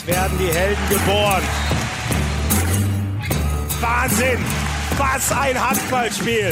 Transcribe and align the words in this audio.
Jetzt 0.00 0.16
werden 0.16 0.38
die 0.38 0.50
Helden 0.50 0.88
geboren. 0.88 1.42
Wahnsinn! 3.80 4.38
Was 4.96 5.30
ein 5.30 5.68
Handballspiel! 5.68 6.50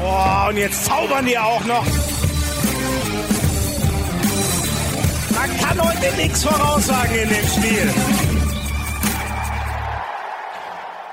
Oh, 0.00 0.48
und 0.48 0.56
jetzt 0.56 0.84
zaubern 0.84 1.26
die 1.26 1.36
auch 1.36 1.64
noch. 1.64 1.84
Man 5.34 5.58
kann 5.58 5.82
heute 5.82 6.16
nichts 6.16 6.44
voraussagen 6.44 7.16
in 7.16 7.28
dem 7.30 7.46
Spiel. 7.48 7.92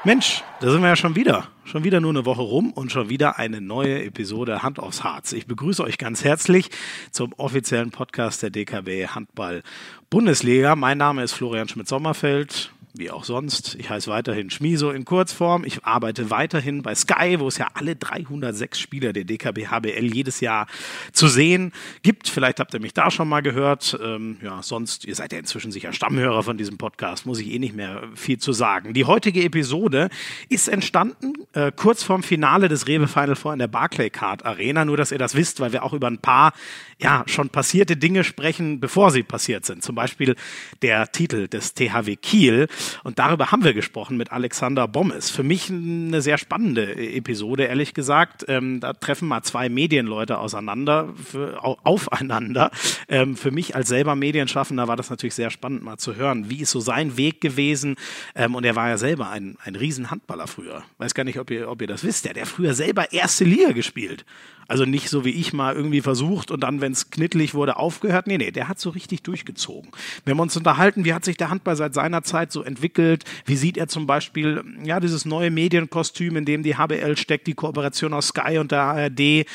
Mensch, 0.04 0.44
da 0.60 0.70
sind 0.70 0.82
wir 0.82 0.90
ja 0.90 0.96
schon 0.96 1.16
wieder. 1.16 1.48
Schon 1.72 1.86
wieder 1.86 2.02
nur 2.02 2.10
eine 2.10 2.26
Woche 2.26 2.42
rum 2.42 2.74
und 2.74 2.92
schon 2.92 3.08
wieder 3.08 3.40
eine 3.40 3.62
neue 3.62 4.04
Episode 4.04 4.62
Hand 4.62 4.78
aufs 4.78 5.06
Harz. 5.06 5.32
Ich 5.32 5.48
begrüße 5.48 5.82
euch 5.82 5.98
ganz 5.98 6.22
herzlich 6.22 6.70
zum 7.12 7.32
offiziellen 7.38 7.92
Podcast 7.92 8.44
der 8.44 8.50
DKB 8.50 9.08
Handball 9.08 9.64
Bundesliga. 10.10 10.76
Mein 10.76 10.98
Name 10.98 11.24
ist 11.24 11.32
Florian 11.32 11.70
Schmidt-Sommerfeld 11.70 12.74
wie 12.94 13.12
auch 13.12 13.24
sonst. 13.24 13.76
Ich 13.76 13.90
heiße 13.90 14.10
weiterhin 14.10 14.50
Schmiso 14.50 14.92
in 14.92 15.06
Kurzform. 15.06 15.64
Ich 15.64 15.84
arbeite 15.84 16.30
weiterhin 16.30 16.82
bei 16.82 16.96
Sky, 16.96 17.40
wo 17.40 17.48
es 17.48 17.58
ja 17.58 17.68
alle 17.74 17.96
306 17.96 18.80
Spieler 18.80 19.14
der 19.14 19.24
DKB 19.24 19.68
HBL 19.68 20.14
jedes 20.14 20.40
Jahr 20.40 20.68
zu 21.14 21.28
sehen 21.28 21.72
gibt. 22.04 22.28
Vielleicht 22.28 22.60
habt 22.60 22.74
ihr 22.74 22.80
mich 22.80 22.94
da 22.94 23.12
schon 23.12 23.30
mal 23.30 23.42
gehört. 23.42 23.98
Ähm, 24.04 24.38
ja, 24.42 24.62
sonst, 24.62 25.06
ihr 25.06 25.16
seid 25.16 25.32
ja 25.34 25.40
inzwischen 25.40 25.72
sicher 25.72 25.94
Stammhörer 25.94 26.44
von 26.44 26.58
diesem 26.58 26.78
Podcast, 26.78 27.26
muss 27.26 27.40
ich 27.40 27.52
eh 27.52 27.60
nicht 27.60 27.76
mehr 27.76 28.04
viel 28.16 28.38
zu 28.38 28.54
sagen. 28.54 28.94
Die 28.94 29.06
heutige 29.06 29.44
Episode 29.44 30.10
ist 30.50 30.68
entstanden 30.68 31.34
äh, 31.54 31.72
kurz 31.76 32.04
vorm 32.04 32.24
Finale 32.24 32.68
des 32.68 32.88
Rewe 32.88 33.08
Final 33.08 33.36
Four 33.36 33.54
in 33.54 33.60
der 33.60 33.68
Barclaycard 33.68 34.46
Arena. 34.46 34.86
Nur, 34.86 34.98
dass 34.98 35.12
ihr 35.12 35.18
das 35.18 35.36
wisst, 35.36 35.60
weil 35.60 35.72
wir 35.74 35.84
auch 35.84 35.94
über 35.94 36.08
ein 36.08 36.20
paar 36.20 36.54
ja, 37.02 37.24
schon 37.26 37.50
passierte 37.50 37.98
Dinge 37.98 38.24
sprechen, 38.24 38.80
bevor 38.80 39.12
sie 39.12 39.24
passiert 39.24 39.66
sind. 39.66 39.84
Zum 39.84 39.96
Beispiel 39.96 40.36
der 40.82 41.12
Titel 41.12 41.48
des 41.48 41.74
THW 41.74 42.16
Kiel. 42.16 42.68
Und 43.04 43.20
darüber 43.20 43.52
haben 43.52 43.64
wir 43.64 43.74
gesprochen 43.74 44.18
mit 44.18 44.32
Alexander 44.32 44.88
Bommes. 44.88 45.30
Für 45.30 45.44
mich 45.44 45.70
eine 45.70 46.22
sehr 46.22 46.38
spannende 46.38 46.96
Episode, 46.96 47.66
ehrlich 47.66 47.94
gesagt. 47.94 48.46
Ähm, 48.48 48.80
da 48.80 48.94
treffen 48.94 49.28
mal 49.28 49.44
zwei 49.44 49.70
Medienleute 49.70 50.38
auseinander, 50.38 51.10
für, 51.24 51.64
aufeinander. 51.64 52.72
Ähm, 53.08 53.36
für 53.36 53.52
mich 53.52 53.76
als 53.76 53.90
selber 53.90 54.16
Medienschaffender 54.16 54.88
war 54.88 54.96
das 54.96 55.10
natürlich 55.10 55.36
sehr 55.36 55.50
spannend, 55.50 55.84
mal 55.84 55.98
zu 55.98 56.16
hören, 56.16 56.50
wie 56.50 56.62
ist 56.62 56.72
so 56.72 56.80
sein 56.80 57.18
Weg 57.18 57.42
gewesen. 57.42 57.96
Ähm, 58.36 58.56
und 58.56 58.66
er 58.66 58.76
war 58.76 58.90
ja 58.90 58.98
selber 58.98 59.30
ein, 59.30 59.58
ein 59.64 59.76
Riesenhandballer 59.76 60.48
früher. 60.48 60.84
Weiß 60.98 61.14
gar 61.14 61.24
nicht, 61.24 61.40
ob 61.40 61.52
ihr, 61.52 61.70
ob 61.70 61.82
ihr 61.82 61.88
das 61.88 62.04
wisst. 62.04 62.26
Der 62.26 62.34
hat 62.42 62.48
früher 62.48 62.74
selber 62.74 63.12
erste 63.12 63.44
Liga 63.44 63.72
gespielt. 63.72 64.26
Also 64.72 64.86
nicht 64.86 65.10
so 65.10 65.26
wie 65.26 65.32
ich 65.32 65.52
mal 65.52 65.76
irgendwie 65.76 66.00
versucht 66.00 66.50
und 66.50 66.62
dann, 66.62 66.80
wenn 66.80 66.94
es 66.94 67.10
knittlig 67.10 67.54
wurde, 67.54 67.76
aufgehört. 67.76 68.26
Nee, 68.26 68.38
nee, 68.38 68.52
der 68.52 68.70
hat 68.70 68.80
so 68.80 68.90
richtig 68.90 69.22
durchgezogen. 69.22 69.92
Wir 70.24 70.32
haben 70.32 70.40
uns 70.40 70.56
unterhalten, 70.56 71.04
wie 71.04 71.14
hat 71.14 71.26
sich 71.26 71.36
der 71.36 71.50
Handball 71.50 71.76
seit 71.76 71.94
seiner 71.94 72.24
Zeit 72.24 72.54
so 72.54 72.64
entwickelt? 72.64 73.26
Wie 73.44 73.58
sieht 73.58 73.76
er 73.76 73.90
zum 73.90 74.08
Beispiel, 74.08 74.64
ja, 74.82 75.02
dieses 75.02 75.26
neue 75.26 75.52
Medienkostüm, 75.52 76.38
in 76.38 76.46
dem 76.46 76.64
die 76.64 76.78
HBL 76.78 77.18
steckt, 77.18 77.48
die 77.48 77.54
Kooperation 77.54 78.14
aus 78.14 78.30
Sky 78.30 78.60
und 78.60 78.72
der 78.72 78.84
ARD? 78.84 79.46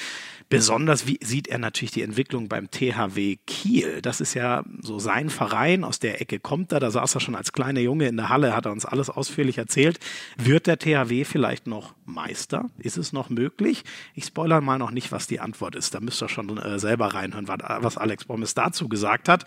Besonders 0.49 1.09
wie 1.09 1.19
sieht 1.25 1.49
er 1.49 1.59
natürlich 1.59 1.91
die 1.91 2.03
Entwicklung 2.03 2.49
beim 2.49 2.71
THW 2.71 3.37
Kiel. 3.49 4.01
Das 4.01 4.21
ist 4.21 4.35
ja 4.35 4.63
so 4.81 5.01
sein 5.01 5.29
Verein, 5.29 5.83
aus 5.83 5.99
der 5.99 6.21
Ecke 6.21 6.39
kommt 6.39 6.71
er. 6.71 6.79
Da 6.79 6.93
saß 6.93 7.17
er 7.17 7.21
schon 7.21 7.35
als 7.35 7.53
kleiner 7.53 7.81
Junge 7.81 8.07
in 8.07 8.17
der 8.17 8.29
Halle, 8.29 8.55
hat 8.55 8.67
er 8.67 8.71
uns 8.73 8.85
alles 8.85 9.11
ausführlich 9.11 9.59
erzählt. 9.59 9.99
Wird 10.37 10.69
der 10.69 10.79
THW 10.79 11.25
vielleicht 11.25 11.67
noch 11.67 11.95
Meister? 12.05 12.71
Ist 12.79 12.97
es 12.97 13.13
noch 13.13 13.29
möglich? 13.29 13.83
Ich 14.15 14.27
spoilere 14.27 14.61
mal 14.61 14.79
noch 14.79 14.93
nicht, 14.93 15.11
was 15.11 15.27
die 15.27 15.41
Antwort 15.41 15.75
ist. 15.75 15.95
Da 15.95 16.01
müsst 16.01 16.23
ihr 16.23 16.29
schon 16.29 16.57
äh, 16.59 16.79
selber 16.79 17.09
reinhören, 17.09 17.49
was 17.49 17.97
Alex 17.97 18.27
Bommes 18.27 18.55
dazu 18.55 18.89
gesagt 18.89 19.29
hat. 19.29 19.45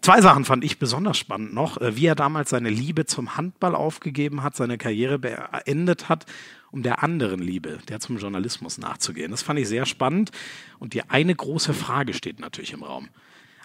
Zwei 0.00 0.20
Sachen 0.20 0.44
fand 0.44 0.62
ich 0.62 0.78
besonders 0.78 1.18
spannend 1.18 1.52
noch, 1.52 1.80
äh, 1.80 1.96
wie 1.96 2.06
er 2.06 2.14
damals 2.14 2.50
seine 2.50 2.70
Liebe 2.70 3.06
zum 3.06 3.36
Handball 3.36 3.74
aufgegeben 3.74 4.44
hat, 4.44 4.54
seine 4.54 4.78
Karriere 4.78 5.18
beendet 5.18 6.08
hat 6.08 6.26
um 6.70 6.82
der 6.82 7.02
anderen 7.02 7.40
Liebe, 7.40 7.78
der 7.88 8.00
zum 8.00 8.18
Journalismus 8.18 8.78
nachzugehen. 8.78 9.30
Das 9.30 9.42
fand 9.42 9.58
ich 9.58 9.68
sehr 9.68 9.86
spannend. 9.86 10.30
Und 10.78 10.94
die 10.94 11.02
eine 11.02 11.34
große 11.34 11.74
Frage 11.74 12.14
steht 12.14 12.40
natürlich 12.40 12.72
im 12.72 12.82
Raum. 12.82 13.08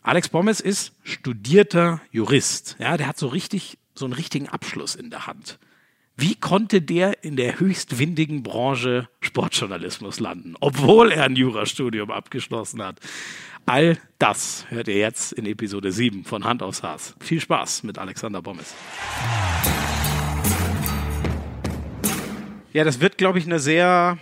Alex 0.02 0.30
Bommes 0.30 0.60
ist 0.60 0.94
studierter 1.04 2.02
Jurist. 2.12 2.76
Ja, 2.80 2.98
der 2.98 3.08
hat 3.08 3.18
so 3.18 3.28
richtig, 3.28 3.78
so 3.96 4.06
einen 4.06 4.14
richtigen 4.14 4.50
Abschluss 4.50 4.96
in 4.96 5.10
der 5.10 5.28
Hand. 5.28 5.60
Wie 6.16 6.36
konnte 6.36 6.82
der 6.82 7.24
in 7.24 7.38
der 7.38 7.60
höchst 7.60 7.98
windigen 7.98 8.44
Branche 8.44 9.10
Sportjournalismus 9.22 10.20
landen, 10.20 10.56
obwohl 10.60 11.12
er 11.12 11.24
ein 11.24 11.36
Jurastudium 11.36 12.12
abgeschlossen 12.12 12.84
hat? 12.84 13.00
All 13.66 13.98
das 14.20 14.66
hört 14.70 14.90
ihr 14.90 14.98
jetzt 14.98 15.32
in 15.34 15.46
Episode 15.46 15.92
7 15.92 16.26
von 16.26 16.44
Hand 16.44 16.62
aufs 16.62 16.84
Haas. 16.84 17.16
Viel 17.20 17.40
Spaß 17.40 17.84
mit 17.84 17.98
Alexander 17.98 18.42
Bommes. 18.42 18.76
Ja, 22.74 22.84
das 22.84 23.00
wird, 23.00 23.20
glaube 23.20 23.38
ich, 23.38 23.46
eine 23.46 23.60
sehr 23.60 24.18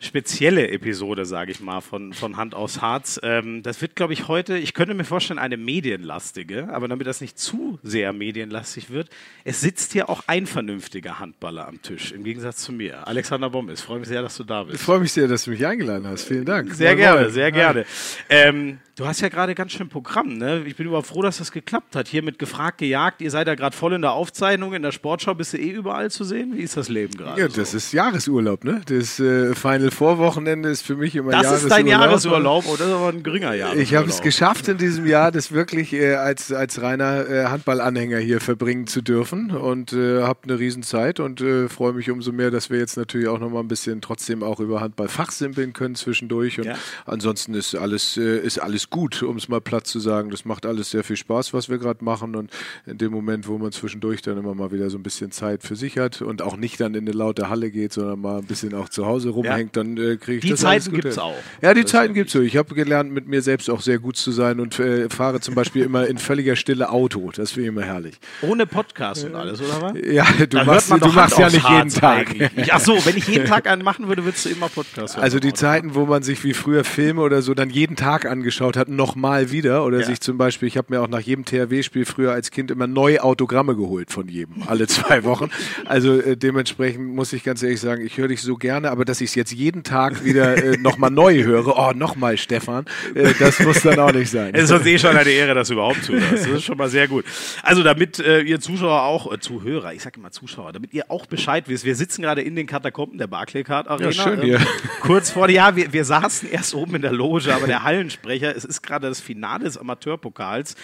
spezielle 0.00 0.68
Episode, 0.70 1.24
sage 1.24 1.50
ich 1.50 1.60
mal, 1.60 1.80
von, 1.80 2.12
von 2.12 2.36
Hand 2.36 2.54
aus 2.54 2.80
Harz. 2.80 3.18
Ähm, 3.22 3.62
das 3.62 3.82
wird, 3.82 3.96
glaube 3.96 4.12
ich, 4.12 4.28
heute, 4.28 4.56
ich 4.56 4.74
könnte 4.74 4.94
mir 4.94 5.04
vorstellen, 5.04 5.38
eine 5.38 5.56
medienlastige, 5.56 6.68
aber 6.72 6.86
damit 6.86 7.06
das 7.06 7.20
nicht 7.20 7.38
zu 7.38 7.78
sehr 7.82 8.12
medienlastig 8.12 8.90
wird, 8.90 9.10
es 9.44 9.60
sitzt 9.60 9.92
hier 9.92 10.08
auch 10.08 10.22
ein 10.26 10.46
vernünftiger 10.46 11.18
Handballer 11.18 11.66
am 11.66 11.82
Tisch, 11.82 12.12
im 12.12 12.22
Gegensatz 12.22 12.58
zu 12.58 12.72
mir. 12.72 13.06
Alexander 13.08 13.50
Bommes, 13.50 13.80
freue 13.80 13.98
mich 13.98 14.08
sehr, 14.08 14.22
dass 14.22 14.36
du 14.36 14.44
da 14.44 14.62
bist. 14.62 14.76
Ich 14.76 14.82
freue 14.82 15.00
mich 15.00 15.12
sehr, 15.12 15.26
dass 15.26 15.44
du 15.44 15.50
mich 15.50 15.66
eingeladen 15.66 16.06
hast. 16.06 16.24
Vielen 16.24 16.44
Dank. 16.44 16.72
Sehr 16.74 16.90
Mal 16.90 16.96
gerne, 16.96 17.30
sehr 17.30 17.50
gerne. 17.50 17.84
Ähm, 18.28 18.78
Du 18.98 19.06
hast 19.06 19.20
ja 19.20 19.28
gerade 19.28 19.54
ganz 19.54 19.70
schön 19.70 19.88
Programm, 19.88 20.38
ne? 20.38 20.64
Ich 20.66 20.74
bin 20.74 20.88
überhaupt 20.88 21.06
froh, 21.06 21.22
dass 21.22 21.38
das 21.38 21.52
geklappt 21.52 21.94
hat. 21.94 22.08
Hier 22.08 22.24
mit 22.24 22.36
gefragt, 22.36 22.78
gejagt. 22.78 23.22
Ihr 23.22 23.30
seid 23.30 23.46
ja 23.46 23.54
gerade 23.54 23.76
voll 23.76 23.92
in 23.92 24.02
der 24.02 24.10
Aufzeichnung. 24.10 24.74
In 24.74 24.82
der 24.82 24.90
Sportschau 24.90 25.34
bist 25.34 25.52
du 25.52 25.56
eh 25.56 25.70
überall 25.70 26.10
zu 26.10 26.24
sehen. 26.24 26.56
Wie 26.56 26.62
ist 26.62 26.76
das 26.76 26.88
Leben 26.88 27.16
gerade? 27.16 27.40
Ja, 27.40 27.46
das 27.46 27.70
so? 27.70 27.76
ist 27.76 27.92
Jahresurlaub, 27.92 28.64
ne? 28.64 28.80
Das 28.86 29.20
äh, 29.20 29.54
Final 29.54 29.87
Vorwochenende 29.90 30.68
ist 30.68 30.82
für 30.82 30.96
mich 30.96 31.16
immer 31.16 31.32
das 31.32 31.42
Jahresurlaub. 31.42 31.68
Das 31.68 31.78
ist 31.78 31.78
dein 31.78 31.86
Jahresurlaub 31.86 32.66
oder 32.68 32.86
ist 32.86 32.92
aber 32.92 33.08
ein 33.08 33.22
geringer 33.22 33.54
Jahresurlaub? 33.54 33.82
Ich 33.82 33.94
habe 33.94 34.08
es 34.08 34.20
geschafft 34.20 34.68
in 34.68 34.78
diesem 34.78 35.06
Jahr, 35.06 35.32
das 35.32 35.52
wirklich 35.52 35.92
äh, 35.92 36.14
als, 36.14 36.52
als 36.52 36.82
reiner 36.82 37.28
äh, 37.28 37.44
Handballanhänger 37.46 38.18
hier 38.18 38.40
verbringen 38.40 38.86
zu 38.86 39.02
dürfen 39.02 39.50
und 39.50 39.92
äh, 39.92 40.22
habe 40.22 40.40
eine 40.44 40.58
Riesenzeit 40.58 41.20
und 41.20 41.40
äh, 41.40 41.68
freue 41.68 41.92
mich 41.92 42.10
umso 42.10 42.32
mehr, 42.32 42.50
dass 42.50 42.70
wir 42.70 42.78
jetzt 42.78 42.96
natürlich 42.96 43.28
auch 43.28 43.38
noch 43.38 43.50
mal 43.50 43.60
ein 43.60 43.68
bisschen 43.68 44.00
trotzdem 44.00 44.42
auch 44.42 44.60
über 44.60 44.80
Handball 44.80 45.08
fachsimpeln 45.08 45.72
können 45.72 45.94
zwischendurch 45.94 46.58
und 46.58 46.66
ja. 46.66 46.74
ansonsten 47.06 47.54
ist 47.54 47.74
alles, 47.74 48.16
äh, 48.16 48.38
ist 48.38 48.58
alles 48.58 48.90
gut, 48.90 49.22
um 49.22 49.36
es 49.36 49.48
mal 49.48 49.60
Platz 49.60 49.90
zu 49.90 50.00
sagen, 50.00 50.30
das 50.30 50.44
macht 50.44 50.66
alles 50.66 50.90
sehr 50.90 51.04
viel 51.04 51.16
Spaß, 51.16 51.54
was 51.54 51.68
wir 51.68 51.78
gerade 51.78 52.04
machen. 52.04 52.36
Und 52.36 52.50
in 52.86 52.98
dem 52.98 53.12
Moment, 53.12 53.48
wo 53.48 53.58
man 53.58 53.72
zwischendurch 53.72 54.22
dann 54.22 54.38
immer 54.38 54.54
mal 54.54 54.72
wieder 54.72 54.90
so 54.90 54.98
ein 54.98 55.02
bisschen 55.02 55.30
Zeit 55.30 55.62
für 55.62 55.76
sich 55.76 55.98
hat 55.98 56.22
und 56.22 56.42
auch 56.42 56.56
nicht 56.56 56.80
dann 56.80 56.94
in 56.94 57.06
eine 57.06 57.12
laute 57.12 57.48
Halle 57.48 57.70
geht, 57.70 57.92
sondern 57.92 58.20
mal 58.20 58.38
ein 58.38 58.46
bisschen 58.46 58.74
auch 58.74 58.88
zu 58.88 59.06
Hause 59.06 59.30
rumhängt, 59.30 59.76
ja. 59.76 59.77
Dann 59.78 59.96
äh, 59.96 60.16
kriege 60.16 60.38
ich 60.38 60.42
die 60.42 60.50
das 60.50 60.60
Zeiten 60.60 60.92
gibt 60.92 61.04
es 61.04 61.18
auch. 61.18 61.34
Ja, 61.62 61.74
die 61.74 61.82
das 61.82 61.90
Zeiten 61.90 62.14
gibt 62.14 62.28
es 62.28 62.32
so. 62.32 62.40
Ich 62.40 62.56
habe 62.56 62.74
gelernt, 62.74 63.12
mit 63.12 63.28
mir 63.28 63.42
selbst 63.42 63.70
auch 63.70 63.80
sehr 63.80 63.98
gut 63.98 64.16
zu 64.16 64.32
sein 64.32 64.60
und 64.60 64.78
äh, 64.78 65.08
fahre 65.08 65.40
zum 65.40 65.54
Beispiel 65.54 65.84
immer 65.84 66.06
in 66.06 66.18
völliger 66.18 66.56
Stille 66.56 66.90
Auto. 66.90 67.30
Das 67.34 67.52
finde 67.52 67.62
ich 67.62 67.68
immer 67.68 67.84
herrlich. 67.84 68.16
Ohne 68.42 68.66
Podcast 68.66 69.24
und 69.24 69.34
alles, 69.34 69.60
oder 69.60 69.82
was? 69.82 69.92
Ja, 70.04 70.24
du 70.48 70.64
machst, 70.64 70.90
du 70.90 71.08
machst 71.08 71.38
ja 71.38 71.50
nicht 71.50 71.68
jeden 71.68 71.90
Tag. 71.90 72.34
Ach 72.70 72.80
so, 72.80 72.94
wenn 73.04 73.16
ich 73.16 73.28
jeden 73.28 73.46
Tag 73.46 73.66
einen 73.66 73.82
machen 73.82 74.08
würde, 74.08 74.24
würdest 74.24 74.44
du 74.44 74.50
immer 74.50 74.68
Podcast 74.68 75.16
hören. 75.16 75.24
Also 75.24 75.38
die 75.38 75.52
Zeiten, 75.52 75.94
wo 75.94 76.06
man 76.06 76.22
sich 76.22 76.42
wie 76.44 76.54
früher 76.54 76.84
Filme 76.84 77.22
oder 77.22 77.42
so 77.42 77.54
dann 77.54 77.70
jeden 77.70 77.96
Tag 77.96 78.26
angeschaut 78.26 78.76
hat, 78.76 78.88
nochmal 78.88 79.50
wieder 79.50 79.84
oder 79.84 80.00
ja. 80.00 80.06
sich 80.06 80.20
zum 80.20 80.38
Beispiel, 80.38 80.68
ich 80.68 80.76
habe 80.76 80.88
mir 80.90 81.00
auch 81.00 81.08
nach 81.08 81.20
jedem 81.20 81.44
THW-Spiel 81.44 82.04
früher 82.04 82.32
als 82.32 82.50
Kind 82.50 82.70
immer 82.70 82.86
neue 82.86 83.22
Autogramme 83.22 83.76
geholt 83.76 84.10
von 84.10 84.28
jedem, 84.28 84.62
alle 84.66 84.86
zwei 84.86 85.24
Wochen. 85.24 85.50
Also 85.84 86.18
äh, 86.20 86.36
dementsprechend 86.36 87.14
muss 87.14 87.32
ich 87.32 87.44
ganz 87.44 87.62
ehrlich 87.62 87.80
sagen, 87.80 88.04
ich 88.04 88.16
höre 88.16 88.28
dich 88.28 88.42
so 88.42 88.56
gerne, 88.56 88.90
aber 88.90 89.04
dass 89.04 89.20
ich 89.20 89.30
es 89.30 89.34
jetzt 89.34 89.52
jeden 89.52 89.67
Tag 89.82 90.24
wieder 90.24 90.56
äh, 90.56 90.76
nochmal 90.76 91.10
neu 91.10 91.42
höre, 91.42 91.76
oh, 91.76 91.92
nochmal 91.92 92.36
Stefan, 92.36 92.86
äh, 93.14 93.32
das 93.38 93.60
muss 93.60 93.82
dann 93.82 93.98
auch 93.98 94.12
nicht 94.12 94.30
sein. 94.30 94.54
Es 94.54 94.64
ist 94.64 94.72
uns 94.72 94.86
eh 94.86 94.98
schon 94.98 95.16
eine 95.16 95.30
Ehre, 95.30 95.54
dass 95.54 95.68
du 95.68 95.74
überhaupt 95.74 96.04
zuhörst. 96.04 96.32
Das 96.32 96.46
ist 96.46 96.64
schon 96.64 96.78
mal 96.78 96.88
sehr 96.88 97.08
gut. 97.08 97.24
Also 97.62 97.82
damit 97.82 98.18
äh, 98.18 98.40
ihr 98.40 98.60
Zuschauer 98.60 99.02
auch, 99.02 99.32
äh, 99.32 99.38
Zuhörer, 99.38 99.92
ich 99.92 100.02
sage 100.02 100.18
immer 100.18 100.30
Zuschauer, 100.30 100.72
damit 100.72 100.92
ihr 100.94 101.10
auch 101.10 101.26
Bescheid 101.26 101.68
wisst, 101.68 101.84
wir 101.84 101.94
sitzen 101.94 102.22
gerade 102.22 102.42
in 102.42 102.56
den 102.56 102.66
Katakomben 102.66 103.18
der 103.18 103.26
Barclaycard 103.26 103.88
Arena. 103.88 104.10
Ja, 104.10 104.12
schön 104.12 104.42
hier. 104.42 104.56
Ähm, 104.56 104.66
kurz 105.00 105.30
vor, 105.30 105.48
ja, 105.48 105.76
wir, 105.76 105.92
wir 105.92 106.04
saßen 106.04 106.50
erst 106.50 106.74
oben 106.74 106.96
in 106.96 107.02
der 107.02 107.12
Loge, 107.12 107.54
aber 107.54 107.66
der 107.66 107.82
Hallensprecher, 107.82 108.56
es 108.56 108.64
ist 108.64 108.82
gerade 108.82 109.08
das 109.08 109.20
Finale 109.20 109.64
des 109.64 109.78
Amateurpokals 109.78 110.74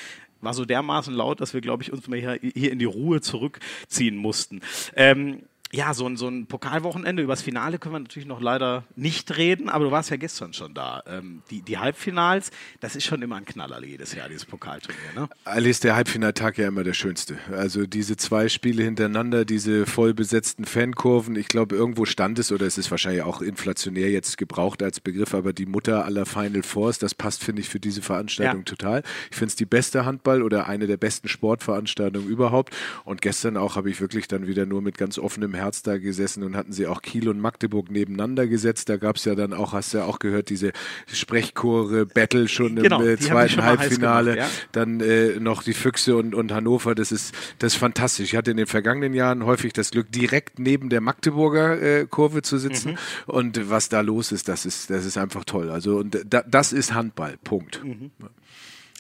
war 0.45 0.55
so 0.55 0.65
dermaßen 0.65 1.15
laut, 1.15 1.41
dass 1.41 1.55
wir, 1.55 1.61
glaube 1.61 1.83
ich, 1.83 1.93
uns 1.93 2.07
mal 2.07 2.19
hier, 2.19 2.39
hier 2.55 2.71
in 2.71 2.79
die 2.79 2.85
Ruhe 2.85 3.21
zurückziehen 3.21 4.17
mussten. 4.17 4.61
Ähm, 4.95 5.43
ja, 5.75 5.93
so 5.93 6.07
ein, 6.07 6.17
so 6.17 6.29
ein 6.29 6.47
Pokalwochenende. 6.47 7.23
Über 7.23 7.33
das 7.33 7.43
Finale 7.43 7.79
können 7.79 7.95
wir 7.97 7.99
natürlich 7.99 8.29
noch 8.29 8.41
leider 8.41 8.85
nicht 8.95 9.37
reden, 9.37 9.69
aber 9.69 9.87
du 9.87 9.91
warst 9.91 10.11
ja 10.11 10.17
gestern 10.17 10.53
schon 10.53 10.73
da. 10.73 11.03
Ähm, 11.07 11.43
die, 11.51 11.63
die 11.63 11.79
Halbfinals, 11.79 12.53
das 12.81 12.95
ist 12.95 13.05
schon 13.05 13.23
immer 13.23 13.37
ein 13.37 13.45
Knaller 13.45 13.83
jedes 13.85 14.15
Jahr, 14.15 14.29
dieses 14.29 14.45
Pokalturnier. 14.45 15.01
Ne? 15.17 15.69
Ist 15.69 15.83
der 15.83 15.97
Halbfinaltag 15.97 16.59
ja 16.59 16.69
immer 16.69 16.85
der 16.85 16.93
schönste. 16.93 17.39
Also 17.51 17.87
diese 17.87 18.17
zwei 18.17 18.49
Spiele 18.49 18.85
hintereinander, 18.85 19.45
diese 19.45 19.87
voll 19.87 20.15
besetzten 20.15 20.65
Fankurven. 20.65 21.35
Ich 21.35 21.49
glaube, 21.49 21.75
irgendwo 21.75 22.05
stand 22.05 22.39
es, 22.39 22.53
oder 22.53 22.67
es 22.67 22.79
ist 22.79 22.91
wahrscheinlich 22.93 23.23
auch 23.23 23.43
inflationär 23.43 24.11
jetzt 24.11 24.39
gebraucht 24.39 24.83
als 24.83 25.01
Begriff, 25.01 25.35
aber 25.35 25.53
die 25.53 25.67
Mutter 25.67 26.05
aller 26.05 26.25
Final 26.25 26.63
Fours, 26.63 26.99
das 26.99 27.15
passt, 27.15 27.43
finde 27.43 27.63
ich, 27.63 27.69
für 27.69 27.81
diese 27.81 28.03
Veranstaltung 28.03 28.61
ja. 28.61 28.65
total. 28.65 29.03
Ich 29.31 29.37
finde 29.37 29.49
es 29.49 29.57
die 29.57 29.67
beste 29.67 30.05
Handball- 30.05 30.43
oder 30.43 30.69
eine 30.69 30.87
der 30.87 30.99
besten 30.99 31.29
Sportveranstaltungen 31.29 32.29
überhaupt. 32.29 32.73
Und 33.05 33.23
gestern 33.23 33.57
auch 33.57 33.75
habe 33.75 33.91
ich 33.91 34.01
wirklich 34.01 34.29
dann 34.29 34.47
wieder 34.47 34.67
nur 34.67 34.81
mit 34.81 34.99
ganz 34.99 35.19
offenem 35.19 35.53
Herzen 35.55 35.64
Herz 35.65 35.83
da 35.83 35.99
gesessen 35.99 36.43
und 36.43 36.57
hatten 36.57 36.73
sie 36.73 36.87
auch 36.87 37.03
Kiel 37.03 37.29
und 37.29 37.41
Magdeburg 37.41 37.91
nebeneinander 37.91 38.47
gesetzt. 38.47 38.89
Da 38.89 38.97
gab 38.97 39.17
es 39.17 39.25
ja 39.25 39.35
dann 39.35 39.53
auch, 39.53 39.73
hast 39.73 39.95
du 39.95 39.99
ja 39.99 40.05
auch 40.05 40.19
gehört, 40.19 40.51
diese 40.51 40.73
Sprechchore 41.13 42.07
Battle 42.07 42.49
schon 42.49 42.77
genau, 42.77 43.01
im 43.01 43.09
äh, 43.09 43.19
zweiten 43.19 43.63
Halbfinale. 43.63 44.35
Gemacht, 44.35 44.51
ja. 44.51 44.59
Dann 44.73 45.01
äh, 45.01 45.41
noch 45.41 45.63
die 45.63 45.73
Füchse 45.73 46.17
und, 46.17 46.35
und 46.35 46.53
Hannover. 46.53 46.95
Das 46.95 47.13
ist, 47.13 47.35
das 47.59 47.75
ist 47.75 47.79
fantastisch. 47.79 48.33
Ich 48.33 48.37
hatte 48.37 48.51
in 48.51 48.57
den 48.57 48.67
vergangenen 48.67 49.15
Jahren 49.15 49.45
häufig 49.45 49.73
das 49.73 49.91
Glück, 49.91 50.13
direkt 50.13 50.59
neben 50.59 50.89
der 50.89 51.01
Magdeburger 51.01 51.81
äh, 51.81 52.07
Kurve 52.09 52.43
zu 52.43 52.59
sitzen. 52.59 52.93
Mhm. 52.93 52.99
Und 53.27 53.71
was 53.71 53.89
da 53.89 54.01
los 54.01 54.33
ist, 54.33 54.49
das 54.49 54.67
ist, 54.67 54.91
das 54.91 55.05
ist 55.05 55.19
einfach 55.19 55.45
toll. 55.45 55.71
Also 55.71 55.97
und 55.97 56.19
da, 56.27 56.43
das 56.43 56.73
ist 56.73 56.95
Handball. 56.95 57.37
Punkt. 57.43 57.83
Mhm. 57.85 58.11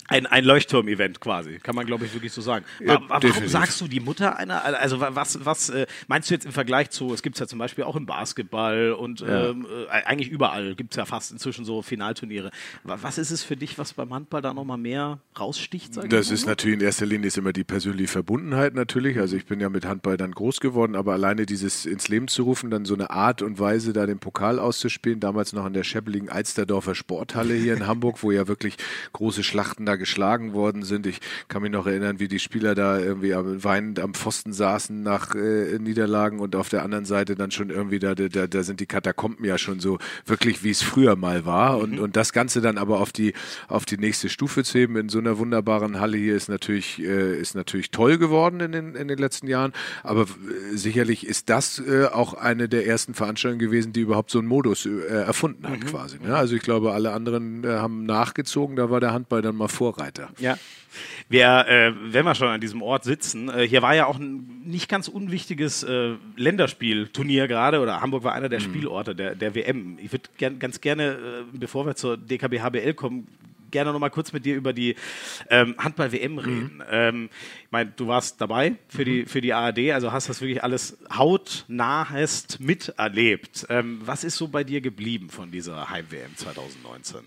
Ein, 0.09 0.27
ein 0.27 0.45
Leuchtturm-Event 0.45 1.21
quasi, 1.21 1.59
kann 1.62 1.75
man 1.75 1.87
glaube 1.87 2.05
ich 2.05 2.15
wirklich 2.15 2.33
so 2.33 2.43
sagen. 2.43 2.65
Ja, 2.81 3.01
warum 3.09 3.21
definitiv. 3.21 3.51
sagst 3.51 3.81
du 3.81 3.89
die 3.89 4.01
Mutter 4.01 4.37
einer? 4.37 4.65
Also 4.65 5.01
was, 5.01 5.45
was 5.45 5.71
äh, 5.71 5.87
meinst 6.09 6.31
du 6.31 6.35
jetzt 6.35 6.47
im 6.47 6.53
Vergleich 6.53 6.91
zu, 6.91 7.12
es 7.15 7.23
gibt 7.23 7.37
es 7.37 7.41
ja 7.41 7.47
zum 7.47 7.59
Beispiel 7.59 7.85
auch 7.85 7.97
im 7.97 8.06
Basketball 8.06 8.93
und 8.93 9.21
ja. 9.21 9.51
ähm, 9.51 9.67
äh, 9.89 9.91
eigentlich 10.05 10.29
überall 10.29 10.75
gibt 10.75 10.93
es 10.93 10.97
ja 10.97 11.05
fast 11.05 11.33
inzwischen 11.33 11.65
so 11.65 11.83
Finalturniere. 11.83 12.51
Was 12.83 13.19
ist 13.19 13.31
es 13.31 13.43
für 13.43 13.56
dich, 13.56 13.79
was 13.79 13.95
beim 13.95 14.12
Handball 14.12 14.43
da 14.43 14.53
nochmal 14.53 14.79
mehr 14.79 15.19
raussticht? 15.39 15.93
Das 16.09 16.31
ist 16.31 16.47
natürlich 16.47 16.79
in 16.79 16.85
erster 16.85 17.06
Linie 17.06 17.29
ist 17.29 17.39
immer 17.39 17.53
die 17.53 17.65
persönliche 17.65 18.09
Verbundenheit 18.09 18.75
natürlich. 18.75 19.19
Also 19.19 19.37
ich 19.37 19.47
bin 19.47 19.61
ja 19.61 19.69
mit 19.69 19.87
Handball 19.87 20.17
dann 20.17 20.33
groß 20.33 20.61
geworden, 20.61 20.97
aber 20.97 21.12
alleine 21.15 21.47
dieses 21.47 21.87
ins 21.87 22.09
Leben 22.09 22.29
zu 22.29 22.43
rufen, 22.43 22.71
dann 22.71 22.85
so 22.85 22.95
eine 22.95 23.11
Art 23.11 23.43
und 23.43 23.59
Weise, 23.59 23.93
da 23.93 24.06
den 24.06 24.19
Pokal 24.19 24.59
auszuspielen, 24.59 25.21
damals 25.21 25.53
noch 25.53 25.67
in 25.67 25.73
der 25.73 25.85
Scheppeligen 25.85 26.29
Alsterdorfer 26.29 26.95
Sporthalle 26.95 27.55
hier 27.55 27.75
in 27.75 27.87
Hamburg, 27.87 28.23
wo 28.23 28.31
ja 28.31 28.49
wirklich 28.49 28.77
große 29.12 29.43
Schlachten 29.43 29.87
da 29.87 29.94
geschlagen 29.96 30.52
worden 30.52 30.82
sind. 30.82 31.06
Ich 31.06 31.20
kann 31.49 31.62
mich 31.62 31.70
noch 31.70 31.87
erinnern, 31.87 32.20
wie 32.20 32.29
die 32.29 32.38
Spieler 32.38 32.75
da 32.75 32.99
irgendwie 32.99 33.35
weinend 33.35 34.00
am 34.00 34.14
Pfosten 34.14 34.52
saßen 34.52 35.02
nach 35.02 35.35
äh, 35.35 35.79
Niederlagen 35.79 36.41
und 36.41 36.56
auf 36.56 36.69
der 36.69 36.82
anderen 36.82 37.05
Seite 37.05 37.35
dann 37.35 37.50
schon 37.50 37.70
irgendwie 37.70 37.99
da, 37.99 38.14
da, 38.14 38.46
da 38.46 38.62
sind 38.62 38.81
die 38.81 38.87
Katakomben 38.87 39.44
ja 39.44 39.58
schon 39.58 39.81
so 39.81 39.99
wirklich, 40.26 40.62
wie 40.64 40.70
es 40.70 40.82
früher 40.82 41.17
mal 41.17 41.44
war. 41.44 41.79
Und, 41.79 41.93
mhm. 41.93 41.99
und 42.00 42.17
das 42.17 42.32
Ganze 42.32 42.61
dann 42.61 42.79
aber 42.79 43.00
auf 43.00 43.12
die, 43.12 43.35
auf 43.69 43.85
die 43.85 43.99
nächste 43.99 44.29
Stufe 44.29 44.64
zu 44.64 44.79
heben 44.79 44.96
in 44.96 45.08
so 45.08 45.19
einer 45.19 45.38
wunderbaren 45.38 46.00
Halle 46.00 46.17
hier 46.17 46.35
ist 46.35 46.49
natürlich, 46.49 47.00
äh, 47.00 47.38
ist 47.38 47.55
natürlich 47.55 47.91
toll 47.91 48.19
geworden 48.19 48.61
in 48.61 48.73
den, 48.73 48.94
in 48.94 49.08
den 49.08 49.19
letzten 49.19 49.46
Jahren. 49.46 49.73
Aber 50.02 50.23
äh, 50.23 50.76
sicherlich 50.76 51.26
ist 51.26 51.50
das 51.50 51.79
äh, 51.79 52.06
auch 52.06 52.35
eine 52.35 52.69
der 52.69 52.87
ersten 52.87 53.14
Veranstaltungen 53.14 53.58
gewesen, 53.58 53.93
die 53.93 54.00
überhaupt 54.00 54.31
so 54.31 54.38
einen 54.38 54.49
Modus 54.49 54.87
äh, 54.87 55.06
erfunden 55.08 55.69
hat 55.69 55.81
mhm. 55.81 55.87
quasi. 55.87 56.19
Ne? 56.19 56.35
Also 56.35 56.56
ich 56.56 56.62
glaube, 56.62 56.93
alle 56.93 57.12
anderen 57.12 57.64
äh, 57.64 57.69
haben 57.69 58.05
nachgezogen, 58.06 58.76
da 58.76 58.91
war 58.91 59.00
der 59.00 59.12
Handball 59.12 59.43
dann 59.43 59.56
mal 59.56 59.69
vor 59.69 59.83
Vorreiter. 59.84 60.31
Ja. 60.38 60.56
Wir, 61.28 61.66
äh, 61.69 61.92
wenn 62.12 62.25
wir 62.25 62.34
schon 62.34 62.48
an 62.48 62.60
diesem 62.60 62.81
Ort 62.81 63.04
sitzen, 63.04 63.50
äh, 63.50 63.69
hier 63.69 63.82
war 63.82 63.94
ja 63.94 64.06
auch 64.06 64.19
ein 64.19 64.62
nicht 64.64 64.88
ganz 64.88 65.08
unwichtiges 65.08 65.82
äh, 65.82 66.14
Länderspielturnier 66.36 67.48
gerade, 67.48 67.81
oder 67.81 68.00
Hamburg 68.00 68.25
war 68.25 68.32
einer 68.32 68.48
der 68.48 68.60
mhm. 68.60 68.64
Spielorte 68.64 69.14
der, 69.14 69.34
der 69.34 69.54
WM. 69.54 69.98
Ich 70.00 70.10
würde 70.10 70.31
gern, 70.38 70.58
ganz 70.58 70.81
gerne, 70.81 71.12
äh, 71.12 71.19
bevor 71.58 71.84
wir 71.84 71.96
zur 71.96 72.16
DKB 72.16 72.60
HBL 72.60 72.94
kommen, 72.94 73.26
gerne 73.70 73.92
noch 73.92 73.98
mal 73.98 74.08
kurz 74.08 74.32
mit 74.32 74.46
dir 74.46 74.54
über 74.54 74.72
die 74.72 74.94
ähm, 75.50 75.75
Handball-WM 75.76 76.32
mhm. 76.32 76.38
reden. 76.38 76.76
Mhm. 76.76 76.82
Ähm, 76.90 77.31
ich 77.75 77.76
meine, 77.76 77.93
du 77.97 78.06
warst 78.06 78.41
dabei 78.41 78.76
für, 78.87 79.00
mhm. 79.00 79.05
die, 79.05 79.26
für 79.26 79.41
die 79.41 79.53
ARD, 79.53 79.91
also 79.91 80.12
hast 80.12 80.29
das 80.29 80.41
wirklich 80.41 80.62
alles 80.62 80.97
hautnah 81.12 82.09
hast 82.09 82.61
miterlebt. 82.61 83.67
Ähm, 83.69 84.00
was 84.05 84.23
ist 84.23 84.37
so 84.37 84.47
bei 84.47 84.62
dir 84.62 84.81
geblieben 84.81 85.29
von 85.29 85.50
dieser 85.50 85.91
Heim-WM 85.91 86.37
2019? 86.37 87.21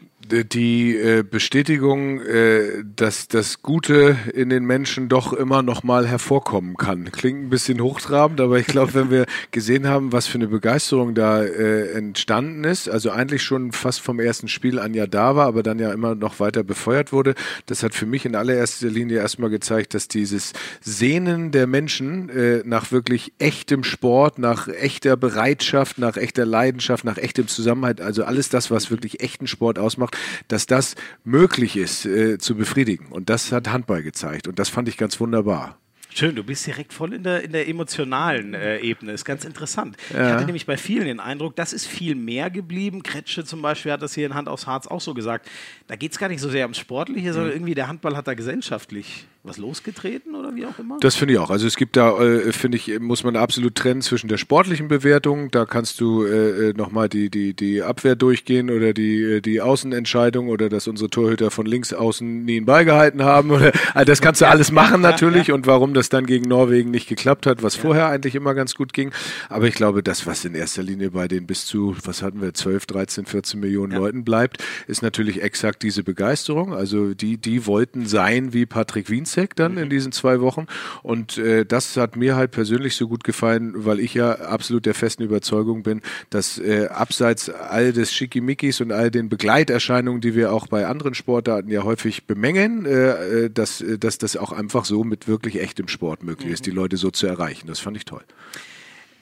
Die 0.49 0.95
äh, 0.95 1.23
Bestätigung, 1.23 2.21
äh, 2.21 2.81
dass 2.95 3.27
das 3.27 3.61
Gute 3.61 4.15
in 4.33 4.47
den 4.47 4.63
Menschen 4.63 5.09
doch 5.09 5.33
immer 5.33 5.63
noch 5.63 5.83
mal 5.83 6.07
hervorkommen 6.07 6.77
kann. 6.77 7.11
Klingt 7.11 7.43
ein 7.43 7.49
bisschen 7.49 7.81
hochtrabend, 7.81 8.39
aber 8.39 8.57
ich 8.57 8.67
glaube, 8.67 8.93
wenn 8.93 9.11
wir 9.11 9.25
gesehen 9.51 9.85
haben, 9.85 10.13
was 10.13 10.27
für 10.27 10.37
eine 10.37 10.47
Begeisterung 10.47 11.13
da 11.13 11.43
äh, 11.43 11.91
entstanden 11.91 12.63
ist, 12.63 12.87
also 12.87 13.11
eigentlich 13.11 13.43
schon 13.43 13.73
fast 13.73 13.99
vom 13.99 14.21
ersten 14.21 14.47
Spiel 14.47 14.79
an 14.79 14.93
ja 14.93 15.07
da 15.07 15.35
war, 15.35 15.47
aber 15.47 15.61
dann 15.61 15.77
ja 15.77 15.91
immer 15.91 16.15
noch 16.15 16.39
weiter 16.39 16.63
befeuert 16.63 17.11
wurde. 17.11 17.35
Das 17.65 17.83
hat 17.83 17.93
für 17.93 18.05
mich 18.05 18.23
in 18.25 18.33
allererster 18.33 18.87
Linie 18.87 19.17
erstmal 19.17 19.49
gezeigt, 19.49 19.93
dass 19.93 20.07
dieses 20.37 20.53
Sehnen 20.81 21.51
der 21.51 21.67
Menschen 21.67 22.29
äh, 22.29 22.61
nach 22.65 22.91
wirklich 22.91 23.33
echtem 23.39 23.83
Sport, 23.83 24.39
nach 24.39 24.67
echter 24.67 25.17
Bereitschaft, 25.17 25.97
nach 25.97 26.15
echter 26.17 26.45
Leidenschaft, 26.45 27.03
nach 27.03 27.17
echtem 27.17 27.47
Zusammenhalt, 27.47 28.01
also 28.01 28.23
alles 28.23 28.49
das, 28.49 28.71
was 28.71 28.91
wirklich 28.91 29.21
echten 29.21 29.47
Sport 29.47 29.79
ausmacht, 29.79 30.17
dass 30.47 30.67
das 30.67 30.95
möglich 31.23 31.75
ist 31.75 32.05
äh, 32.05 32.37
zu 32.37 32.55
befriedigen. 32.55 33.07
Und 33.07 33.29
das 33.29 33.51
hat 33.51 33.69
Handball 33.69 34.03
gezeigt. 34.03 34.47
Und 34.47 34.59
das 34.59 34.69
fand 34.69 34.87
ich 34.87 34.97
ganz 34.97 35.19
wunderbar. 35.19 35.77
Schön, 36.13 36.35
du 36.35 36.43
bist 36.43 36.65
direkt 36.65 36.93
voll 36.93 37.13
in 37.13 37.21
der, 37.21 37.43
in 37.43 37.51
der 37.51 37.67
emotionalen 37.67 38.55
äh, 38.55 38.79
Ebene. 38.79 39.11
Ist 39.11 39.23
ganz 39.23 39.45
interessant. 39.45 39.97
Ja. 40.11 40.27
Ich 40.27 40.33
hatte 40.33 40.45
nämlich 40.45 40.65
bei 40.65 40.75
vielen 40.75 41.05
den 41.05 41.19
Eindruck, 41.19 41.55
das 41.55 41.73
ist 41.73 41.85
viel 41.85 42.15
mehr 42.15 42.49
geblieben. 42.49 43.03
Kretsche 43.03 43.43
zum 43.43 43.61
Beispiel 43.61 43.91
hat 43.91 44.01
das 44.01 44.15
hier 44.15 44.25
in 44.25 44.33
Hand 44.33 44.47
aufs 44.47 44.65
Harz 44.65 44.87
auch 44.87 45.01
so 45.01 45.13
gesagt. 45.13 45.47
Da 45.85 45.95
geht 45.95 46.13
es 46.13 46.17
gar 46.17 46.27
nicht 46.29 46.39
so 46.39 46.49
sehr 46.49 46.65
ums 46.65 46.79
Sportliche, 46.79 47.33
sondern 47.33 47.51
mhm. 47.51 47.57
irgendwie 47.57 47.75
der 47.75 47.87
Handball 47.87 48.17
hat 48.17 48.27
da 48.27 48.33
gesellschaftlich 48.33 49.27
was 49.43 49.57
losgetreten 49.57 50.35
oder 50.35 50.55
wie 50.55 50.65
auch 50.65 50.77
immer? 50.79 50.97
Das 50.99 51.15
finde 51.15 51.33
ich 51.35 51.39
auch. 51.39 51.49
Also 51.49 51.67
es 51.67 51.77
gibt 51.77 51.95
da, 51.95 52.19
äh, 52.19 52.51
finde 52.51 52.77
ich, 52.77 52.99
muss 52.99 53.23
man 53.23 53.35
absolut 53.35 53.75
trennen 53.75 54.01
zwischen 54.01 54.27
der 54.27 54.37
sportlichen 54.37 54.87
Bewertung. 54.87 55.51
Da 55.51 55.65
kannst 55.65 56.01
du 56.01 56.25
äh, 56.25 56.69
äh 56.69 56.73
nochmal 56.73 57.07
die, 57.09 57.29
die, 57.29 57.53
die 57.53 57.81
Abwehr 57.81 58.15
durchgehen 58.15 58.69
oder 58.69 58.93
die, 58.93 59.21
äh, 59.21 59.41
die 59.41 59.61
Außenentscheidung 59.61 60.49
oder 60.49 60.69
dass 60.69 60.87
unsere 60.87 61.09
Torhüter 61.09 61.51
von 61.51 61.65
links 61.65 61.93
außen 61.93 62.43
nie 62.43 62.57
einen 62.57 62.65
Ball 62.65 62.85
gehalten 62.85 63.23
haben. 63.23 63.51
Oder, 63.51 63.71
also 63.93 64.05
das 64.05 64.21
kannst 64.21 64.41
du 64.41 64.47
alles 64.47 64.71
machen 64.71 65.01
natürlich 65.01 65.51
und 65.51 65.65
warum 65.65 65.93
das 65.93 66.09
dann 66.09 66.25
gegen 66.25 66.47
Norwegen 66.49 66.91
nicht 66.91 67.07
geklappt 67.07 67.45
hat, 67.45 67.63
was 67.63 67.75
vorher 67.75 68.07
eigentlich 68.07 68.35
immer 68.35 68.53
ganz 68.53 68.75
gut 68.75 68.93
ging. 68.93 69.11
Aber 69.49 69.67
ich 69.67 69.75
glaube, 69.75 70.03
das, 70.03 70.27
was 70.27 70.43
in 70.45 70.55
erster 70.55 70.83
Linie 70.83 71.11
bei 71.11 71.27
den 71.27 71.47
bis 71.47 71.65
zu, 71.65 71.95
was 72.03 72.21
hatten 72.21 72.41
wir, 72.41 72.53
12, 72.53 72.85
13, 72.85 73.25
14 73.25 73.59
Millionen 73.59 73.93
ja. 73.93 73.99
Leuten 73.99 74.23
bleibt, 74.23 74.63
ist 74.87 75.01
natürlich 75.01 75.41
exakt 75.41 75.83
diese 75.83 76.03
Begeisterung. 76.03 76.73
Also 76.73 77.13
die, 77.13 77.37
die 77.37 77.65
wollten 77.65 78.05
sein 78.05 78.53
wie 78.53 78.65
Patrick 78.65 79.09
Wienzek 79.27 79.55
dann 79.55 79.73
mhm. 79.73 79.77
in 79.79 79.89
diesen 79.89 80.11
zwei 80.11 80.39
Wochen. 80.41 80.67
Und 81.03 81.37
äh, 81.37 81.65
das 81.65 81.97
hat 81.97 82.15
mir 82.15 82.35
halt 82.35 82.51
persönlich 82.51 82.95
so 82.95 83.07
gut 83.07 83.23
gefallen, 83.23 83.73
weil 83.85 83.99
ich 83.99 84.13
ja 84.13 84.31
absolut 84.31 84.85
der 84.85 84.93
festen 84.93 85.23
Überzeugung 85.23 85.83
bin, 85.83 86.01
dass 86.29 86.57
äh, 86.57 86.87
abseits 86.87 87.49
all 87.49 87.91
des 87.93 88.13
Schickimickis 88.13 88.81
und 88.81 88.91
all 88.91 89.11
den 89.11 89.29
Begleiterscheinungen, 89.29 90.21
die 90.21 90.35
wir 90.35 90.53
auch 90.53 90.67
bei 90.67 90.87
anderen 90.87 91.13
Sportarten 91.13 91.69
ja 91.69 91.83
häufig 91.83 92.25
bemängeln, 92.25 92.85
äh, 92.85 93.45
äh 93.45 93.49
dass, 93.49 93.81
äh, 93.81 93.97
dass 93.97 94.17
das 94.17 94.37
auch 94.37 94.51
einfach 94.51 94.85
so 94.85 95.03
mit 95.03 95.27
wirklich 95.27 95.59
echtem 95.59 95.87
Sport 95.87 96.23
möglich 96.23 96.47
mhm. 96.47 96.53
ist, 96.53 96.65
die 96.65 96.71
Leute 96.71 96.97
so 96.97 97.11
zu 97.11 97.27
erreichen. 97.27 97.67
Das 97.67 97.79
fand 97.79 97.97
ich 97.97 98.05
toll. 98.05 98.23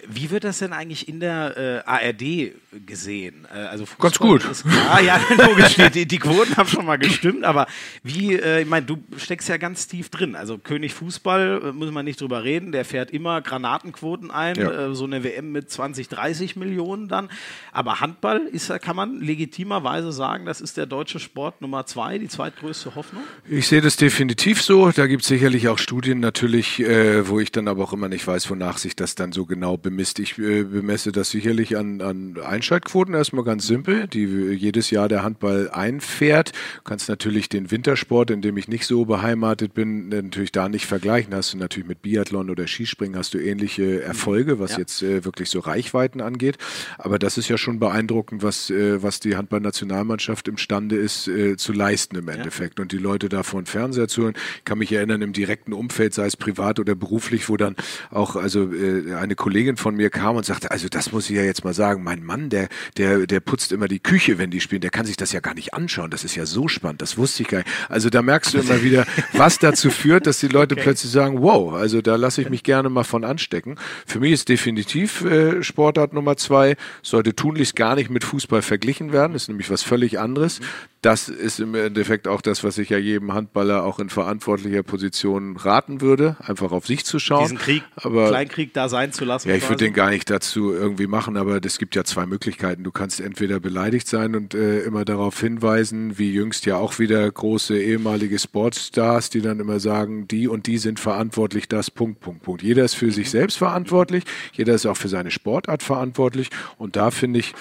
Wie 0.08 0.32
wird 0.32 0.44
das 0.44 0.60
denn 0.60 0.74
eigentlich 0.74 1.08
in 1.08 1.20
der 1.20 1.84
äh, 1.86 1.90
ARD 1.90 2.54
gesehen? 2.86 3.48
Äh, 3.54 3.60
also 3.60 3.86
Ganz 4.00 4.20
gut. 4.20 4.44
Ist, 4.46 4.66
ah, 4.90 5.00
ja, 5.00 5.20
logisch, 5.38 5.76
die, 5.94 6.06
die, 6.06 6.20
Quoten 6.20 6.56
haben 6.58 6.70
schon 6.70 6.86
mal 6.86 6.98
gestimmt, 6.98 7.44
aber 7.44 7.68
wie, 8.04 8.36
äh, 8.36 8.62
ich 8.62 8.68
meine, 8.68 8.86
du 8.86 8.98
steckst 9.18 9.50
ja 9.50 9.58
ganz 9.58 9.88
tief 9.88 10.10
drin. 10.10 10.36
Also 10.36 10.58
König 10.58 10.94
Fußball, 10.94 11.62
äh, 11.64 11.72
muss 11.72 11.92
man 11.92 12.06
nicht 12.06 12.22
drüber 12.22 12.44
reden, 12.44 12.72
der 12.72 12.86
fährt 12.86 13.12
immer 13.12 13.42
Granatenquoten 13.42 14.32
ein, 14.32 14.56
ja. 14.56 14.90
Äh, 14.90 14.96
so 14.96 15.06
eine 15.06 15.24
WM 15.24 15.52
mit 15.52 15.70
20, 15.70 16.08
30 16.08 16.56
Millionen 16.56 17.08
dann. 17.08 17.30
Aber 17.72 18.00
Handball 18.00 18.42
ist, 18.42 18.72
kann 18.82 18.96
man 18.96 19.20
legitimerweise 19.20 20.12
sagen, 20.12 20.46
das 20.46 20.62
ist 20.62 20.78
der 20.78 20.86
deutsche 20.86 21.20
Sport 21.20 21.62
Nummer 21.62 21.86
zwei, 21.86 22.18
die 22.18 22.28
zweitgrößte 22.28 22.96
Hoffnung? 22.96 23.24
Ich 23.50 23.68
sehe 23.68 23.82
das 23.82 23.98
definitiv 23.98 24.62
so. 24.62 24.92
Da 24.92 25.08
gibt 25.08 25.24
es 25.24 25.28
sicherlich 25.28 25.68
auch 25.68 25.78
Studien 25.78 26.20
natürlich, 26.20 26.80
äh, 26.80 27.28
wo 27.28 27.40
ich 27.40 27.52
dann 27.52 27.68
aber 27.68 27.84
auch 27.84 27.94
immer 27.94 28.10
nicht 28.10 28.26
weiß, 28.26 28.50
wonach 28.50 28.78
sich 28.78 28.96
das 28.96 29.16
dann 29.16 29.32
so 29.32 29.46
genau 29.46 29.78
bemisst 29.78 29.95
bemisst. 29.96 30.20
Ich 30.20 30.38
äh, 30.38 30.64
bemesse 30.64 31.12
das 31.12 31.30
sicherlich 31.30 31.78
an, 31.78 32.02
an 32.02 32.36
Einschaltquoten 32.44 33.14
erstmal 33.14 33.46
ganz 33.46 33.66
simpel, 33.66 34.08
die 34.08 34.25
jedes 34.25 34.92
Jahr 34.92 35.08
der 35.08 35.24
Handball 35.24 35.70
einfährt. 35.72 36.52
Du 36.52 36.82
kannst 36.84 37.08
natürlich 37.08 37.48
den 37.48 37.72
Wintersport, 37.72 38.30
in 38.30 38.42
dem 38.42 38.58
ich 38.58 38.68
nicht 38.68 38.86
so 38.86 39.06
beheimatet 39.06 39.74
bin, 39.74 40.10
natürlich 40.10 40.52
da 40.52 40.68
nicht 40.68 40.86
vergleichen. 40.86 41.34
Hast 41.34 41.54
du 41.54 41.58
natürlich 41.58 41.88
mit 41.88 42.02
Biathlon 42.02 42.50
oder 42.50 42.68
Skispringen 42.68 43.18
hast 43.18 43.34
du 43.34 43.38
ähnliche 43.38 44.02
Erfolge, 44.02 44.60
was 44.60 44.74
ja. 44.74 44.80
jetzt 44.80 45.02
äh, 45.02 45.24
wirklich 45.24 45.50
so 45.50 45.60
Reichweiten 45.60 46.20
angeht. 46.20 46.58
Aber 46.98 47.18
das 47.18 47.38
ist 47.38 47.48
ja 47.48 47.58
schon 47.58 47.80
beeindruckend, 47.80 48.44
was, 48.44 48.70
äh, 48.70 49.02
was 49.02 49.22
die 49.22 49.38
Handballnationalmannschaft 49.38 50.48
imstande 50.50 50.98
ist 50.98 51.28
äh, 51.28 51.56
zu 51.56 51.72
leisten 51.72 52.18
im 52.18 52.28
Endeffekt. 52.28 52.80
Ja. 52.80 52.84
Und 52.84 52.92
die 52.92 52.98
Leute 52.98 53.30
da 53.30 53.44
vor 53.44 53.62
den 53.62 53.66
Fernseher 53.66 54.10
zu 54.10 54.24
hören. 54.24 54.34
Ich 54.58 54.66
kann 54.66 54.78
mich 54.78 54.92
erinnern, 54.92 55.22
im 55.22 55.32
direkten 55.32 55.72
Umfeld, 55.72 56.14
sei 56.14 56.25
es 56.25 56.36
privat 56.36 56.80
oder 56.80 56.96
beruflich, 56.96 57.48
wo 57.48 57.56
dann 57.56 57.75
auch 58.12 58.36
also 58.36 58.74
äh, 58.74 59.14
eine 59.14 59.36
Kollegin 59.36 59.78
von 59.86 59.96
mir 59.96 60.10
kam 60.10 60.36
und 60.36 60.44
sagte, 60.44 60.72
also 60.72 60.89
das 60.89 61.12
muss 61.12 61.30
ich 61.30 61.36
ja 61.36 61.44
jetzt 61.44 61.63
mal 61.63 61.75
sagen, 61.75 62.01
mein 62.01 62.24
Mann, 62.24 62.50
der, 62.50 62.70
der, 62.98 63.27
der 63.27 63.39
putzt 63.39 63.72
immer 63.72 63.88
die 63.88 64.00
Küche, 64.00 64.39
wenn 64.39 64.50
die 64.50 64.60
spielen, 64.60 64.82
der 64.82 64.89
kann 64.89 65.06
sich 65.06 65.15
das 65.15 65.32
ja 65.32 65.42
gar 65.42 65.54
nicht 65.54 65.75
anschauen. 65.75 66.10
Das 66.10 66.24
ist 66.24 66.34
ja 66.34 66.48
so 66.48 66.68
spannend, 66.68 67.04
das 67.04 67.20
wusste 67.20 67.44
ich 67.44 67.50
gar 67.50 67.60
nicht. 67.60 67.70
Also 67.88 68.10
da 68.10 68.24
merkst 68.24 68.56
du 68.56 68.58
immer 68.58 68.82
wieder, 68.82 69.06
was 69.34 69.60
dazu 69.60 69.92
führt, 69.92 70.25
dass 70.25 70.39
die 70.39 70.48
Leute 70.48 70.74
okay. 70.74 70.86
plötzlich 70.86 71.12
sagen, 71.12 71.39
wow, 71.44 71.75
also 71.75 72.01
da 72.01 72.15
lasse 72.15 72.42
ich 72.42 72.50
mich 72.50 72.63
gerne 72.63 72.89
mal 72.89 73.04
von 73.04 73.24
anstecken. 73.24 73.75
Für 74.08 74.20
mich 74.20 74.32
ist 74.32 74.50
definitiv 74.50 75.24
äh, 75.24 75.62
Sportart 75.62 76.13
Nummer 76.13 76.36
zwei, 76.36 76.77
sollte 77.04 77.36
tunlichst 77.36 77.75
gar 77.75 77.94
nicht 77.94 78.10
mit 78.10 78.24
Fußball 78.24 78.63
verglichen 78.63 79.12
werden, 79.12 79.36
ist 79.36 79.50
nämlich 79.50 79.70
was 79.70 79.84
völlig 79.84 80.18
anderes. 80.18 80.62
Mhm 80.62 80.65
das 81.06 81.30
ist 81.30 81.60
im 81.60 81.75
Endeffekt 81.75 82.27
auch 82.27 82.42
das, 82.42 82.63
was 82.63 82.80
ich 82.80 82.89
ja 82.89 82.98
jedem 82.98 83.34
Handballer 83.34 83.84
auch 83.84 84.00
in 84.00 84.10
verantwortlicher 84.10 84.82
Position 84.82 85.56
raten 85.56 86.01
würde, 86.01 86.36
einfach 86.39 86.72
auf 86.72 86.88
sich 86.88 87.06
zu 87.06 87.20
schauen. 87.20 87.44
Diesen 87.44 87.60
Krieg, 87.60 87.84
aber, 87.96 88.30
Kleinkrieg 88.30 88.74
da 88.74 88.89
sein 88.89 89.12
zu 89.12 89.24
lassen. 89.24 89.50
Ja, 89.50 89.56
ich 89.56 89.63
würde 89.70 89.86
den 89.86 89.94
gar 89.94 90.10
nicht 90.10 90.30
dazu 90.30 90.74
irgendwie 90.74 91.08
machen, 91.08 91.38
aber 91.38 91.60
es 91.64 91.78
gibt 91.78 91.96
ja 91.96 92.04
zwei 92.04 92.26
Möglichkeiten. 92.26 92.84
Du 92.84 92.92
kannst 92.92 93.20
entweder 93.20 93.60
beleidigt 93.60 94.08
sein 94.08 94.36
und 94.36 94.54
äh, 94.54 94.82
immer 94.82 95.06
darauf 95.06 95.40
hinweisen, 95.40 96.18
wie 96.18 96.32
jüngst 96.32 96.66
ja 96.66 96.78
auch 96.78 97.00
wieder 97.00 97.30
große 97.30 97.78
ehemalige 97.80 98.38
Sportstars, 98.38 99.30
die 99.30 99.42
dann 99.42 99.60
immer 99.60 99.80
sagen, 99.80 100.28
die 100.28 100.48
und 100.48 100.68
die 100.68 100.78
sind 100.78 101.00
verantwortlich, 101.00 101.68
das 101.68 101.90
Punkt, 101.90 102.20
Punkt, 102.20 102.44
Punkt. 102.44 102.64
Jeder 102.64 102.86
ist 102.86 102.96
für 102.96 103.12
sich 103.12 103.30
selbst 103.30 103.58
verantwortlich, 103.58 104.24
jeder 104.54 104.76
ist 104.76 104.86
auch 104.86 104.98
für 104.98 105.10
seine 105.10 105.32
Sportart 105.32 105.84
verantwortlich 105.84 106.50
und 106.78 106.96
da 106.96 107.12
finde 107.12 107.40
ich, 107.40 107.54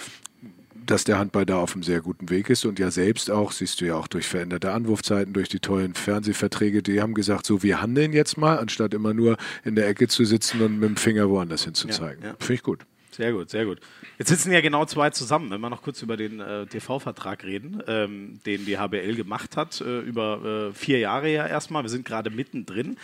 dass 0.87 1.05
der 1.05 1.19
Handball 1.19 1.47
da 1.47 1.57
auf 1.59 1.75
einem 1.75 1.83
sehr 1.83 2.01
guten 2.01 2.31
Weg 2.31 2.51
ist 2.51 2.65
und 2.65 2.79
ja 2.79 2.91
selbst 2.91 3.31
auch, 3.31 3.53
siehst 3.53 3.81
du 3.81 3.87
ja 3.87 3.97
auch 3.97 4.09
durch 4.09 4.27
veränderte 4.27 4.73
Anwurfzeiten, 4.73 5.33
durch 5.33 5.49
die 5.49 5.61
tollen 5.61 5.95
Fernsehverträge, 5.95 6.83
die 6.83 7.01
haben 7.01 7.15
gesagt, 7.15 7.47
so 7.47 7.63
wir 7.63 7.81
handeln 7.81 8.13
jetzt 8.13 8.37
mal, 8.37 8.59
anstatt 8.59 8.95
immer 8.95 9.15
nur 9.15 9.37
in 9.65 9.75
der 9.75 9.89
Ecke 9.89 10.09
zu 10.09 10.25
sitzen 10.25 10.61
und 10.61 10.79
mit 10.79 10.89
dem 10.89 10.97
Finger 10.97 11.29
woanders 11.29 11.65
hinzuzeigen. 11.65 12.23
Ja, 12.23 12.31
ja. 12.31 12.37
Finde 12.39 12.55
ich 12.55 12.63
gut. 12.63 12.81
Sehr 13.11 13.33
gut, 13.33 13.49
sehr 13.49 13.65
gut. 13.65 13.79
Jetzt 14.19 14.29
sitzen 14.29 14.53
ja 14.53 14.61
genau 14.61 14.85
zwei 14.87 15.11
zusammen. 15.11 15.51
Wenn 15.51 15.61
wir 15.61 15.71
noch 15.71 15.83
kurz 15.83 16.03
über 16.03 16.17
den 16.17 16.41
äh, 16.41 16.67
TV-Vertrag 16.67 17.45
reden, 17.45 17.81
ähm, 17.87 18.41
den 18.45 18.67
die 18.67 18.77
HBL 18.77 19.15
gemacht 19.15 19.57
hat, 19.57 19.81
äh, 19.81 20.01
über 20.01 20.71
äh, 20.71 20.75
vier 20.75 20.99
Jahre 20.99 21.31
ja 21.31 21.47
erstmal. 21.47 21.85
Wir 21.85 21.91
sind 21.91 22.05
gerade 22.05 22.31
mittendrin. 22.31 22.97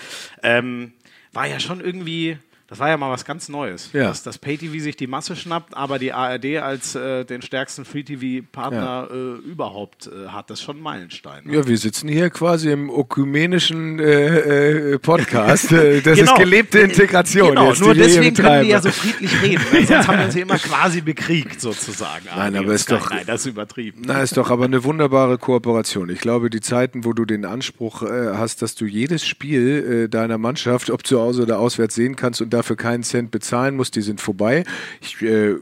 Ähm, 0.43 0.93
war 1.33 1.47
ja 1.47 1.61
schon 1.61 1.81
irgendwie 1.81 2.39
das 2.71 2.79
war 2.79 2.89
ja 2.89 2.97
mal 2.97 3.11
was 3.11 3.25
ganz 3.25 3.49
Neues, 3.49 3.91
ja. 3.93 4.05
dass 4.05 4.23
das 4.23 4.39
Pay-TV 4.39 4.79
sich 4.79 4.97
die 4.97 5.09
Masse 5.09 5.35
schnappt, 5.35 5.77
aber 5.77 5.99
die 5.99 6.13
ARD 6.13 6.59
als 6.63 6.95
äh, 6.95 7.25
den 7.25 7.43
stärksten 7.43 7.85
Free-TV-Partner 7.85 9.09
ja. 9.11 9.13
äh, 9.13 9.39
überhaupt 9.39 10.07
äh, 10.07 10.29
hat. 10.29 10.51
Das 10.51 10.61
ist 10.61 10.67
schon 10.67 10.77
ein 10.77 10.83
Meilenstein. 10.83 11.47
Ne? 11.47 11.57
Ja, 11.57 11.67
wir 11.67 11.77
sitzen 11.77 12.09
hier 12.09 12.31
quasi 12.31 12.71
im 12.71 12.89
ökumenischen 12.89 13.99
äh, 13.99 14.93
äh, 14.93 14.99
Podcast. 14.99 15.73
Äh, 15.81 16.03
das 16.03 16.19
genau. 16.19 16.33
ist 16.33 16.39
gelebte 16.39 16.81
Integration. 16.81 17.51
Genau, 17.51 17.69
jetzt, 17.69 17.81
nur 17.81 17.95
deswegen 17.95 18.35
können 18.35 18.63
wir 18.63 18.69
ja 18.69 18.83
so 18.83 18.91
friedlich 18.91 19.41
reden. 19.41 19.63
Ne? 19.73 19.87
Sonst 19.87 20.09
haben 20.09 20.19
wir 20.19 20.25
uns 20.27 20.35
hier 20.35 20.43
immer 20.43 20.59
quasi 20.59 21.01
bekriegt, 21.01 21.61
sozusagen. 21.61 22.27
Nein, 22.35 22.57
aber 22.57 22.75
ist 22.75 22.91
doch. 22.91 23.09
Nein, 23.09 23.23
das 23.27 23.43
ist 23.43 23.47
übertrieben. 23.47 24.03
Nein, 24.05 24.23
ist 24.23 24.37
doch 24.37 24.51
aber 24.51 24.65
eine 24.65 24.85
wunderbare 24.85 25.39
Kooperation. 25.39 26.11
Ich 26.11 26.21
glaube, 26.21 26.51
die 26.51 26.61
Zeiten, 26.61 27.05
wo 27.05 27.13
du 27.13 27.25
den 27.25 27.45
Anspruch 27.45 28.03
hast, 28.03 28.63
dass 28.63 28.75
du 28.75 28.85
jedes 28.85 29.25
Spiel 29.25 30.09
deiner 30.09 30.39
Mannschaft, 30.39 30.91
ob 30.91 31.07
zu 31.07 31.21
Hause 31.21 31.43
oder 31.43 31.59
auswärts, 31.59 31.95
sehen 31.95 32.17
kannst 32.17 32.43
und 32.43 32.53
da 32.53 32.60
dafür 32.61 32.77
keinen 32.77 33.03
Cent 33.03 33.31
bezahlen 33.31 33.75
muss, 33.75 33.91
die 33.91 34.03
sind 34.03 34.21
vorbei. 34.21 34.65
Ich 35.01 35.21
äh, 35.23 35.57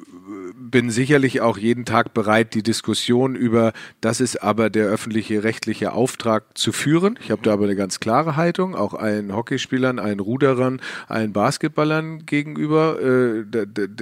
bin 0.59 0.91
sicherlich 0.91 1.41
auch 1.41 1.57
jeden 1.57 1.85
Tag 1.85 2.15
bereit, 2.15 2.55
die 2.55 2.63
Diskussion 2.63 3.37
über, 3.37 3.73
das 4.01 4.21
ist 4.21 4.43
aber 4.43 4.71
der 4.71 4.87
öffentliche 4.87 5.45
rechtliche 5.45 5.93
Auftrag 5.93 6.59
zu 6.59 6.73
führen. 6.73 7.19
Ich 7.23 7.31
habe 7.31 7.43
da 7.43 7.53
aber 7.53 7.65
eine 7.65 7.77
ganz 7.77 8.01
klare 8.01 8.37
Haltung, 8.37 8.75
auch 8.75 8.95
allen 8.95 9.35
Hockeyspielern, 9.35 9.99
allen 9.99 10.21
Ruderern, 10.21 10.81
allen 11.07 11.33
Basketballern 11.33 12.27
gegenüber. 12.27 13.01
Äh, 13.01 13.45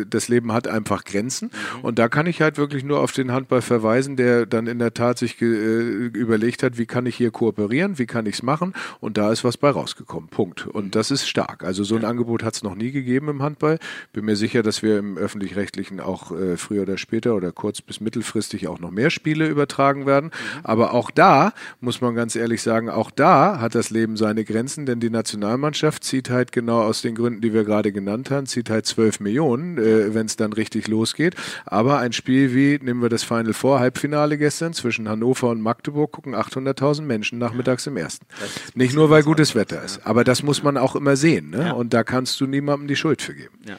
das 0.08 0.28
Leben 0.28 0.52
hat 0.52 0.66
einfach 0.66 1.04
Grenzen. 1.04 1.50
Mhm. 1.76 1.84
Und 1.84 1.98
da 1.98 2.08
kann 2.08 2.26
ich 2.26 2.40
halt 2.40 2.56
wirklich 2.56 2.84
nur 2.84 3.00
auf 3.00 3.12
den 3.12 3.32
Handball 3.32 3.62
verweisen, 3.62 4.16
der 4.16 4.46
dann 4.46 4.66
in 4.66 4.78
der 4.78 4.94
Tat 4.94 5.18
sich 5.18 5.40
äh, 5.42 5.44
überlegt 5.44 6.62
hat, 6.62 6.78
wie 6.78 6.86
kann 6.86 7.06
ich 7.06 7.16
hier 7.16 7.30
kooperieren, 7.30 7.98
wie 7.98 8.06
kann 8.06 8.26
ich 8.26 8.36
es 8.36 8.42
machen. 8.42 8.72
Und 9.00 9.18
da 9.18 9.30
ist 9.30 9.44
was 9.44 9.58
bei 9.58 9.70
rausgekommen. 9.70 10.30
Punkt. 10.30 10.66
Und 10.66 10.94
das 10.94 11.10
ist 11.10 11.28
stark. 11.28 11.64
Also 11.64 11.84
so 11.84 11.96
ein 11.96 12.04
Angebot 12.04 12.42
hat 12.42 12.54
es 12.54 12.62
noch 12.62 12.74
nie 12.74 12.92
gegeben 12.92 13.28
im 13.28 13.42
Handball. 13.42 13.78
Bin 14.12 14.24
mir 14.24 14.36
sicher, 14.36 14.62
dass 14.62 14.82
wir 14.82 14.98
im 14.98 15.18
öffentlich-rechtlichen 15.18 16.00
auch 16.00 16.32
äh, 16.32 16.45
früher 16.56 16.82
oder 16.82 16.98
später 16.98 17.34
oder 17.34 17.52
kurz 17.52 17.80
bis 17.80 18.00
mittelfristig 18.00 18.68
auch 18.68 18.78
noch 18.78 18.90
mehr 18.90 19.10
Spiele 19.10 19.48
übertragen 19.48 20.06
werden. 20.06 20.26
Mhm. 20.26 20.60
Aber 20.62 20.94
auch 20.94 21.10
da, 21.10 21.52
muss 21.80 22.00
man 22.00 22.14
ganz 22.14 22.36
ehrlich 22.36 22.62
sagen, 22.62 22.88
auch 22.88 23.10
da 23.10 23.60
hat 23.60 23.74
das 23.74 23.90
Leben 23.90 24.16
seine 24.16 24.44
Grenzen, 24.44 24.86
denn 24.86 25.00
die 25.00 25.10
Nationalmannschaft 25.10 26.04
zieht 26.04 26.30
halt 26.30 26.52
genau 26.52 26.82
aus 26.82 27.02
den 27.02 27.14
Gründen, 27.14 27.40
die 27.40 27.52
wir 27.52 27.64
gerade 27.64 27.92
genannt 27.92 28.30
haben, 28.30 28.46
zieht 28.46 28.70
halt 28.70 28.86
12 28.86 29.20
Millionen, 29.20 29.78
äh, 29.78 30.14
wenn 30.14 30.26
es 30.26 30.36
dann 30.36 30.52
richtig 30.52 30.88
losgeht. 30.88 31.34
Aber 31.64 31.98
ein 31.98 32.12
Spiel 32.12 32.54
wie, 32.54 32.78
nehmen 32.82 33.02
wir 33.02 33.08
das 33.08 33.24
Final 33.24 33.52
Four 33.52 33.80
Halbfinale 33.80 34.38
gestern 34.38 34.72
zwischen 34.72 35.08
Hannover 35.08 35.50
und 35.50 35.60
Magdeburg, 35.60 36.12
gucken 36.12 36.34
800.000 36.34 37.02
Menschen 37.02 37.38
nachmittags 37.38 37.86
im 37.86 37.96
ersten. 37.96 38.26
Nicht 38.74 38.94
nur, 38.94 39.10
weil 39.10 39.22
gutes 39.22 39.54
Wetter 39.54 39.82
ist, 39.82 40.06
aber 40.06 40.24
das 40.24 40.42
muss 40.42 40.62
man 40.62 40.76
auch 40.76 40.96
immer 40.96 41.16
sehen. 41.16 41.50
Ne? 41.50 41.74
Und 41.74 41.94
da 41.94 42.04
kannst 42.04 42.40
du 42.40 42.46
niemandem 42.46 42.88
die 42.88 42.96
Schuld 42.96 43.22
für 43.22 43.34
geben. 43.34 43.58
Ja. 43.66 43.76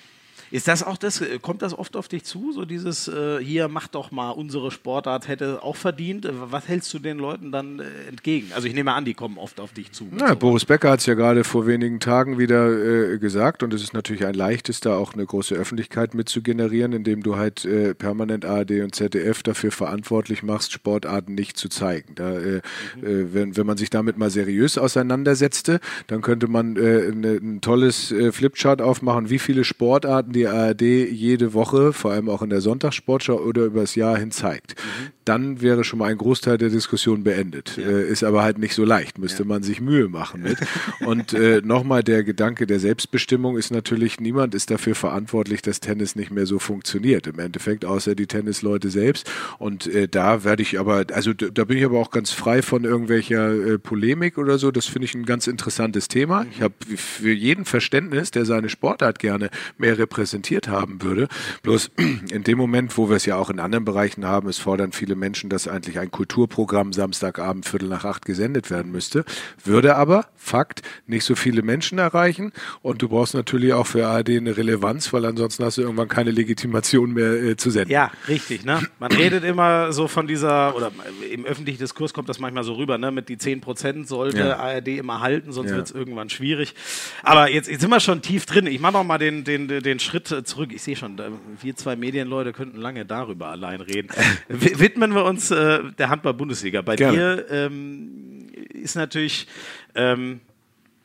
Ist 0.49 0.67
das 0.67 0.83
auch 0.83 0.97
das, 0.97 1.21
äh, 1.21 1.39
kommt 1.41 1.61
das 1.61 1.77
oft 1.77 1.95
auf 1.95 2.07
dich 2.07 2.23
zu, 2.23 2.51
so 2.51 2.65
dieses, 2.65 3.07
äh, 3.07 3.39
hier, 3.39 3.67
mach 3.67 3.87
doch 3.87 4.11
mal, 4.11 4.31
unsere 4.31 4.71
Sportart 4.71 5.27
hätte 5.27 5.61
auch 5.63 5.75
verdient. 5.75 6.25
Äh, 6.25 6.31
was 6.33 6.67
hältst 6.67 6.93
du 6.93 6.99
den 6.99 7.17
Leuten 7.17 7.51
dann 7.51 7.79
äh, 7.79 7.83
entgegen? 8.07 8.51
Also 8.53 8.67
ich 8.67 8.73
nehme 8.73 8.93
an, 8.93 9.05
die 9.05 9.13
kommen 9.13 9.37
oft 9.37 9.59
auf 9.59 9.73
dich 9.73 9.91
zu. 9.91 10.07
Na, 10.11 10.33
Boris 10.35 10.65
Becker 10.65 10.91
hat 10.91 11.01
es 11.01 11.05
ja 11.05 11.15
gerade 11.15 11.43
vor 11.43 11.67
wenigen 11.67 11.99
Tagen 11.99 12.37
wieder 12.37 12.69
äh, 13.13 13.17
gesagt 13.17 13.63
und 13.63 13.73
es 13.73 13.83
ist 13.83 13.93
natürlich 13.93 14.25
ein 14.25 14.35
leichtes, 14.35 14.79
da 14.79 14.97
auch 14.97 15.13
eine 15.13 15.25
große 15.25 15.55
Öffentlichkeit 15.55 16.13
mit 16.13 16.29
zu 16.29 16.41
generieren, 16.41 16.93
indem 16.93 17.23
du 17.23 17.35
halt 17.35 17.65
äh, 17.65 17.93
permanent 17.93 18.45
ARD 18.45 18.71
und 18.81 18.95
ZDF 18.95 19.43
dafür 19.43 19.71
verantwortlich 19.71 20.43
machst, 20.43 20.71
Sportarten 20.71 21.35
nicht 21.35 21.57
zu 21.57 21.67
zeigen. 21.69 22.15
Da, 22.15 22.31
mhm. 22.31 22.61
wenn, 23.01 23.57
wenn 23.57 23.65
man 23.65 23.77
sich 23.77 23.89
damit 23.89 24.17
mal 24.17 24.29
seriös 24.29 24.77
auseinandersetzte, 24.77 25.79
dann 26.07 26.21
könnte 26.21 26.47
man 26.47 26.73
ne, 26.73 27.39
ein 27.41 27.61
tolles 27.61 28.13
Flipchart 28.31 28.81
aufmachen, 28.81 29.29
wie 29.29 29.39
viele 29.39 29.63
Sportarten 29.63 30.33
die 30.37 30.47
ARD 30.47 30.81
jede 30.81 31.53
Woche, 31.53 31.93
vor 31.93 32.11
allem 32.11 32.29
auch 32.29 32.41
in 32.41 32.49
der 32.49 32.61
Sonntagssportschau 32.61 33.39
oder 33.39 33.65
übers 33.65 33.95
Jahr 33.95 34.17
hin 34.17 34.31
zeigt. 34.31 34.75
Mhm. 34.75 35.11
Dann 35.25 35.61
wäre 35.61 35.83
schon 35.83 35.99
mal 35.99 36.09
ein 36.09 36.17
Großteil 36.17 36.57
der 36.57 36.69
Diskussion 36.69 37.23
beendet. 37.23 37.75
Ja. 37.77 37.87
Äh, 37.87 38.07
ist 38.07 38.23
aber 38.23 38.43
halt 38.43 38.59
nicht 38.59 38.75
so 38.75 38.85
leicht, 38.85 39.17
müsste 39.17 39.43
ja. 39.43 39.49
man 39.49 39.63
sich 39.63 39.81
Mühe 39.81 40.07
machen 40.07 40.43
mit. 40.43 40.57
Und 41.05 41.33
äh, 41.33 41.61
nochmal 41.63 42.03
der 42.03 42.23
Gedanke 42.23 42.67
der 42.67 42.79
Selbstbestimmung 42.79 43.57
ist 43.57 43.71
natürlich, 43.71 44.19
niemand 44.19 44.55
ist 44.55 44.71
dafür 44.71 44.95
verantwortlich, 44.95 45.61
dass 45.61 45.79
Tennis 45.79 46.15
nicht 46.15 46.31
mehr 46.31 46.45
so 46.45 46.59
funktioniert. 46.59 47.27
Im 47.27 47.39
Endeffekt, 47.39 47.83
außer 47.83 48.15
die 48.15 48.27
Tennisleute 48.27 48.89
selbst. 48.89 49.29
Und 49.57 49.87
äh, 49.87 50.07
da 50.07 50.43
werde 50.43 50.61
ich 50.61 50.79
aber, 50.79 51.05
also 51.11 51.33
da 51.33 51.65
bin 51.65 51.77
ich 51.77 51.85
aber 51.85 51.99
auch 51.99 52.11
ganz 52.11 52.31
frei 52.31 52.61
von 52.61 52.83
irgendwelcher 52.85 53.51
äh, 53.53 53.79
Polemik 53.79 54.37
oder 54.37 54.57
so. 54.57 54.71
Das 54.71 54.85
finde 54.85 55.05
ich 55.05 55.15
ein 55.15 55.25
ganz 55.25 55.47
interessantes 55.47 56.07
Thema. 56.07 56.45
Ich 56.51 56.61
habe 56.61 56.75
für 56.95 57.33
jeden 57.33 57.65
Verständnis, 57.65 58.31
der 58.31 58.45
seine 58.45 58.69
Sportart 58.69 59.19
gerne 59.19 59.49
mehr 59.77 59.97
repräsentiert, 59.97 60.26
repräsentiert 60.27 60.67
haben 60.67 61.01
würde. 61.01 61.27
Bloß 61.63 61.91
in 61.97 62.43
dem 62.43 62.57
Moment, 62.57 62.97
wo 62.97 63.09
wir 63.09 63.15
es 63.15 63.25
ja 63.25 63.37
auch 63.37 63.49
in 63.49 63.59
anderen 63.59 63.85
Bereichen 63.85 64.25
haben, 64.25 64.49
es 64.49 64.57
fordern 64.57 64.91
viele 64.91 65.15
Menschen, 65.15 65.49
dass 65.49 65.67
eigentlich 65.67 65.99
ein 65.99 66.11
Kulturprogramm 66.11 66.93
Samstagabend 66.93 67.65
Viertel 67.65 67.89
nach 67.89 68.05
acht 68.05 68.25
gesendet 68.25 68.69
werden 68.69 68.91
müsste, 68.91 69.23
würde 69.63 69.95
aber, 69.95 70.25
Fakt, 70.35 70.81
nicht 71.07 71.23
so 71.23 71.35
viele 71.35 71.61
Menschen 71.61 71.97
erreichen 71.97 72.51
und 72.81 73.01
du 73.01 73.09
brauchst 73.09 73.33
natürlich 73.33 73.73
auch 73.73 73.87
für 73.87 74.07
ARD 74.07 74.29
eine 74.29 74.55
Relevanz, 74.55 75.11
weil 75.13 75.25
ansonsten 75.25 75.63
hast 75.63 75.77
du 75.77 75.81
irgendwann 75.81 76.07
keine 76.07 76.31
Legitimation 76.31 77.13
mehr 77.13 77.33
äh, 77.33 77.57
zu 77.57 77.69
senden. 77.69 77.91
Ja, 77.91 78.11
richtig. 78.27 78.65
Ne? 78.65 78.81
Man 78.99 79.11
redet 79.11 79.43
immer 79.43 79.91
so 79.91 80.07
von 80.07 80.27
dieser, 80.27 80.75
oder 80.75 80.91
im 81.31 81.45
öffentlichen 81.45 81.79
Diskurs 81.79 82.13
kommt 82.13 82.29
das 82.29 82.39
manchmal 82.39 82.63
so 82.63 82.73
rüber, 82.73 82.97
ne? 82.97 83.11
mit 83.11 83.29
die 83.29 83.37
10 83.37 83.61
Prozent 83.61 84.07
sollte 84.07 84.39
ja. 84.39 84.57
ARD 84.57 84.87
immer 84.89 85.21
halten, 85.21 85.51
sonst 85.51 85.71
ja. 85.71 85.77
wird 85.77 85.87
es 85.87 85.91
irgendwann 85.91 86.29
schwierig. 86.29 86.75
Aber 87.23 87.49
jetzt, 87.49 87.69
jetzt 87.69 87.81
sind 87.81 87.89
wir 87.89 87.99
schon 87.99 88.21
tief 88.21 88.45
drin. 88.45 88.67
Ich 88.67 88.79
mache 88.79 88.93
noch 88.93 89.03
mal 89.03 89.17
den, 89.17 89.43
den, 89.43 89.67
den 89.67 89.99
Schritt 89.99 90.16
Schritt 90.25 90.47
zurück. 90.47 90.73
Ich 90.73 90.81
sehe 90.81 90.95
schon, 90.95 91.19
wir 91.61 91.75
zwei 91.75 91.95
Medienleute 91.95 92.53
könnten 92.53 92.77
lange 92.77 93.05
darüber 93.05 93.47
allein 93.47 93.81
reden. 93.81 94.09
Widmen 94.49 95.13
wir 95.13 95.25
uns 95.25 95.51
äh, 95.51 95.83
der 95.97 96.09
Handball-Bundesliga. 96.09 96.81
Bei 96.81 96.95
Gerne. 96.95 97.17
dir 97.17 97.51
ähm, 97.51 98.47
ist 98.73 98.95
natürlich. 98.95 99.47
Ähm, 99.95 100.41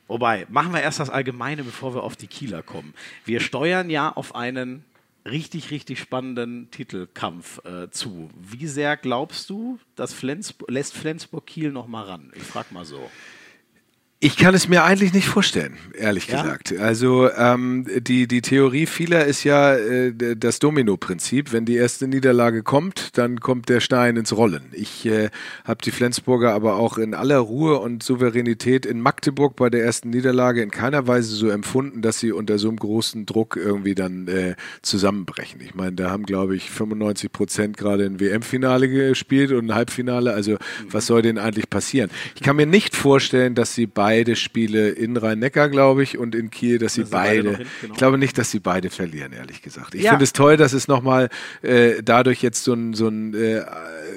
Wobei, 0.09 0.47
machen 0.51 0.75
wir 0.75 0.83
erst 0.83 1.01
das 1.01 1.09
Allgemeine, 1.09 1.65
bevor 1.65 1.95
wir 1.95 2.03
auf 2.03 2.17
die 2.17 2.27
Kieler 2.27 2.63
kommen. 2.63 2.93
Wir 3.25 3.41
steuern 3.41 3.89
ja 3.89 4.11
auf 4.11 4.35
einen 4.35 4.85
richtig, 5.25 5.71
richtig 5.71 6.01
spannenden 6.01 6.71
Titelkampf 6.71 7.65
äh, 7.65 7.89
zu. 7.91 8.29
Wie 8.39 8.67
sehr 8.67 8.99
glaubst 8.99 9.49
du, 9.49 9.79
dass 9.97 10.13
Flensburg, 10.13 10.71
lässt 10.71 10.95
Flensburg 10.95 11.47
Kiel 11.47 11.73
noch 11.73 11.87
mal 11.87 12.03
ran? 12.03 12.31
Ich 12.35 12.43
frage 12.43 12.75
mal 12.75 12.85
so. 12.85 13.11
Ich 14.25 14.37
kann 14.37 14.55
es 14.55 14.69
mir 14.69 14.85
eigentlich 14.85 15.13
nicht 15.13 15.27
vorstellen, 15.27 15.77
ehrlich 15.99 16.29
ja? 16.29 16.41
gesagt. 16.41 16.79
Also 16.79 17.29
ähm, 17.33 17.89
die, 17.99 18.29
die 18.29 18.41
Theorie 18.41 18.87
vieler 18.87 19.25
ist 19.25 19.43
ja 19.43 19.75
äh, 19.75 20.13
das 20.37 20.61
Domino-Prinzip. 20.61 21.53
Wenn 21.53 21.65
die 21.65 21.75
erste 21.75 22.07
Niederlage 22.07 22.63
kommt, 22.63 23.19
dann 23.19 23.41
kommt 23.41 23.69
der 23.69 23.81
Stein 23.81 24.17
ins 24.17 24.37
Rollen. 24.37 24.63
Ich 24.71 25.07
äh, 25.07 25.31
habe 25.65 25.83
die 25.85 25.91
Flensburger 25.91 26.55
aber 26.55 26.77
auch 26.77 26.99
in 26.99 27.15
aller 27.15 27.39
Ruhe 27.39 27.81
und 27.81 28.05
Souveränität 28.05 28.87
in 28.87 29.01
Magdeburg 29.01 29.57
bei 29.57 29.71
der 29.71 29.83
ersten 29.83 30.11
Niederlage 30.11 30.63
in 30.63 30.71
keiner 30.71 31.09
Weise 31.09 31.35
so 31.35 31.49
empfunden, 31.49 32.01
dass 32.01 32.21
sie 32.21 32.31
unter 32.31 32.59
so 32.59 32.69
einem 32.69 32.79
großen 32.79 33.27
Druck 33.27 33.57
irgendwie 33.57 33.97
dann 33.97 34.29
äh, 34.29 34.55
zusammenbrechen. 34.83 35.61
Ich 35.63 35.75
meine, 35.75 35.95
da 35.95 36.13
haben, 36.13 36.27
glaube 36.27 36.55
ich, 36.55 36.71
95 36.71 37.33
Prozent 37.33 37.77
gerade 37.77 38.05
ein 38.05 38.21
WM-Finale 38.21 38.89
gespielt 38.89 39.51
und 39.51 39.67
ein 39.67 39.75
Halbfinale. 39.75 40.33
Also 40.33 40.59
was 40.89 41.07
soll 41.07 41.23
denn 41.23 41.39
eigentlich 41.39 41.69
passieren? 41.69 42.09
Ich 42.37 42.43
kann 42.43 42.55
mir 42.55 42.67
nicht 42.67 42.95
vorstellen, 42.95 43.57
dass 43.57 43.75
sie 43.75 43.87
beide 43.87 44.12
beide 44.13 44.37
Spiele 44.37 44.91
in 44.91 45.17
Rhein-Neckar, 45.17 45.71
glaube 45.71 46.03
ich, 46.03 46.19
und 46.19 46.35
in 46.35 46.51
Kiel, 46.51 46.79
dass 46.79 46.95
sie 46.95 47.05
beide, 47.05 47.45
beide 47.45 47.57
hin, 47.57 47.67
genau. 47.81 47.95
ich 47.95 47.99
glaube 47.99 48.19
nicht, 48.19 48.37
dass 48.37 48.51
sie 48.51 48.61
beide 48.61 48.91
verlieren, 48.91 49.33
ehrlich 49.33 49.63
gesagt. 49.63 49.95
Ich 49.95 50.03
ja. 50.03 50.11
finde 50.11 50.25
es 50.25 50.35
toll, 50.35 50.59
dass 50.59 50.75
es 50.75 50.87
nochmal 50.87 51.31
äh, 51.63 52.03
dadurch 52.03 52.43
jetzt 52.43 52.63
so 52.63 52.75
ein, 52.75 52.93
so 52.93 53.09
ein 53.09 53.33
äh, 53.33 53.65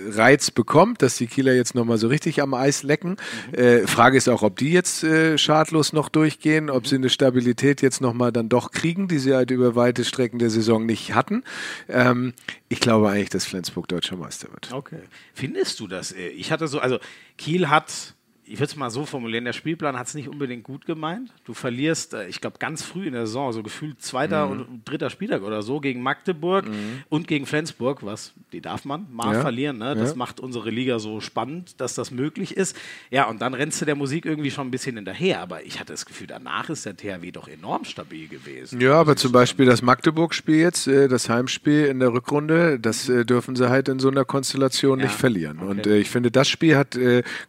Reiz 0.09 0.51
bekommt, 0.51 1.01
dass 1.01 1.15
die 1.15 1.27
Kieler 1.27 1.53
jetzt 1.53 1.75
nochmal 1.75 1.97
so 1.97 2.09
richtig 2.09 2.41
am 2.41 2.53
Eis 2.53 2.83
lecken. 2.83 3.15
Mhm. 3.51 3.57
Äh, 3.57 3.87
Frage 3.87 4.17
ist 4.17 4.27
auch, 4.27 4.43
ob 4.43 4.57
die 4.57 4.71
jetzt 4.71 5.05
äh, 5.05 5.37
schadlos 5.37 5.93
noch 5.93 6.09
durchgehen, 6.09 6.69
ob 6.69 6.83
mhm. 6.83 6.87
sie 6.87 6.95
eine 6.95 7.09
Stabilität 7.09 7.81
jetzt 7.81 8.01
nochmal 8.01 8.33
dann 8.33 8.49
doch 8.49 8.71
kriegen, 8.71 9.07
die 9.07 9.19
sie 9.19 9.33
halt 9.33 9.49
über 9.49 9.77
weite 9.77 10.03
Strecken 10.03 10.39
der 10.39 10.49
Saison 10.49 10.85
nicht 10.85 11.15
hatten. 11.15 11.43
Ähm, 11.87 12.33
ich 12.67 12.81
glaube 12.81 13.09
eigentlich, 13.09 13.29
dass 13.29 13.45
Flensburg 13.45 13.87
deutscher 13.87 14.17
Meister 14.17 14.51
wird. 14.51 14.73
Okay. 14.73 14.99
Findest 15.33 15.79
du 15.79 15.87
das? 15.87 16.11
Äh, 16.11 16.27
ich 16.27 16.51
hatte 16.51 16.67
so, 16.67 16.79
also 16.79 16.99
Kiel 17.37 17.69
hat 17.69 18.14
ich 18.47 18.59
würde 18.59 18.65
es 18.65 18.75
mal 18.75 18.89
so 18.89 19.05
formulieren, 19.05 19.45
der 19.45 19.53
Spielplan 19.53 19.97
hat 19.97 20.07
es 20.07 20.13
nicht 20.13 20.29
unbedingt 20.29 20.63
gut 20.63 20.85
gemeint. 20.85 21.31
Du 21.45 21.53
verlierst, 21.53 22.13
äh, 22.13 22.27
ich 22.27 22.41
glaube, 22.41 22.57
ganz 22.59 22.83
früh 22.83 23.07
in 23.07 23.13
der 23.13 23.25
Saison, 23.25 23.51
so 23.53 23.63
gefühlt 23.63 24.01
zweiter 24.01 24.45
mhm. 24.45 24.51
und 24.51 24.81
dritter 24.85 25.09
Spieltag 25.09 25.41
oder 25.41 25.61
so, 25.61 25.79
gegen 25.79 26.01
Magdeburg 26.01 26.67
mhm. 26.67 27.03
und 27.09 27.27
gegen 27.27 27.45
Flensburg, 27.45 28.05
was, 28.05 28.33
die 28.53 28.61
darf 28.61 28.85
man 28.85 29.07
mal 29.11 29.33
ja. 29.33 29.41
verlieren. 29.41 29.77
Ne? 29.77 29.95
Das 29.95 30.11
ja. 30.11 30.15
macht 30.15 30.39
unsere 30.39 30.69
Liga 30.69 30.99
so 30.99 31.21
spannend, 31.21 31.81
dass 31.81 31.95
das 31.95 32.11
möglich 32.11 32.55
ist. 32.55 32.77
Ja, 33.09 33.27
und 33.27 33.41
dann 33.41 33.53
rennst 33.53 33.81
du 33.81 33.85
der 33.85 33.95
Musik 33.95 34.25
irgendwie 34.25 34.51
schon 34.51 34.67
ein 34.67 34.71
bisschen 34.71 34.95
hinterher. 34.95 35.41
Aber 35.41 35.63
ich 35.63 35.79
hatte 35.79 35.93
das 35.93 36.05
Gefühl, 36.05 36.27
danach 36.27 36.69
ist 36.69 36.85
der 36.85 36.95
THW 36.95 37.31
doch 37.31 37.47
enorm 37.47 37.83
stabil 37.85 38.27
gewesen. 38.27 38.79
Ja, 38.79 38.99
aber 38.99 39.15
zum 39.15 39.31
Beispiel 39.31 39.65
das 39.65 39.81
Magdeburg-Spiel 39.81 40.57
jetzt, 40.57 40.87
äh, 40.87 41.07
das 41.07 41.29
Heimspiel 41.29 41.85
in 41.85 41.99
der 41.99 42.13
Rückrunde, 42.13 42.79
das 42.79 43.09
äh, 43.09 43.25
dürfen 43.25 43.55
sie 43.55 43.69
halt 43.69 43.89
in 43.89 43.99
so 43.99 44.09
einer 44.09 44.25
Konstellation 44.25 44.99
ja. 44.99 45.05
nicht 45.05 45.15
verlieren. 45.15 45.59
Okay. 45.59 45.69
Und 45.69 45.87
ich 45.87 46.09
finde, 46.09 46.29
das 46.29 46.47
Spiel 46.47 46.75
hat 46.75 46.97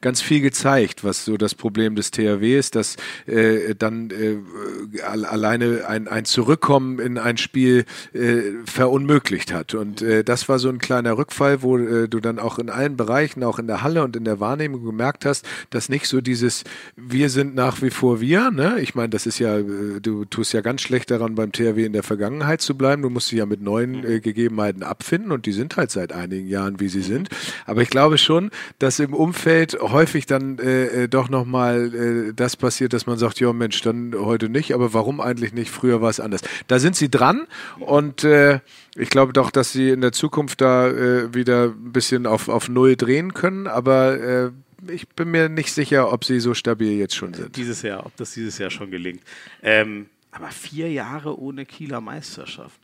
ganz 0.01 0.21
viel 0.21 0.41
gezeigt 0.41 0.86
erreicht, 0.87 1.05
was 1.05 1.25
so 1.25 1.37
das 1.37 1.55
Problem 1.55 1.97
des 1.97 2.11
THW 2.11 2.57
ist, 2.57 2.75
dass 2.75 2.97
äh, 3.27 3.75
dann 3.75 4.11
äh, 4.11 5.01
alleine 5.03 5.87
ein, 5.89 6.09
ein 6.09 6.25
Zurückkommen 6.25 6.99
in 6.99 7.19
ein 7.19 7.37
Spiel 7.37 7.85
äh, 8.13 8.43
verunmöglicht 8.65 9.53
hat. 9.53 9.75
Und 9.75 10.03
äh, 10.03 10.23
das 10.23 10.49
war 10.49 10.59
so 10.59 10.69
ein 10.69 10.79
kleiner 10.79 11.19
Rückfall, 11.19 11.63
wo 11.63 11.79
äh, 11.79 12.09
du 12.09 12.21
dann 12.21 12.39
auch 12.39 12.59
in 12.59 12.71
allen 12.71 12.97
Bereichen, 12.97 13.43
auch 13.43 13.59
in 13.59 13.67
der 13.67 13.83
Halle 13.83 14.03
und 14.05 14.17
in 14.17 14.25
der 14.25 14.41
Wahrnehmung 14.41 14.85
gemerkt 14.85 15.25
hast, 15.25 15.47
dass 15.71 15.89
nicht 15.89 16.07
so 16.07 16.21
dieses 16.21 16.65
Wir 16.97 17.31
sind 17.31 17.55
nach 17.55 17.83
wie 17.83 17.91
vor 17.91 18.21
wir, 18.21 18.51
ne? 18.51 18.79
Ich 18.81 18.95
meine, 18.95 19.09
das 19.09 19.27
ist 19.27 19.39
ja, 19.39 19.59
äh, 19.59 20.01
du 20.01 20.25
tust 20.25 20.53
ja 20.53 20.61
ganz 20.61 20.83
schlecht 20.83 21.11
daran, 21.11 21.35
beim 21.35 21.53
THW 21.53 21.85
in 21.85 21.93
der 21.93 22.03
Vergangenheit 22.03 22.61
zu 22.61 22.77
bleiben. 22.77 23.03
Du 23.03 23.11
musst 23.11 23.31
dich 23.31 23.39
ja 23.39 23.47
mit 23.47 23.61
neuen 23.61 24.05
äh, 24.05 24.21
Gegebenheiten 24.21 24.83
abfinden 24.83 25.33
und 25.33 25.47
die 25.47 25.53
sind 25.53 25.77
halt 25.77 25.91
seit 25.91 26.13
einigen 26.13 26.47
Jahren, 26.47 26.81
wie 26.81 26.89
sie 26.89 27.03
sind. 27.03 27.29
Aber 27.65 27.83
ich 27.83 27.91
glaube 27.91 28.19
schon, 28.19 28.51
dass 28.79 28.99
im 28.99 29.15
Umfeld 29.15 29.79
häufig 29.81 30.27
dann 30.27 30.59
äh, 30.59 30.76
äh, 30.85 31.05
äh, 31.05 31.09
doch 31.09 31.29
nochmal 31.29 31.95
äh, 31.95 32.33
das 32.35 32.57
passiert, 32.57 32.93
dass 32.93 33.07
man 33.07 33.19
sagt, 33.19 33.41
ja 33.41 33.53
Mensch, 33.53 33.81
dann 33.83 34.15
heute 34.15 34.49
nicht, 34.49 34.73
aber 34.75 34.93
warum 34.95 35.21
eigentlich 35.21 35.53
nicht? 35.53 35.71
Früher 35.71 36.01
war 36.01 36.11
es 36.11 36.21
anders. 36.21 36.43
Da 36.67 36.79
sind 36.79 36.97
sie 36.97 37.11
dran 37.11 37.47
und 37.81 38.25
äh, 38.25 38.61
ich 38.97 39.11
glaube 39.11 39.33
doch, 39.33 39.51
dass 39.51 39.73
sie 39.73 39.91
in 39.91 40.01
der 40.01 40.13
Zukunft 40.13 40.61
da 40.61 40.89
äh, 40.89 41.35
wieder 41.35 41.67
ein 41.67 41.93
bisschen 41.93 42.27
auf, 42.27 42.49
auf 42.49 42.69
Null 42.69 42.97
drehen 42.97 43.35
können, 43.35 43.67
aber 43.67 44.19
äh, 44.21 44.51
ich 44.89 45.09
bin 45.09 45.31
mir 45.31 45.49
nicht 45.49 45.73
sicher, 45.73 46.13
ob 46.13 46.25
sie 46.25 46.41
so 46.41 46.55
stabil 46.55 46.93
jetzt 46.99 47.17
schon 47.17 47.35
sind. 47.35 47.57
Dieses 47.57 47.83
Jahr, 47.83 48.05
ob 48.07 48.17
das 48.17 48.33
dieses 48.33 48.59
Jahr 48.59 48.71
schon 48.71 48.91
gelingt. 48.91 49.23
Ähm, 49.63 50.07
aber 50.31 50.49
vier 50.49 50.91
Jahre 50.91 51.39
ohne 51.39 51.65
Kieler 51.65 52.01
Meisterschaft. 52.01 52.79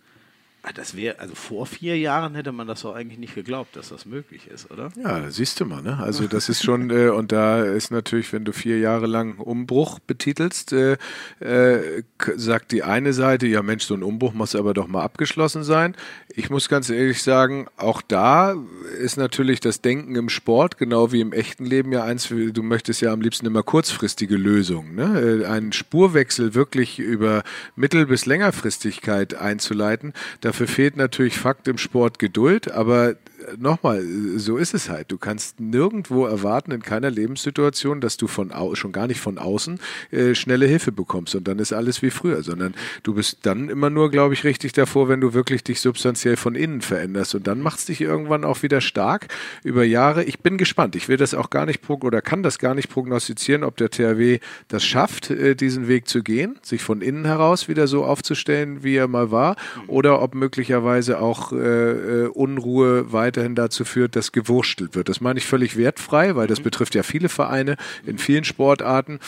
Ah, 0.65 0.71
das 0.73 0.97
wäre, 0.97 1.19
also 1.19 1.35
vor 1.35 1.67
vier 1.67 1.99
Jahren 1.99 2.37
hätte 2.37 2.53
man 2.53 2.69
das 2.69 2.83
doch 2.83 2.95
eigentlich 2.95 3.19
nicht 3.19 3.35
geglaubt, 3.35 3.75
dass 3.75 3.89
das 3.89 4.07
möglich 4.07 4.47
ist, 4.47 4.71
oder? 4.71 4.93
Ja, 4.97 5.29
siehst 5.29 5.59
du 5.59 5.65
mal, 5.65 5.83
ne? 5.83 5.99
Also 5.99 6.29
das 6.29 6.49
ist 6.49 6.63
schon, 6.63 6.89
äh, 6.91 7.09
und 7.09 7.33
da 7.33 7.65
ist 7.65 7.91
natürlich, 7.91 8.33
wenn 8.33 8.45
du 8.45 8.53
vier 8.53 8.79
Jahre 8.79 9.07
lang 9.07 9.39
Umbruch 9.39 9.99
betitelst, 9.99 10.73
äh, 10.73 10.99
äh, 11.41 12.05
sagt 12.37 12.71
die 12.71 12.85
eine 12.85 13.13
Seite, 13.13 13.49
ja 13.49 13.61
Mensch, 13.61 13.83
so 13.83 13.95
ein 13.95 14.05
Umbruch 14.05 14.35
muss 14.35 14.55
aber 14.55 14.73
doch 14.73 14.87
mal 14.87 15.03
abgeschlossen 15.03 15.65
sein. 15.65 15.97
Ich 16.29 16.49
muss 16.49 16.69
ganz 16.69 16.91
ehrlich 16.91 17.25
sagen, 17.25 17.67
auch 17.77 18.01
da 18.01 18.55
ist 19.01 19.17
natürlich 19.17 19.59
das 19.59 19.81
Denken 19.81 20.15
im 20.15 20.29
Sport, 20.29 20.79
genau 20.79 21.11
wie 21.11 21.23
im 21.23 21.33
echten 21.33 21.65
Leben 21.67 21.91
ja 21.91 22.05
eins, 22.05 22.29
du 22.29 22.63
möchtest 22.63 23.01
ja 23.01 23.13
am 23.13 23.21
liebsten 23.21 23.47
immer 23.47 23.65
kurzfristige 23.65 24.37
Lösungen, 24.37 24.95
ne? 24.95 25.43
Äh, 25.43 25.47
einen 25.47 25.73
Spurwechsel 25.73 26.55
wirklich 26.55 27.01
über 27.01 27.43
Mittel- 27.75 28.07
bis 28.07 28.27
Längerfristigkeit 28.27 29.35
einzuleiten, 29.35 30.13
da 30.41 30.52
Dafür 30.53 30.69
fehlt 30.69 30.99
natürlich 30.99 31.39
Fakt 31.39 31.67
im 31.67 31.79
Sport 31.79 32.19
Geduld, 32.19 32.71
aber 32.71 33.15
nochmal, 33.59 34.05
so 34.37 34.57
ist 34.57 34.75
es 34.75 34.89
halt. 34.89 35.13
Du 35.13 35.19
kannst 35.19 35.61
nirgendwo 35.61 36.27
erwarten, 36.27 36.73
in 36.73 36.83
keiner 36.83 37.11
Lebenssituation, 37.11 38.01
dass 38.01 38.17
du 38.17 38.27
von 38.27 38.53
schon 38.75 38.93
gar 38.93 39.07
nicht 39.07 39.21
von 39.21 39.39
außen 39.39 39.81
äh, 40.11 40.35
schnelle 40.35 40.67
Hilfe 40.67 40.93
bekommst 40.93 41.35
und 41.35 41.47
dann 41.49 41.59
ist 41.59 41.73
alles 41.73 42.03
wie 42.03 42.11
früher, 42.11 42.43
sondern 42.43 42.75
du 43.03 43.15
bist 43.15 43.39
dann 43.43 43.69
immer 43.69 43.91
nur, 43.91 44.11
glaube 44.11 44.35
ich, 44.35 44.45
richtig 44.45 44.73
davor, 44.73 45.09
wenn 45.09 45.21
du 45.21 45.35
wirklich 45.35 45.65
dich 45.65 45.81
substanziell 45.81 46.37
von 46.37 46.55
innen 46.55 46.81
veränderst 46.81 47.35
und 47.35 47.47
dann 47.47 47.61
macht 47.61 47.79
es 47.81 47.87
dich 47.87 48.01
irgendwann 48.01 48.45
auch 48.45 48.63
wieder 48.63 48.81
stark 48.81 49.29
über 49.63 49.85
Jahre. 49.85 50.25
Ich 50.25 50.41
bin 50.41 50.59
gespannt. 50.59 50.97
Ich 50.97 51.09
will 51.09 51.17
das 51.17 51.35
auch 51.35 51.51
gar 51.51 51.67
nicht 51.67 51.83
oder 51.89 52.23
kann 52.23 52.43
das 52.43 52.59
gar 52.59 52.75
nicht 52.75 52.89
prognostizieren, 52.89 53.65
ob 53.65 53.77
der 53.77 53.91
THW 53.91 54.39
das 54.69 54.85
schafft, 54.85 55.31
äh, 55.31 55.55
diesen 55.55 55.89
Weg 55.89 56.09
zu 56.09 56.23
gehen, 56.23 56.59
sich 56.63 56.83
von 56.83 57.03
innen 57.03 57.25
heraus 57.25 57.69
wieder 57.69 57.87
so 57.87 58.05
aufzustellen, 58.05 58.83
wie 58.83 58.97
er 58.97 59.09
mal 59.09 59.31
war, 59.31 59.57
oder 59.89 60.23
ob 60.23 60.35
möglicherweise 60.35 61.21
auch 61.21 61.53
äh, 61.53 61.57
äh 61.57 62.27
Unruhe 62.29 63.13
weiter 63.13 63.32
weiterhin 63.33 63.55
dazu 63.55 63.85
führt, 63.85 64.15
dass 64.15 64.33
gewurstelt 64.33 64.95
wird. 64.95 65.09
Das 65.09 65.21
meine 65.23 65.39
ich 65.39 65.47
völlig 65.47 65.77
wertfrei, 65.77 66.37
weil 66.37 66.47
das 66.47 66.59
mhm. 66.59 66.65
betrifft 66.65 66.95
ja 66.95 67.03
viele 67.03 67.31
Vereine 67.31 67.77
in 68.05 68.19
vielen 68.19 68.45
Sportarten. 68.45 69.21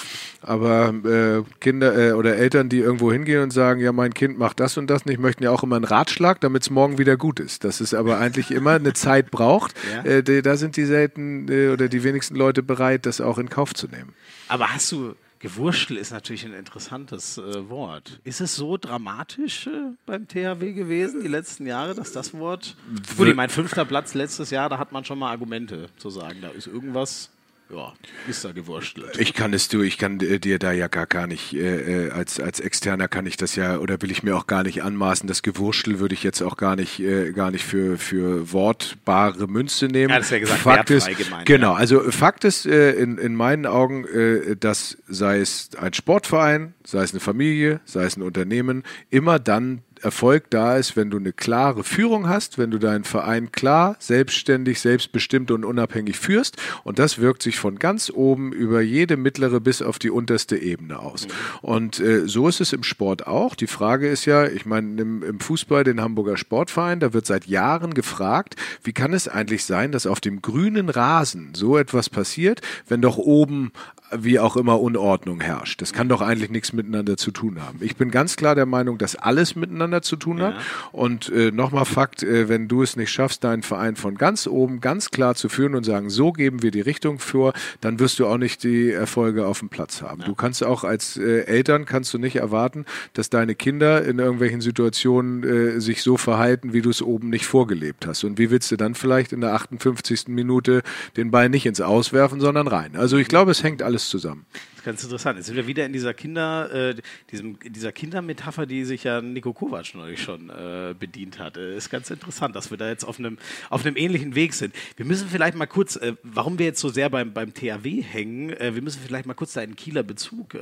Aber 0.43 0.93
äh, 1.05 1.43
Kinder 1.61 1.97
äh, 1.97 2.13
oder 2.13 2.37
Eltern, 2.37 2.69
die 2.69 2.81
irgendwo 2.81 3.11
hingehen 3.11 3.43
und 3.43 3.51
sagen, 3.51 3.81
ja, 3.81 3.93
mein 3.93 4.13
Kind 4.13 4.39
macht 4.39 4.61
das 4.61 4.77
und 4.77 4.89
das 4.89 5.07
nicht, 5.07 5.19
möchten 5.19 5.43
ja 5.43 5.51
auch 5.51 5.63
immer 5.63 5.77
einen 5.77 5.87
Ratschlag, 5.87 6.41
damit 6.41 6.63
es 6.63 6.71
morgen 6.71 6.99
wieder 6.99 7.17
gut 7.17 7.41
ist. 7.41 7.65
Dass 7.65 7.81
es 7.81 7.95
aber 7.95 8.19
eigentlich 8.19 8.51
immer 8.51 8.73
eine 8.73 8.93
Zeit 8.93 9.31
braucht. 9.31 9.75
Ja. 9.95 10.03
Äh, 10.03 10.43
da 10.43 10.57
sind 10.57 10.77
die 10.77 10.87
selten 10.87 11.47
äh, 11.49 11.69
oder 11.69 11.89
die 11.89 12.03
wenigsten 12.03 12.35
Leute 12.35 12.63
bereit, 12.63 13.07
das 13.07 13.21
auch 13.21 13.39
in 13.39 13.49
Kauf 13.49 13.75
zu 13.75 13.87
nehmen. 13.87 14.15
Aber 14.49 14.73
hast 14.73 14.91
du 14.91 15.15
Gewurschtel 15.45 15.99
ist 15.99 16.11
natürlich 16.11 16.47
ein 16.47 16.55
interessantes 16.55 17.37
äh, 17.37 17.69
Wort. 17.69 18.19
Ist 18.25 18.41
es 18.41 18.57
so 18.57 18.79
dramatisch 18.79 19.67
äh, 19.67 19.93
beim 20.07 20.27
THW 20.27 20.73
gewesen, 20.73 21.21
die 21.21 21.29
letzten 21.29 21.67
Jahre, 21.67 21.95
dass 21.95 22.13
das 22.13 22.33
Wort. 22.33 22.77
Gut, 23.19 23.29
ich 23.29 23.35
mein 23.35 23.51
fünfter 23.51 23.85
Platz 23.85 24.15
letztes 24.15 24.49
Jahr, 24.49 24.71
da 24.71 24.79
hat 24.79 24.93
man 24.93 25.05
schon 25.05 25.19
mal 25.19 25.31
Argumente 25.31 25.91
zu 25.99 26.09
sagen, 26.09 26.39
da 26.41 26.49
ist 26.49 26.67
irgendwas 26.67 27.29
ja, 27.71 27.93
ist 28.29 28.45
da 28.45 28.53
gewurschtelt. 28.53 29.19
Ich 29.19 29.33
kann 29.33 29.53
es 29.55 29.69
du, 29.69 29.83
ich 29.83 29.97
kann 29.99 30.19
dir 30.19 30.59
da 30.59 30.73
ja 30.73 30.89
gar, 30.89 31.07
gar 31.07 31.27
nicht, 31.27 31.55
äh, 31.55 32.07
äh, 32.07 32.11
als, 32.11 32.39
als 32.39 32.61
Externer 32.61 33.09
kann 33.09 33.27
ich 33.27 33.37
das 33.37 33.57
ja, 33.57 33.79
oder 33.79 34.01
will 34.03 34.11
ich 34.11 34.23
mir 34.23 34.37
auch 34.37 34.47
gar 34.47 34.63
nicht 34.63 34.83
anmaßen. 34.83 35.27
Das 35.27 35.43
Gewurschtel 35.43 35.99
würde 35.99 36.15
ich 36.15 36.23
jetzt 36.23 36.43
auch 36.43 36.57
gar 36.57 36.77
nicht, 36.77 37.01
äh, 37.01 37.33
gar 37.33 37.51
nicht 37.51 37.65
für, 37.65 37.97
für 37.97 38.53
wortbare 38.53 39.47
Münze 39.47 39.87
nehmen. 39.87 40.11
Ja, 40.11 40.19
das 40.19 40.27
ist 40.27 40.33
ja 40.33 40.39
gesagt, 40.41 40.61
Fakt 40.61 40.91
ist, 40.91 41.09
gemeint, 41.17 41.47
Genau, 41.47 41.73
ja. 41.73 41.79
also 41.79 42.01
Fakt 42.11 42.45
ist 42.45 42.67
äh, 42.67 42.93
in, 42.93 43.17
in 43.19 43.35
meinen 43.35 43.67
Augen, 43.67 44.05
äh, 44.05 44.57
dass 44.57 44.99
sei 45.09 45.39
es 45.41 45.71
ein 45.79 45.95
Sportverein, 45.95 46.75
sei 46.85 47.03
es 47.03 47.13
eine 47.13 47.21
Familie, 47.21 47.81
sei 47.85 48.05
es 48.05 48.17
ein 48.17 48.23
Unternehmen, 48.23 48.83
immer 49.11 49.39
dann 49.39 49.83
Erfolg 50.05 50.51
da 50.51 50.77
ist, 50.77 50.97
wenn 50.97 51.11
du 51.11 51.17
eine 51.17 51.33
klare 51.33 51.83
Führung 51.83 52.29
hast, 52.29 52.59
wenn 52.59 52.71
du 52.71 52.79
deinen 52.79 53.05
Verein 53.05 53.51
klar, 53.51 53.97
selbstständig, 53.99 54.81
selbstbestimmt 54.81 55.51
und 55.51 55.65
unabhängig 55.65 56.19
führst. 56.19 56.57
Und 56.85 56.99
das 56.99 57.19
wirkt 57.19 57.43
sich 57.43 57.59
von 57.59 57.79
ganz 57.79 58.11
oben 58.15 58.53
über 58.53 58.81
jede 58.81 59.17
mittlere 59.17 59.61
bis 59.61 59.83
auf 59.83 59.99
die 59.99 60.11
unterste 60.11 60.57
Ebene 60.57 60.99
aus. 60.99 61.27
Und 61.63 62.01
äh, 62.01 62.29
so 62.29 62.49
ist 62.49 62.61
es 62.61 62.73
im 62.73 62.83
Sport 62.83 63.27
auch. 63.27 63.55
Die 63.55 63.67
Frage 63.67 64.09
ist 64.09 64.27
ja, 64.27 64.47
ich 64.47 64.67
meine, 64.67 65.01
im, 65.01 65.23
im 65.23 65.41
Fußball, 65.41 65.85
den 65.85 66.01
Hamburger 66.01 66.37
Sportverein, 66.37 67.01
da 67.01 67.13
wird 67.13 67.27
seit 67.27 67.47
Jahren 67.47 67.95
gefragt, 67.95 68.57
wie 68.83 68.93
kann 68.93 69.13
es 69.13 69.29
eigentlich 69.29 69.65
sein, 69.65 69.91
dass 69.91 70.07
auf 70.07 70.21
dem 70.21 70.43
grünen 70.43 70.91
Rasen 70.91 71.55
so 71.55 71.79
etwas 71.79 72.11
passiert, 72.11 72.61
wenn 72.89 73.01
doch 73.01 73.17
oben 73.17 73.73
wie 74.13 74.39
auch 74.39 74.57
immer 74.57 74.81
Unordnung 74.81 75.41
herrscht. 75.41 75.81
Das 75.81 75.93
kann 75.93 76.09
doch 76.09 76.21
eigentlich 76.21 76.51
nichts 76.51 76.73
miteinander 76.73 77.17
zu 77.17 77.31
tun 77.31 77.61
haben. 77.61 77.79
Ich 77.81 77.97
bin 77.97 78.11
ganz 78.11 78.37
klar 78.37 78.55
der 78.55 78.67
Meinung, 78.67 78.99
dass 78.99 79.17
alles 79.17 79.57
miteinander 79.57 80.03
zu 80.03 80.17
tun 80.17 80.43
hat. 80.43 80.55
Und 80.93 81.31
äh, 81.31 81.51
nochmal 81.51 81.85
Fakt, 81.85 82.23
äh, 82.23 82.49
wenn 82.49 82.69
du 82.69 82.83
es 82.83 82.97
nicht 82.97 83.11
schaffst, 83.11 83.45
deinen 83.45 83.63
Verein 83.63 83.97
von 83.97 84.17
ganz 84.17 84.47
oben 84.47 84.81
ganz 84.81 85.11
klar 85.11 85.35
zu 85.35 85.49
führen 85.49 85.75
und 85.75 85.85
sagen, 85.85 86.11
so 86.11 86.33
geben 86.33 86.63
wir 86.63 86.71
die 86.71 86.81
Richtung 86.81 87.19
vor, 87.19 87.53
dann 87.81 87.99
wirst 87.99 88.19
du 88.19 88.27
auch 88.27 88.37
nicht 88.37 88.63
die 88.63 88.91
Erfolge 88.91 89.47
auf 89.47 89.61
dem 89.61 89.69
Platz 89.69 90.03
haben. 90.03 90.21
Ja. 90.21 90.27
Du 90.27 90.35
kannst 90.35 90.63
auch 90.63 90.85
als 90.85 91.17
äh, 91.17 91.45
Eltern 91.45 91.85
kannst 91.85 92.13
du 92.15 92.19
nicht 92.19 92.37
erwarten, 92.37 92.85
dass 93.15 93.31
deine 93.31 93.55
Kinder 93.55 94.05
in 94.05 94.19
irgendwelchen 94.19 94.61
Situationen 94.61 95.43
äh, 95.43 95.81
sich 95.81 96.03
so 96.03 96.17
verhalten, 96.17 96.73
wie 96.73 96.83
du 96.83 96.91
es 96.91 97.03
oben 97.03 97.31
nicht 97.31 97.47
vorgelebt 97.47 98.07
hast. 98.07 98.25
Und 98.25 98.39
wie 98.39 98.51
willst 98.51 98.71
du 98.71 98.77
dann 98.77 98.95
vielleicht 98.95 99.33
in 99.33 99.41
der 99.41 99.55
58. 99.55 100.29
Minute 100.29 100.83
den 101.17 101.31
Ball 101.31 101.49
nicht 101.49 101.67
ins 101.67 101.81
Auswerfen, 101.81 102.41
sondern 102.41 102.69
rein? 102.69 102.97
Also 102.97 103.17
ich 103.17 103.29
glaube, 103.29 103.51
es 103.51 103.63
hängt 103.63 103.83
alles 103.83 103.94
zusammen 103.99 104.47
ganz 104.85 105.03
interessant. 105.03 105.39
Jetzt 105.39 105.47
sind 105.47 105.57
wir 105.57 105.67
wieder 105.67 105.87
in 105.87 105.93
dieser 105.93 106.15
Kinder, 106.15 106.73
äh, 106.73 106.95
diesem, 107.31 107.59
dieser 107.61 107.93
Kindermetapher, 107.93 108.67
die 108.67 108.85
sich 108.85 109.05
ja 109.05 109.21
Nico 109.21 109.53
Kovac 109.53 109.95
neulich 109.95 110.23
schon 110.23 110.51
äh, 110.51 110.95
bedient 110.99 111.39
hat. 111.39 111.57
Äh, 111.57 111.77
ist 111.77 111.91
ganz 111.91 112.11
interessant, 112.11 112.55
dass 112.55 112.71
wir 112.71 112.79
da 112.79 112.89
jetzt 112.89 113.05
auf 113.05 113.19
einem, 113.19 113.39
auf 113.71 113.85
einem 113.85 113.97
ähnlichen 113.97 114.35
Weg 114.35 114.55
sind. 114.55 114.75
Wir 114.97 115.07
müssen 115.07 115.29
vielleicht 115.29 115.57
mal 115.57 115.67
kurz, 115.67 115.97
äh, 115.97 116.15
warum 116.23 116.59
wir 116.59 116.67
jetzt 116.67 116.81
so 116.81 116.89
sehr 116.89 117.11
beim, 117.11 117.33
beim 117.33 117.55
THW 117.55 118.03
hängen, 118.03 118.51
äh, 118.51 118.75
wir 118.75 118.83
müssen 118.83 119.01
vielleicht 119.05 119.27
mal 119.27 119.35
kurz 119.35 119.55
deinen 119.55 119.77
Kieler 119.77 120.03
Bezug 120.03 120.55
äh, 120.55 120.59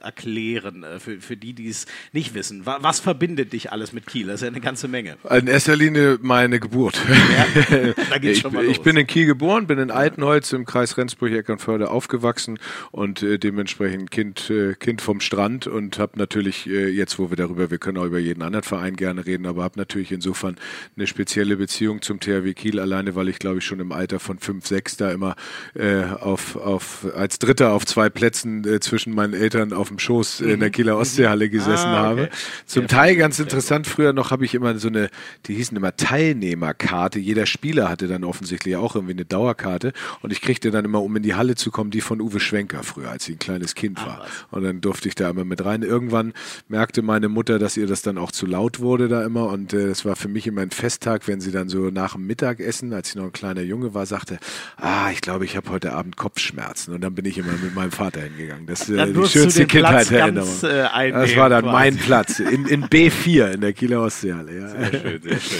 erklären, 0.00 0.84
für, 0.98 1.20
für 1.20 1.36
die, 1.36 1.52
die 1.52 1.68
es 1.68 1.86
nicht 2.12 2.34
wissen. 2.34 2.66
Was, 2.66 2.82
was 2.82 3.00
verbindet 3.00 3.52
dich 3.52 3.72
alles 3.72 3.92
mit 3.92 4.06
Kiel? 4.06 4.26
Das 4.26 4.36
ist 4.36 4.42
ja 4.42 4.48
eine 4.48 4.60
ganze 4.60 4.88
Menge. 4.88 5.16
In 5.30 5.46
erster 5.46 5.76
Linie 5.76 6.18
meine 6.20 6.60
Geburt. 6.60 7.00
Ja, 7.08 7.92
da 8.10 8.18
geht's 8.18 8.38
ich, 8.38 8.42
schon 8.42 8.52
mal 8.52 8.64
los. 8.64 8.72
ich 8.72 8.82
bin 8.82 8.96
in 8.96 9.06
Kiel 9.06 9.26
geboren, 9.26 9.66
bin 9.66 9.78
in 9.78 9.90
Altenholz 9.90 10.52
im 10.52 10.64
Kreis 10.64 10.96
Rendsburg-Eckernförde 10.96 11.90
aufgewachsen 11.90 12.58
und 12.90 13.22
dementsprechend 13.38 14.10
Kind, 14.10 14.50
äh, 14.50 14.74
kind 14.74 15.02
vom 15.02 15.20
Strand 15.20 15.66
und 15.66 15.98
habe 15.98 16.18
natürlich 16.18 16.66
äh, 16.66 16.88
jetzt, 16.88 17.18
wo 17.18 17.30
wir 17.30 17.36
darüber, 17.36 17.70
wir 17.70 17.78
können 17.78 17.98
auch 17.98 18.04
über 18.04 18.18
jeden 18.18 18.42
anderen 18.42 18.64
Verein 18.64 18.96
gerne 18.96 19.26
reden, 19.26 19.46
aber 19.46 19.64
habe 19.64 19.78
natürlich 19.78 20.12
insofern 20.12 20.56
eine 20.96 21.06
spezielle 21.06 21.56
Beziehung 21.56 22.02
zum 22.02 22.20
THW 22.20 22.54
Kiel, 22.54 22.80
alleine 22.80 23.14
weil 23.14 23.28
ich 23.28 23.38
glaube 23.38 23.58
ich 23.58 23.64
schon 23.64 23.80
im 23.80 23.92
Alter 23.92 24.20
von 24.20 24.38
fünf, 24.38 24.66
sechs 24.66 24.96
da 24.96 25.10
immer 25.10 25.36
äh, 25.74 26.04
auf, 26.04 26.56
auf, 26.56 27.06
als 27.14 27.38
Dritter 27.38 27.72
auf 27.72 27.86
zwei 27.86 28.08
Plätzen 28.08 28.64
zwischen 28.80 29.14
meinen 29.14 29.34
Eltern 29.34 29.72
auf 29.72 29.88
dem 29.88 29.98
Schoß 29.98 30.40
in 30.40 30.60
der 30.60 30.68
mhm. 30.68 30.72
Kieler 30.72 30.98
Ostseehalle 30.98 31.48
gesessen 31.48 31.86
ah, 31.86 32.12
okay. 32.12 32.22
habe. 32.22 32.30
Zum 32.66 32.82
ja, 32.82 32.88
Teil 32.88 33.16
ganz 33.16 33.38
interessant, 33.38 33.86
früher 33.86 34.12
noch 34.12 34.30
habe 34.30 34.44
ich 34.44 34.54
immer 34.54 34.78
so 34.78 34.88
eine, 34.88 35.10
die 35.46 35.54
hießen 35.54 35.76
immer 35.76 35.96
Teilnehmerkarte, 35.96 37.18
jeder 37.18 37.46
Spieler 37.46 37.88
hatte 37.88 38.08
dann 38.08 38.24
offensichtlich 38.24 38.76
auch 38.76 38.94
irgendwie 38.94 39.14
eine 39.14 39.24
Dauerkarte 39.24 39.92
und 40.22 40.32
ich 40.32 40.40
kriegte 40.40 40.70
dann 40.70 40.84
immer, 40.84 41.02
um 41.02 41.14
in 41.16 41.22
die 41.22 41.34
Halle 41.34 41.54
zu 41.54 41.70
kommen, 41.70 41.90
die 41.90 42.00
von 42.00 42.20
Uwe 42.20 42.40
Schwenker 42.40 42.82
früher, 42.82 43.10
als 43.10 43.25
ich 43.28 43.36
ein 43.36 43.38
kleines 43.38 43.74
Kind 43.74 44.04
war. 44.04 44.26
Und 44.50 44.62
dann 44.62 44.80
durfte 44.80 45.08
ich 45.08 45.14
da 45.14 45.30
immer 45.30 45.44
mit 45.44 45.64
rein. 45.64 45.82
Irgendwann 45.82 46.32
merkte 46.68 47.02
meine 47.02 47.28
Mutter, 47.28 47.58
dass 47.58 47.76
ihr 47.76 47.86
das 47.86 48.02
dann 48.02 48.18
auch 48.18 48.32
zu 48.32 48.46
laut 48.46 48.80
wurde 48.80 49.08
da 49.08 49.24
immer. 49.24 49.48
Und 49.48 49.72
äh, 49.72 49.88
es 49.88 50.04
war 50.04 50.16
für 50.16 50.28
mich 50.28 50.46
immer 50.46 50.62
ein 50.62 50.70
Festtag, 50.70 51.28
wenn 51.28 51.40
sie 51.40 51.52
dann 51.52 51.68
so 51.68 51.90
nach 51.90 52.14
dem 52.14 52.26
Mittagessen, 52.26 52.92
als 52.92 53.10
ich 53.10 53.14
noch 53.16 53.24
ein 53.24 53.32
kleiner 53.32 53.62
Junge 53.62 53.94
war, 53.94 54.06
sagte, 54.06 54.38
ah, 54.76 55.10
ich 55.10 55.20
glaube, 55.20 55.44
ich 55.44 55.56
habe 55.56 55.70
heute 55.70 55.92
Abend 55.92 56.16
Kopfschmerzen. 56.16 56.94
Und 56.94 57.00
dann 57.02 57.14
bin 57.14 57.24
ich 57.24 57.38
immer 57.38 57.52
mit 57.52 57.74
meinem 57.74 57.92
Vater 57.92 58.20
hingegangen. 58.20 58.66
Das 58.66 58.88
ist 58.88 58.90
äh, 58.90 59.12
die 59.12 59.28
schönste 59.28 59.66
Kindheitserinnerung. 59.66 60.62
Äh, 60.62 61.12
das 61.12 61.36
war 61.36 61.48
dann 61.48 61.64
quasi. 61.64 61.72
mein 61.72 61.96
Platz 61.96 62.38
in, 62.38 62.66
in 62.66 62.84
B4 62.84 63.52
in 63.52 63.60
der 63.60 63.72
Kieler 63.72 64.02
Ostseehalle. 64.02 64.58
Ja. 64.58 64.68
Sehr 64.68 65.00
schön, 65.00 65.22
sehr 65.22 65.40
schön. 65.40 65.58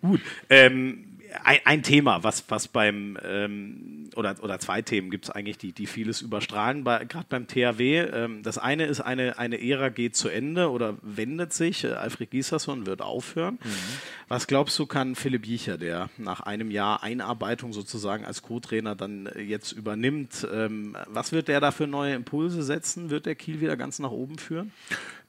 Gut. 0.00 0.20
Ähm, 0.48 1.07
ein, 1.44 1.58
ein, 1.64 1.82
Thema, 1.82 2.22
was, 2.22 2.44
was 2.48 2.68
beim 2.68 3.18
ähm, 3.24 4.10
oder, 4.16 4.36
oder 4.42 4.58
zwei 4.58 4.82
Themen 4.82 5.10
gibt 5.10 5.26
es 5.26 5.30
eigentlich, 5.30 5.58
die, 5.58 5.72
die 5.72 5.86
vieles 5.86 6.20
überstrahlen, 6.20 6.84
bei, 6.84 7.04
gerade 7.04 7.26
beim 7.28 7.46
THW. 7.46 7.98
Ähm, 7.98 8.42
das 8.42 8.58
eine 8.58 8.86
ist, 8.86 9.00
eine, 9.00 9.38
eine 9.38 9.60
Ära 9.60 9.88
geht 9.88 10.16
zu 10.16 10.28
Ende 10.28 10.70
oder 10.70 10.96
wendet 11.02 11.52
sich. 11.52 11.84
Äh, 11.84 11.92
Alfred 11.92 12.30
Giesasson 12.30 12.86
wird 12.86 13.02
aufhören. 13.02 13.58
Mhm. 13.62 13.68
Was 14.28 14.46
glaubst 14.46 14.78
du, 14.78 14.86
kann 14.86 15.14
Philipp 15.14 15.46
Jicher, 15.46 15.78
der 15.78 16.10
nach 16.18 16.40
einem 16.40 16.70
Jahr 16.70 17.02
Einarbeitung 17.02 17.72
sozusagen 17.72 18.24
als 18.24 18.42
Co-Trainer 18.42 18.94
dann 18.94 19.26
äh, 19.26 19.40
jetzt 19.40 19.72
übernimmt, 19.72 20.46
ähm, 20.52 20.96
was 21.06 21.32
wird 21.32 21.48
der 21.48 21.60
da 21.60 21.70
für 21.70 21.86
neue 21.86 22.14
Impulse 22.14 22.62
setzen? 22.62 23.10
Wird 23.10 23.26
der 23.26 23.34
Kiel 23.34 23.60
wieder 23.60 23.76
ganz 23.76 23.98
nach 23.98 24.10
oben 24.10 24.38
führen? 24.38 24.72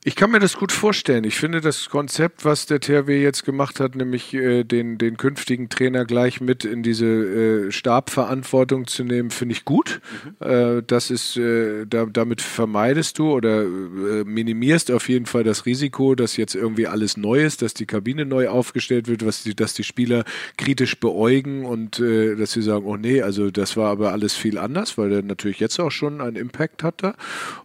Ich 0.05 0.15
kann 0.15 0.31
mir 0.31 0.39
das 0.39 0.55
gut 0.55 0.71
vorstellen. 0.71 1.25
Ich 1.25 1.35
finde 1.35 1.59
das 1.59 1.89
Konzept, 1.89 2.45
was 2.45 2.65
der 2.65 2.79
THW 2.79 3.21
jetzt 3.21 3.43
gemacht 3.43 3.81
hat, 3.81 3.95
nämlich 3.95 4.33
äh, 4.33 4.63
den, 4.63 4.97
den 4.97 5.17
künftigen 5.17 5.67
Trainer 5.67 6.05
gleich 6.05 6.39
mit 6.39 6.63
in 6.63 6.83
diese 6.83 7.05
äh, 7.05 7.71
Stabverantwortung 7.73 8.87
zu 8.87 9.03
nehmen, 9.03 9.29
finde 9.29 9.55
ich 9.55 9.65
gut. 9.65 9.99
Mhm. 10.39 10.47
Äh, 10.47 10.83
das 10.87 11.11
ist, 11.11 11.35
äh, 11.35 11.85
da, 11.85 12.05
damit 12.05 12.41
vermeidest 12.41 13.19
du 13.19 13.29
oder 13.29 13.63
äh, 13.63 14.23
minimierst 14.23 14.89
auf 14.89 15.09
jeden 15.09 15.25
Fall 15.25 15.43
das 15.43 15.65
Risiko, 15.65 16.15
dass 16.15 16.37
jetzt 16.37 16.55
irgendwie 16.55 16.87
alles 16.87 17.17
neu 17.17 17.43
ist, 17.43 17.61
dass 17.61 17.73
die 17.73 17.85
Kabine 17.85 18.23
neu 18.23 18.47
aufgestellt 18.47 19.09
wird, 19.09 19.25
was 19.25 19.43
die, 19.43 19.53
dass 19.53 19.73
die 19.73 19.83
Spieler 19.83 20.23
kritisch 20.55 20.97
beäugen 21.01 21.65
und 21.65 21.99
äh, 21.99 22.37
dass 22.37 22.53
sie 22.53 22.61
sagen, 22.61 22.85
oh 22.85 22.95
nee, 22.95 23.21
also 23.21 23.51
das 23.51 23.75
war 23.75 23.89
aber 23.91 24.13
alles 24.13 24.33
viel 24.33 24.59
anders, 24.59 24.97
weil 24.97 25.09
der 25.09 25.23
natürlich 25.23 25.59
jetzt 25.59 25.77
auch 25.77 25.91
schon 25.91 26.21
einen 26.21 26.37
Impact 26.37 26.83
hatte. 26.83 27.15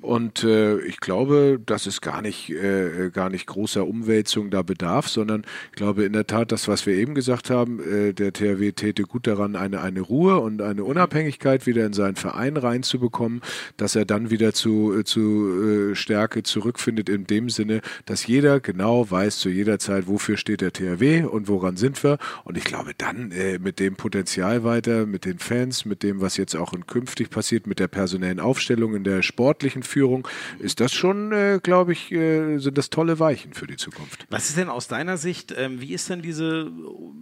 Und 0.00 0.44
ich 0.44 1.00
glaube, 1.00 1.60
das 1.64 1.86
ist 1.86 2.00
gar 2.00 2.22
nicht, 2.22 2.23
äh, 2.24 3.10
gar 3.10 3.30
nicht 3.30 3.46
großer 3.46 3.86
Umwälzung 3.86 4.50
da 4.50 4.62
bedarf, 4.62 5.08
sondern 5.08 5.44
ich 5.70 5.76
glaube 5.76 6.04
in 6.04 6.12
der 6.12 6.26
Tat, 6.26 6.52
das, 6.52 6.68
was 6.68 6.86
wir 6.86 6.94
eben 6.94 7.14
gesagt 7.14 7.50
haben, 7.50 7.80
äh, 7.80 8.12
der 8.12 8.32
THW 8.32 8.72
täte 8.72 9.02
gut 9.02 9.26
daran, 9.26 9.56
eine, 9.56 9.80
eine 9.80 10.00
Ruhe 10.00 10.38
und 10.38 10.62
eine 10.62 10.84
Unabhängigkeit 10.84 11.66
wieder 11.66 11.86
in 11.86 11.92
seinen 11.92 12.16
Verein 12.16 12.56
reinzubekommen, 12.56 13.42
dass 13.76 13.96
er 13.96 14.04
dann 14.04 14.30
wieder 14.30 14.52
zu, 14.52 14.94
äh, 14.98 15.04
zu 15.04 15.92
äh, 15.92 15.94
Stärke 15.94 16.42
zurückfindet 16.42 17.08
in 17.08 17.26
dem 17.26 17.50
Sinne, 17.50 17.80
dass 18.06 18.26
jeder 18.26 18.60
genau 18.60 19.10
weiß 19.10 19.38
zu 19.38 19.48
jeder 19.48 19.78
Zeit, 19.78 20.06
wofür 20.06 20.36
steht 20.36 20.60
der 20.60 20.72
THW 20.72 21.24
und 21.24 21.48
woran 21.48 21.76
sind 21.76 22.02
wir. 22.02 22.18
Und 22.44 22.56
ich 22.56 22.64
glaube 22.64 22.92
dann 22.96 23.30
äh, 23.32 23.58
mit 23.58 23.80
dem 23.80 23.96
Potenzial 23.96 24.64
weiter, 24.64 25.06
mit 25.06 25.24
den 25.24 25.38
Fans, 25.38 25.84
mit 25.84 26.02
dem, 26.02 26.20
was 26.20 26.36
jetzt 26.36 26.56
auch 26.56 26.72
in 26.72 26.86
künftig 26.86 27.30
passiert, 27.30 27.66
mit 27.66 27.78
der 27.78 27.88
personellen 27.88 28.40
Aufstellung, 28.40 28.94
in 28.94 29.04
der 29.04 29.22
sportlichen 29.22 29.82
Führung, 29.82 30.26
ist 30.58 30.80
das 30.80 30.92
schon, 30.92 31.32
äh, 31.32 31.60
glaube 31.62 31.92
ich, 31.92 32.12
äh, 32.14 32.58
sind 32.58 32.78
das 32.78 32.90
tolle 32.90 33.18
Weichen 33.18 33.52
für 33.52 33.66
die 33.66 33.76
Zukunft. 33.76 34.26
Was 34.30 34.48
ist 34.48 34.56
denn 34.56 34.68
aus 34.68 34.88
deiner 34.88 35.16
Sicht, 35.16 35.54
ähm, 35.56 35.80
wie 35.80 35.92
ist 35.92 36.08
denn 36.08 36.22
diese, 36.22 36.70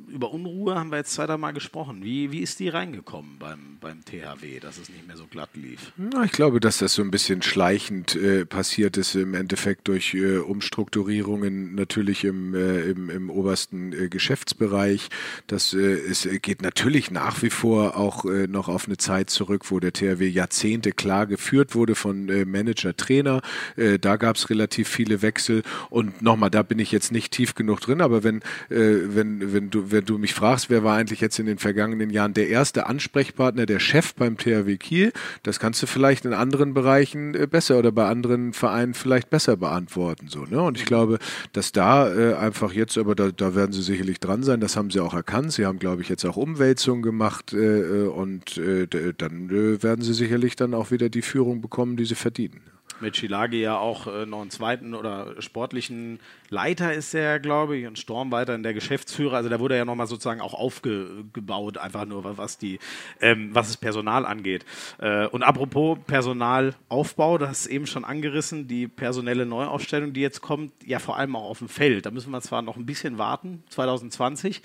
über 0.08 0.32
Unruhe 0.32 0.74
haben 0.76 0.90
wir 0.90 0.98
jetzt 0.98 1.12
zwei, 1.12 1.32
Mal 1.32 1.52
gesprochen, 1.52 2.04
wie, 2.04 2.30
wie 2.30 2.40
ist 2.40 2.60
die 2.60 2.68
reingekommen 2.68 3.38
beim, 3.38 3.78
beim 3.80 4.04
THW, 4.04 4.60
dass 4.60 4.76
es 4.76 4.90
nicht 4.90 5.06
mehr 5.06 5.16
so 5.16 5.26
glatt 5.26 5.50
lief? 5.54 5.92
Na, 5.96 6.24
ich 6.24 6.32
glaube, 6.32 6.60
dass 6.60 6.78
das 6.78 6.94
so 6.94 7.02
ein 7.02 7.10
bisschen 7.10 7.42
schleichend 7.42 8.16
äh, 8.16 8.44
passiert 8.44 8.96
ist, 8.96 9.14
im 9.14 9.34
Endeffekt 9.34 9.88
durch 9.88 10.12
äh, 10.14 10.38
Umstrukturierungen 10.38 11.74
natürlich 11.74 12.24
im, 12.24 12.54
äh, 12.54 12.82
im, 12.82 13.08
im 13.08 13.30
obersten 13.30 13.92
äh, 13.92 14.08
Geschäftsbereich. 14.08 15.08
Das, 15.46 15.72
es 15.72 16.28
geht 16.42 16.60
natürlich 16.60 17.10
nach 17.10 17.42
wie 17.42 17.50
vor 17.50 17.96
auch 17.96 18.24
noch 18.24 18.68
auf 18.68 18.86
eine 18.86 18.96
Zeit 18.96 19.30
zurück, 19.30 19.70
wo 19.70 19.80
der 19.80 19.92
THW 19.92 20.26
Jahrzehnte 20.26 20.92
klar 20.92 21.26
geführt 21.26 21.74
wurde 21.74 21.94
von 21.94 22.26
Manager, 22.50 22.96
Trainer. 22.96 23.42
da 23.76 24.16
gab 24.16 24.36
es 24.36 24.50
relativ 24.50 24.81
viele 24.84 25.22
Wechsel. 25.22 25.62
Und 25.90 26.22
nochmal, 26.22 26.50
da 26.50 26.62
bin 26.62 26.78
ich 26.78 26.92
jetzt 26.92 27.12
nicht 27.12 27.32
tief 27.32 27.54
genug 27.54 27.80
drin, 27.80 28.00
aber 28.00 28.22
wenn, 28.24 28.38
äh, 28.70 28.98
wenn, 29.08 29.52
wenn, 29.52 29.70
du, 29.70 29.90
wenn 29.90 30.04
du 30.04 30.18
mich 30.18 30.34
fragst, 30.34 30.70
wer 30.70 30.84
war 30.84 30.96
eigentlich 30.96 31.20
jetzt 31.20 31.38
in 31.38 31.46
den 31.46 31.58
vergangenen 31.58 32.10
Jahren 32.10 32.34
der 32.34 32.48
erste 32.48 32.86
Ansprechpartner, 32.86 33.66
der 33.66 33.78
Chef 33.78 34.14
beim 34.14 34.36
THW 34.36 34.76
Kiel, 34.76 35.12
das 35.42 35.58
kannst 35.58 35.82
du 35.82 35.86
vielleicht 35.86 36.24
in 36.24 36.34
anderen 36.34 36.74
Bereichen 36.74 37.34
äh, 37.34 37.46
besser 37.46 37.78
oder 37.78 37.92
bei 37.92 38.08
anderen 38.08 38.52
Vereinen 38.52 38.94
vielleicht 38.94 39.30
besser 39.30 39.56
beantworten. 39.56 40.28
So, 40.28 40.44
ne? 40.44 40.62
Und 40.62 40.78
ich 40.78 40.84
glaube, 40.84 41.18
dass 41.52 41.72
da 41.72 42.12
äh, 42.12 42.34
einfach 42.34 42.72
jetzt, 42.72 42.98
aber 42.98 43.14
da, 43.14 43.30
da 43.30 43.54
werden 43.54 43.72
sie 43.72 43.82
sicherlich 43.82 44.20
dran 44.20 44.42
sein, 44.42 44.60
das 44.60 44.76
haben 44.76 44.90
sie 44.90 45.00
auch 45.00 45.14
erkannt. 45.14 45.52
Sie 45.52 45.66
haben, 45.66 45.78
glaube 45.78 46.02
ich, 46.02 46.08
jetzt 46.08 46.24
auch 46.24 46.36
Umwälzungen 46.36 47.02
gemacht 47.02 47.52
äh, 47.52 48.04
äh 48.06 48.08
und 48.08 48.58
äh, 48.58 48.86
dann 49.16 49.50
werden 49.82 50.02
sie 50.02 50.14
sicherlich 50.14 50.56
dann 50.56 50.74
auch 50.74 50.90
wieder 50.90 51.08
die 51.08 51.22
Führung 51.22 51.60
bekommen, 51.60 51.96
die 51.96 52.04
sie 52.04 52.14
verdienen 52.14 52.60
mit 53.02 53.16
Schilagi 53.16 53.60
ja 53.60 53.76
auch 53.76 54.06
äh, 54.06 54.24
noch 54.26 54.40
einen 54.40 54.50
zweiten 54.50 54.94
oder 54.94 55.40
sportlichen 55.40 56.20
Leiter 56.48 56.92
ist 56.92 57.14
er, 57.14 57.40
glaube 57.40 57.76
ich, 57.76 57.86
und 57.86 57.98
Storm 57.98 58.30
weiter 58.30 58.54
in 58.54 58.62
der 58.62 58.74
Geschäftsführer. 58.74 59.36
Also 59.36 59.48
da 59.48 59.60
wurde 59.60 59.76
ja 59.76 59.84
nochmal 59.84 60.06
sozusagen 60.06 60.40
auch 60.40 60.54
aufgebaut, 60.54 61.78
einfach 61.78 62.04
nur 62.04 62.36
was 62.36 62.58
die, 62.58 62.78
ähm, 63.20 63.50
was 63.52 63.68
das 63.68 63.76
Personal 63.76 64.26
angeht. 64.26 64.64
Äh, 64.98 65.26
und 65.26 65.42
apropos 65.42 65.98
Personalaufbau, 66.06 67.38
das 67.38 67.62
ist 67.62 67.66
eben 67.66 67.86
schon 67.86 68.04
angerissen, 68.04 68.68
die 68.68 68.86
personelle 68.86 69.46
Neuaufstellung, 69.46 70.12
die 70.12 70.20
jetzt 70.20 70.40
kommt, 70.40 70.72
ja 70.84 70.98
vor 70.98 71.16
allem 71.16 71.36
auch 71.36 71.50
auf 71.50 71.58
dem 71.58 71.68
Feld. 71.68 72.06
Da 72.06 72.10
müssen 72.10 72.30
wir 72.30 72.40
zwar 72.40 72.62
noch 72.62 72.76
ein 72.76 72.86
bisschen 72.86 73.18
warten, 73.18 73.64
2020 73.70 74.62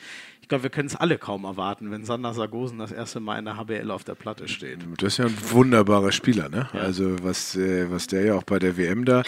ich 0.48 0.50
glaube, 0.50 0.64
wir 0.64 0.70
können 0.70 0.88
es 0.88 0.96
alle 0.96 1.18
kaum 1.18 1.44
erwarten, 1.44 1.92
wenn 1.92 2.06
Sander 2.06 2.34
Sargosen 2.34 2.80
das 2.80 2.94
erste 2.94 3.20
Mal 3.20 3.38
in 3.38 3.44
der 3.44 3.58
HBL 3.58 3.92
auf 3.92 4.06
der 4.06 4.16
Platte 4.16 4.48
steht. 4.48 4.80
Das 4.96 5.08
ist 5.08 5.18
ja 5.18 5.26
ein 5.26 5.38
wunderbarer 5.52 6.14
Spieler, 6.14 6.48
ne? 6.48 6.70
Ja. 6.72 6.80
Also 6.80 7.18
was, 7.22 7.58
äh, 7.58 7.92
was 7.92 8.08
der 8.08 8.24
ja 8.24 8.36
auch 8.36 8.44
bei 8.44 8.58
der 8.58 8.78
WM 8.78 9.04
da 9.04 9.24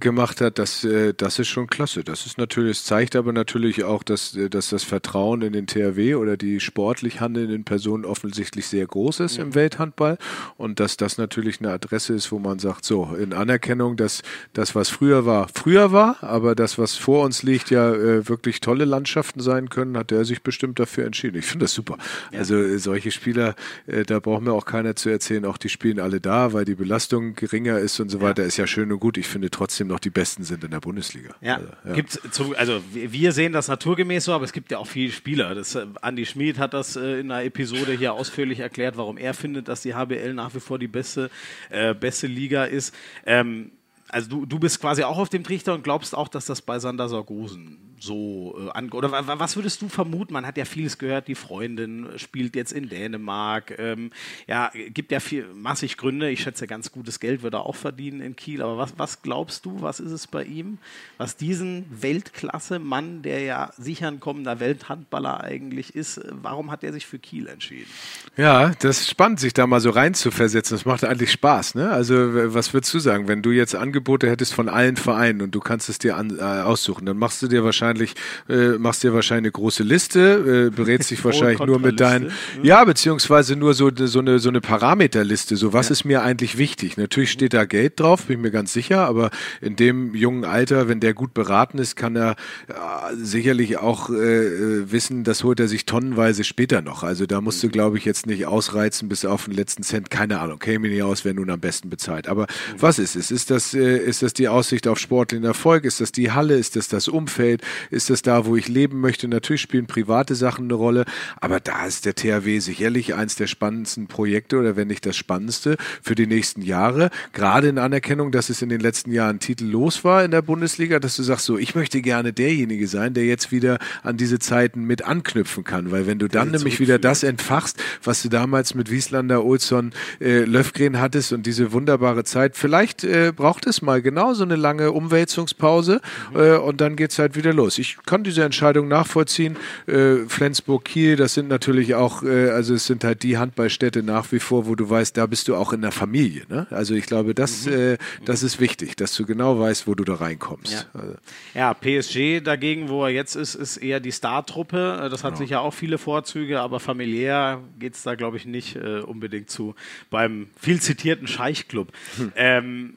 gemacht 0.00 0.40
hat, 0.40 0.58
das, 0.58 0.84
äh, 0.84 1.14
das 1.14 1.38
ist 1.38 1.48
schon 1.48 1.66
klasse. 1.66 2.04
Das 2.04 2.26
ist 2.26 2.38
natürlich, 2.38 2.78
es 2.78 2.84
zeigt 2.84 3.16
aber 3.16 3.32
natürlich 3.32 3.84
auch, 3.84 4.02
dass, 4.02 4.34
äh, 4.36 4.48
dass 4.50 4.70
das 4.70 4.84
Vertrauen 4.84 5.42
in 5.42 5.52
den 5.52 5.66
THW 5.66 6.14
oder 6.14 6.36
die 6.36 6.60
sportlich 6.60 7.20
handelnden 7.20 7.64
Personen 7.64 8.04
offensichtlich 8.04 8.66
sehr 8.66 8.86
groß 8.86 9.20
ist 9.20 9.38
mhm. 9.38 9.44
im 9.44 9.54
Welthandball 9.54 10.18
und 10.56 10.80
dass 10.80 10.96
das 10.96 11.18
natürlich 11.18 11.60
eine 11.60 11.70
Adresse 11.70 12.14
ist, 12.14 12.32
wo 12.32 12.38
man 12.38 12.58
sagt, 12.58 12.84
so, 12.84 13.14
in 13.18 13.32
Anerkennung, 13.32 13.96
dass 13.96 14.22
das, 14.52 14.74
was 14.74 14.88
früher 14.88 15.26
war, 15.26 15.48
früher 15.52 15.92
war, 15.92 16.22
aber 16.22 16.54
das, 16.54 16.78
was 16.78 16.94
vor 16.94 17.24
uns 17.24 17.42
liegt, 17.42 17.70
ja 17.70 17.92
äh, 17.92 18.28
wirklich 18.28 18.60
tolle 18.60 18.84
Landschaften 18.84 19.40
sein 19.40 19.68
können, 19.68 19.96
hat 19.96 20.12
er 20.12 20.24
sich 20.24 20.42
bestimmt 20.42 20.78
dafür 20.78 21.04
entschieden. 21.04 21.38
Ich 21.38 21.46
finde 21.46 21.64
das 21.64 21.72
super. 21.72 21.98
Ja. 22.32 22.40
Also 22.40 22.56
äh, 22.56 22.78
solche 22.78 23.10
Spieler, 23.10 23.54
äh, 23.86 24.04
da 24.04 24.20
braucht 24.20 24.42
mir 24.42 24.52
auch 24.52 24.64
keiner 24.64 24.96
zu 24.96 25.08
erzählen, 25.08 25.44
auch 25.44 25.58
die 25.58 25.68
spielen 25.68 26.00
alle 26.00 26.20
da, 26.20 26.52
weil 26.52 26.64
die 26.64 26.74
Belastung 26.74 27.34
geringer 27.34 27.78
ist 27.78 28.00
und 28.00 28.08
so 28.08 28.20
weiter, 28.20 28.42
ja. 28.42 28.48
ist 28.48 28.56
ja 28.56 28.66
schön 28.66 28.92
und 28.92 29.00
gut. 29.00 29.18
Ich 29.18 29.28
finde 29.28 29.50
trotzdem 29.50 29.87
noch 29.88 29.98
die 29.98 30.10
Besten 30.10 30.44
sind 30.44 30.62
in 30.62 30.70
der 30.70 30.80
Bundesliga. 30.80 31.34
Ja, 31.40 31.56
also, 31.56 31.68
ja. 31.84 31.92
Gibt's 31.94 32.20
zu, 32.30 32.56
also 32.56 32.80
wir 32.92 33.32
sehen 33.32 33.52
das 33.52 33.68
naturgemäß 33.68 34.24
so, 34.24 34.32
aber 34.32 34.44
es 34.44 34.52
gibt 34.52 34.70
ja 34.70 34.78
auch 34.78 34.86
viele 34.86 35.12
Spieler. 35.12 35.54
Das, 35.54 35.74
äh, 35.74 35.86
Andi 36.00 36.26
Schmid 36.26 36.58
hat 36.58 36.74
das 36.74 36.96
äh, 36.96 37.20
in 37.20 37.30
einer 37.30 37.44
Episode 37.44 37.92
hier 37.92 38.12
ausführlich 38.12 38.60
erklärt, 38.60 38.96
warum 38.96 39.16
er 39.16 39.34
findet, 39.34 39.68
dass 39.68 39.82
die 39.82 39.94
HBL 39.94 40.34
nach 40.34 40.54
wie 40.54 40.60
vor 40.60 40.78
die 40.78 40.88
beste, 40.88 41.30
äh, 41.70 41.94
beste 41.94 42.26
Liga 42.26 42.64
ist. 42.64 42.94
Ähm, 43.26 43.72
also 44.08 44.28
du, 44.28 44.46
du 44.46 44.58
bist 44.58 44.80
quasi 44.80 45.02
auch 45.02 45.18
auf 45.18 45.28
dem 45.28 45.44
Trichter 45.44 45.74
und 45.74 45.84
glaubst 45.84 46.14
auch, 46.14 46.28
dass 46.28 46.46
das 46.46 46.62
bei 46.62 46.78
Sander 46.78 47.08
Sargosen 47.08 47.88
so 48.00 48.56
äh, 48.58 48.70
an 48.70 48.90
oder 48.90 49.10
was 49.10 49.56
würdest 49.56 49.82
du 49.82 49.88
vermuten? 49.88 50.32
Man 50.32 50.46
hat 50.46 50.56
ja 50.56 50.64
vieles 50.64 50.98
gehört, 50.98 51.28
die 51.28 51.34
Freundin 51.34 52.08
spielt 52.16 52.56
jetzt 52.56 52.72
in 52.72 52.88
Dänemark, 52.88 53.74
ähm, 53.78 54.10
ja, 54.46 54.70
gibt 54.88 55.12
ja 55.12 55.20
viel, 55.20 55.46
massig 55.54 55.96
Gründe. 55.96 56.30
Ich 56.30 56.42
schätze, 56.42 56.66
ganz 56.66 56.92
gutes 56.92 57.20
Geld 57.20 57.42
wird 57.42 57.54
er 57.54 57.66
auch 57.66 57.76
verdienen 57.76 58.20
in 58.20 58.36
Kiel. 58.36 58.62
Aber 58.62 58.78
was, 58.78 58.94
was 58.96 59.22
glaubst 59.22 59.64
du, 59.64 59.82
was 59.82 60.00
ist 60.00 60.12
es 60.12 60.26
bei 60.26 60.44
ihm, 60.44 60.78
was 61.16 61.36
diesen 61.36 61.86
Weltklasse-Mann, 61.90 63.22
der 63.22 63.40
ja 63.40 63.70
sicher 63.76 64.08
ein 64.08 64.20
kommender 64.20 64.60
Welthandballer 64.60 65.42
eigentlich 65.42 65.94
ist, 65.94 66.20
warum 66.30 66.70
hat 66.70 66.84
er 66.84 66.92
sich 66.92 67.06
für 67.06 67.18
Kiel 67.18 67.46
entschieden? 67.48 67.90
Ja, 68.36 68.72
das 68.80 69.00
ist 69.00 69.10
spannend, 69.10 69.40
sich 69.40 69.52
da 69.52 69.66
mal 69.66 69.80
so 69.80 69.90
rein 69.90 70.14
zu 70.14 70.30
versetzen. 70.30 70.74
Das 70.74 70.84
macht 70.84 71.04
eigentlich 71.04 71.32
Spaß. 71.32 71.74
Ne? 71.74 71.90
Also 71.90 72.54
was 72.54 72.72
würdest 72.72 72.92
du 72.94 72.98
sagen, 72.98 73.28
wenn 73.28 73.42
du 73.42 73.50
jetzt 73.50 73.74
Angebote 73.98 74.30
hättest 74.30 74.54
von 74.54 74.68
allen 74.68 74.96
Vereinen 74.96 75.42
und 75.42 75.54
du 75.54 75.60
kannst 75.60 75.88
es 75.88 75.98
dir 75.98 76.16
an, 76.16 76.38
äh, 76.38 76.42
aussuchen, 76.42 77.04
dann 77.04 77.18
machst 77.18 77.42
du 77.42 77.48
dir 77.48 77.64
wahrscheinlich 77.64 78.14
äh, 78.48 78.78
machst 78.78 79.02
dir 79.02 79.12
wahrscheinlich 79.12 79.46
eine 79.46 79.52
große 79.52 79.82
Liste, 79.82 80.68
äh, 80.68 80.74
berätst 80.74 81.10
dich 81.10 81.24
wahrscheinlich 81.24 81.58
nur 81.58 81.80
mit 81.80 81.98
deinen, 81.98 82.26
ja. 82.26 82.30
Ne? 82.30 82.34
ja, 82.62 82.84
beziehungsweise 82.84 83.56
nur 83.56 83.74
so, 83.74 83.90
so, 83.94 84.20
eine, 84.20 84.38
so 84.38 84.48
eine 84.48 84.60
Parameterliste. 84.60 85.56
So, 85.56 85.72
was 85.72 85.88
ja. 85.88 85.92
ist 85.92 86.04
mir 86.04 86.22
eigentlich 86.22 86.58
wichtig? 86.58 86.96
Natürlich 86.96 87.32
steht 87.32 87.54
da 87.54 87.64
Geld 87.64 87.98
drauf, 87.98 88.26
bin 88.26 88.38
ich 88.38 88.42
mir 88.42 88.50
ganz 88.50 88.72
sicher, 88.72 89.06
aber 89.06 89.30
in 89.60 89.74
dem 89.74 90.14
jungen 90.14 90.44
Alter, 90.44 90.88
wenn 90.88 91.00
der 91.00 91.14
gut 91.14 91.34
beraten 91.34 91.78
ist, 91.78 91.96
kann 91.96 92.14
er 92.14 92.36
äh, 92.68 92.74
sicherlich 93.20 93.78
auch 93.78 94.10
äh, 94.10 94.90
wissen, 94.92 95.24
das 95.24 95.42
holt 95.42 95.58
er 95.58 95.66
sich 95.66 95.86
tonnenweise 95.86 96.44
später 96.44 96.82
noch. 96.82 97.02
Also 97.02 97.26
da 97.26 97.40
musst 97.40 97.62
du, 97.62 97.66
mhm. 97.66 97.72
glaube 97.72 97.98
ich, 97.98 98.04
jetzt 98.04 98.26
nicht 98.26 98.46
ausreizen 98.46 99.08
bis 99.08 99.24
auf 99.24 99.46
den 99.46 99.54
letzten 99.54 99.82
Cent. 99.82 100.10
Keine 100.10 100.38
Ahnung, 100.38 100.58
käme 100.58 100.88
mir 100.88 100.94
nicht 100.94 101.02
aus, 101.02 101.24
wer 101.24 101.34
nun 101.34 101.50
am 101.50 101.60
besten 101.60 101.90
bezahlt. 101.90 102.28
Aber 102.28 102.42
mhm. 102.42 102.80
was 102.80 102.98
ist 102.98 103.16
es? 103.16 103.30
Ist 103.30 103.50
das, 103.50 103.74
äh, 103.74 103.87
ist 103.96 104.22
das 104.22 104.32
die 104.32 104.48
Aussicht 104.48 104.86
auf 104.86 104.98
sportlichen 104.98 105.44
Erfolg? 105.44 105.84
Ist 105.84 106.00
das 106.00 106.12
die 106.12 106.30
Halle? 106.32 106.56
Ist 106.56 106.76
das 106.76 106.88
das 106.88 107.08
Umfeld? 107.08 107.62
Ist 107.90 108.10
das 108.10 108.22
da, 108.22 108.46
wo 108.46 108.56
ich 108.56 108.68
leben 108.68 109.00
möchte? 109.00 109.28
Natürlich 109.28 109.62
spielen 109.62 109.86
private 109.86 110.34
Sachen 110.34 110.64
eine 110.64 110.74
Rolle, 110.74 111.04
aber 111.40 111.60
da 111.60 111.86
ist 111.86 112.06
der 112.06 112.14
THW 112.14 112.58
sicherlich 112.60 113.14
eins 113.14 113.36
der 113.36 113.46
spannendsten 113.46 114.06
Projekte 114.06 114.58
oder 114.58 114.76
wenn 114.76 114.88
nicht 114.88 115.06
das 115.06 115.16
spannendste 115.16 115.76
für 116.02 116.14
die 116.14 116.26
nächsten 116.26 116.62
Jahre. 116.62 117.10
Gerade 117.32 117.68
in 117.68 117.78
Anerkennung, 117.78 118.32
dass 118.32 118.50
es 118.50 118.62
in 118.62 118.68
den 118.68 118.80
letzten 118.80 119.12
Jahren 119.12 119.40
titellos 119.40 120.04
war 120.04 120.24
in 120.24 120.30
der 120.30 120.42
Bundesliga, 120.42 120.98
dass 120.98 121.16
du 121.16 121.22
sagst, 121.22 121.46
so, 121.46 121.58
ich 121.58 121.74
möchte 121.74 122.02
gerne 122.02 122.32
derjenige 122.32 122.86
sein, 122.86 123.14
der 123.14 123.24
jetzt 123.24 123.52
wieder 123.52 123.78
an 124.02 124.16
diese 124.16 124.38
Zeiten 124.38 124.84
mit 124.84 125.04
anknüpfen 125.04 125.64
kann, 125.64 125.90
weil 125.90 126.06
wenn 126.06 126.18
du 126.18 126.28
dann 126.28 126.50
nämlich 126.50 126.80
wieder 126.80 126.98
das 126.98 127.22
entfachst, 127.22 127.82
was 128.02 128.22
du 128.22 128.28
damals 128.28 128.74
mit 128.74 128.90
Wieslander, 128.90 129.44
Olsson, 129.44 129.92
äh, 130.20 130.44
Löfgren 130.44 131.00
hattest 131.00 131.32
und 131.32 131.46
diese 131.46 131.72
wunderbare 131.72 132.24
Zeit, 132.24 132.56
vielleicht 132.56 133.04
äh, 133.04 133.32
braucht 133.34 133.66
es 133.66 133.77
mal 133.82 134.02
genau 134.02 134.34
so 134.34 134.44
eine 134.44 134.56
lange 134.56 134.92
Umwälzungspause 134.92 136.00
mhm. 136.32 136.40
äh, 136.40 136.56
und 136.56 136.80
dann 136.80 136.96
geht 136.96 137.12
es 137.12 137.18
halt 137.18 137.36
wieder 137.36 137.52
los 137.52 137.68
los. 137.68 137.78
Ich 137.78 137.98
kann 138.06 138.24
diese 138.24 138.44
Entscheidung 138.44 138.88
nachvollziehen. 138.88 139.56
Äh, 139.86 140.26
Flensburg, 140.26 140.84
Kiel, 140.84 141.16
das 141.16 141.34
sind 141.34 141.48
natürlich 141.48 141.94
auch, 141.94 142.22
äh, 142.22 142.50
also 142.50 142.74
es 142.74 142.86
sind 142.86 143.04
halt 143.04 143.22
die 143.22 143.36
Handballstädte 143.36 144.02
nach 144.02 144.32
wie 144.32 144.40
vor, 144.40 144.66
wo 144.66 144.74
du 144.74 144.88
weißt, 144.88 145.16
da 145.16 145.26
bist 145.26 145.48
du 145.48 145.56
auch 145.56 145.72
in 145.72 145.82
der 145.82 145.92
Familie. 145.92 146.44
Ne? 146.48 146.66
Also 146.70 146.94
ich 146.94 147.06
glaube, 147.06 147.34
das, 147.34 147.66
mhm. 147.66 147.72
äh, 147.72 147.98
das 148.24 148.42
ist 148.42 148.60
wichtig, 148.60 148.96
dass 148.96 149.14
du 149.14 149.26
genau 149.26 149.58
weißt, 149.58 149.86
wo 149.86 149.94
du 149.94 150.04
da 150.04 150.14
reinkommst. 150.14 150.72
Ja, 150.72 151.00
also. 151.00 151.14
ja 151.54 151.74
PSG 151.74 152.40
dagegen, 152.42 152.88
wo 152.88 153.04
er 153.04 153.10
jetzt 153.10 153.34
ist, 153.34 153.54
ist 153.54 153.76
eher 153.76 154.00
die 154.00 154.12
Startruppe. 154.12 155.02
Äh, 155.02 155.10
das 155.10 155.24
hat 155.24 155.34
genau. 155.34 155.44
sicher 155.44 155.60
auch 155.60 155.74
viele 155.74 155.98
Vorzüge, 155.98 156.60
aber 156.60 156.80
familiär 156.80 157.60
geht 157.78 157.94
es 157.94 158.02
da, 158.02 158.14
glaube 158.14 158.38
ich, 158.38 158.46
nicht 158.46 158.76
äh, 158.76 159.00
unbedingt 159.00 159.50
zu 159.50 159.74
beim 160.10 160.48
viel 160.58 160.80
zitierten 160.80 161.26
Scheichclub. 161.26 161.92
Hm. 162.16 162.32
Ähm, 162.36 162.94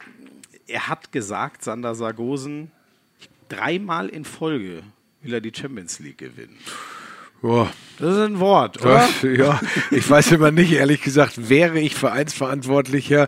er 0.66 0.88
hat 0.88 1.12
gesagt, 1.12 1.64
Sander 1.64 1.94
Sargosen, 1.94 2.70
dreimal 3.48 4.08
in 4.08 4.24
Folge 4.24 4.82
will 5.22 5.34
er 5.34 5.40
die 5.40 5.52
Champions 5.54 5.98
League 5.98 6.18
gewinnen. 6.18 6.58
Boah. 7.40 7.70
Das 7.98 8.14
ist 8.14 8.20
ein 8.20 8.40
Wort, 8.40 8.80
oder? 8.80 9.08
ja, 9.22 9.60
ich 9.90 10.08
weiß 10.08 10.32
immer 10.32 10.50
nicht, 10.50 10.72
ehrlich 10.72 11.02
gesagt, 11.02 11.48
wäre 11.48 11.78
ich 11.80 11.94
Vereinsverantwortlicher, 11.94 13.26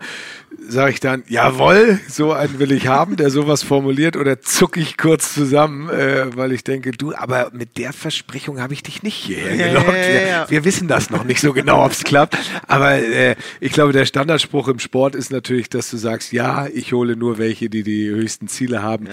sage 0.68 0.92
ich 0.92 1.00
dann, 1.00 1.22
jawohl, 1.28 1.98
so 2.08 2.32
einen 2.32 2.58
will 2.58 2.72
ich 2.72 2.86
haben, 2.86 3.16
der 3.16 3.30
sowas 3.30 3.62
formuliert, 3.62 4.16
oder 4.16 4.40
zucke 4.40 4.80
ich 4.80 4.96
kurz 4.96 5.34
zusammen, 5.34 5.88
äh, 5.90 6.36
weil 6.36 6.52
ich 6.52 6.64
denke, 6.64 6.92
du, 6.92 7.14
aber 7.14 7.50
mit 7.52 7.78
der 7.78 7.92
Versprechung 7.92 8.60
habe 8.60 8.74
ich 8.74 8.82
dich 8.82 9.02
nicht 9.02 9.14
hierher 9.14 9.68
gelockt. 9.68 9.88
Ja, 9.88 9.94
ja, 9.94 10.26
ja. 10.26 10.50
Wir, 10.50 10.50
wir, 10.50 10.64
wissen 10.64 10.88
das 10.88 11.10
noch 11.10 11.24
nicht 11.24 11.40
so 11.40 11.52
genau, 11.52 11.84
ob 11.84 11.92
es 11.92 12.04
klappt. 12.04 12.36
Aber 12.66 12.94
äh, 12.94 13.36
ich 13.60 13.72
glaube, 13.72 13.92
der 13.92 14.06
Standardspruch 14.06 14.68
im 14.68 14.78
Sport 14.78 15.14
ist 15.14 15.30
natürlich, 15.30 15.68
dass 15.68 15.90
du 15.90 15.96
sagst, 15.96 16.32
ja, 16.32 16.66
ich 16.66 16.92
hole 16.92 17.16
nur 17.16 17.38
welche, 17.38 17.68
die 17.68 17.82
die 17.82 18.08
höchsten 18.08 18.48
Ziele 18.48 18.82
haben. 18.82 19.08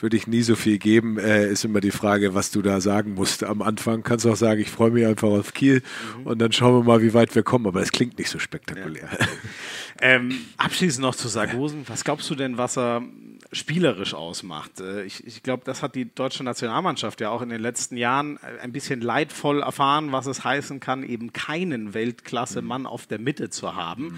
Würde 0.00 0.16
ich 0.16 0.26
nie 0.26 0.42
so 0.42 0.54
viel 0.54 0.78
geben, 0.78 1.18
äh, 1.18 1.50
ist 1.50 1.64
immer 1.64 1.80
die 1.80 1.90
Frage, 1.90 2.34
was 2.34 2.50
du 2.50 2.62
da 2.62 2.80
sagen 2.80 3.14
musst. 3.14 3.44
Am 3.44 3.62
Anfang 3.62 4.02
kannst 4.02 4.24
du 4.24 4.32
auch 4.32 4.36
sagen, 4.36 4.60
ich 4.60 4.70
freue 4.70 4.90
mich 4.90 5.06
einfach 5.06 5.28
auf 5.28 5.54
Kiel 5.54 5.82
mhm. 6.18 6.26
und 6.26 6.38
dann 6.40 6.52
schauen 6.52 6.74
wir 6.74 6.84
mal, 6.84 7.02
wie 7.02 7.14
weit 7.14 7.34
wir 7.34 7.42
kommen. 7.42 7.66
Aber 7.66 7.80
es 7.80 7.92
klingt 7.92 8.18
nicht 8.18 8.28
so 8.28 8.38
spektakulär. 8.38 9.08
Ähm, 10.00 10.46
abschließend 10.56 11.02
noch 11.02 11.14
zu 11.14 11.28
Sargosen. 11.28 11.84
Was 11.86 12.04
glaubst 12.04 12.28
du 12.30 12.34
denn, 12.34 12.58
was 12.58 12.76
er 12.76 13.02
spielerisch 13.54 14.14
ausmacht. 14.14 14.80
Äh, 14.80 15.04
ich, 15.04 15.26
ich 15.26 15.42
glaube, 15.42 15.62
das 15.64 15.82
hat 15.82 15.94
die 15.94 16.12
deutsche 16.12 16.44
Nationalmannschaft 16.44 17.20
ja 17.20 17.30
auch 17.30 17.42
in 17.42 17.48
den 17.48 17.60
letzten 17.60 17.96
Jahren 17.96 18.36
äh, 18.36 18.60
ein 18.62 18.72
bisschen 18.72 19.00
leidvoll 19.00 19.62
erfahren, 19.62 20.12
was 20.12 20.26
es 20.26 20.44
heißen 20.44 20.80
kann, 20.80 21.02
eben 21.02 21.32
keinen 21.32 21.94
Weltklasse-Mann 21.94 22.82
mhm. 22.82 22.86
auf 22.86 23.06
der 23.06 23.18
Mitte 23.18 23.50
zu 23.50 23.74
haben. 23.74 24.04
Mhm. 24.04 24.14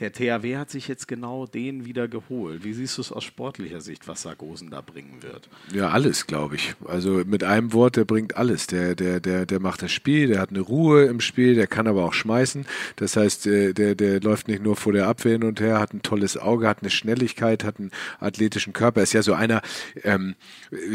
Der 0.00 0.12
THW 0.12 0.56
hat 0.56 0.70
sich 0.70 0.88
jetzt 0.88 1.08
genau 1.08 1.46
den 1.46 1.84
wieder 1.84 2.08
geholt. 2.08 2.64
Wie 2.64 2.72
siehst 2.72 2.98
du 2.98 3.02
es 3.02 3.12
aus 3.12 3.24
sportlicher 3.24 3.80
Sicht, 3.80 4.08
was 4.08 4.22
Sargosen 4.22 4.70
da 4.70 4.80
bringen 4.80 5.22
wird? 5.22 5.48
Ja, 5.72 5.90
alles, 5.90 6.26
glaube 6.26 6.56
ich. 6.56 6.74
Also 6.86 7.22
mit 7.24 7.44
einem 7.44 7.72
Wort, 7.72 7.96
der 7.96 8.04
bringt 8.04 8.36
alles. 8.36 8.66
Der, 8.66 8.94
der, 8.94 9.20
der, 9.20 9.46
der 9.46 9.60
macht 9.60 9.82
das 9.82 9.92
Spiel, 9.92 10.28
der 10.28 10.40
hat 10.40 10.50
eine 10.50 10.60
Ruhe 10.60 11.04
im 11.04 11.20
Spiel, 11.20 11.54
der 11.54 11.66
kann 11.66 11.86
aber 11.86 12.04
auch 12.04 12.14
schmeißen. 12.14 12.66
Das 12.96 13.16
heißt, 13.16 13.46
äh, 13.46 13.72
der, 13.72 13.94
der 13.94 14.20
läuft 14.20 14.48
nicht 14.48 14.62
nur 14.62 14.76
vor 14.76 14.92
der 14.92 15.06
Abwehr 15.06 15.32
hin 15.32 15.44
und 15.44 15.60
her, 15.60 15.78
hat 15.78 15.94
ein 15.94 16.02
tolles 16.02 16.36
Auge, 16.36 16.68
hat 16.68 16.78
eine 16.80 16.90
Schnelligkeit, 16.90 17.64
hat 17.64 17.78
einen 17.78 17.90
athletischen 18.18 18.72
Körper 18.80 19.02
ist 19.02 19.12
ja 19.12 19.22
so 19.22 19.34
einer, 19.34 19.60
ähm, 20.04 20.34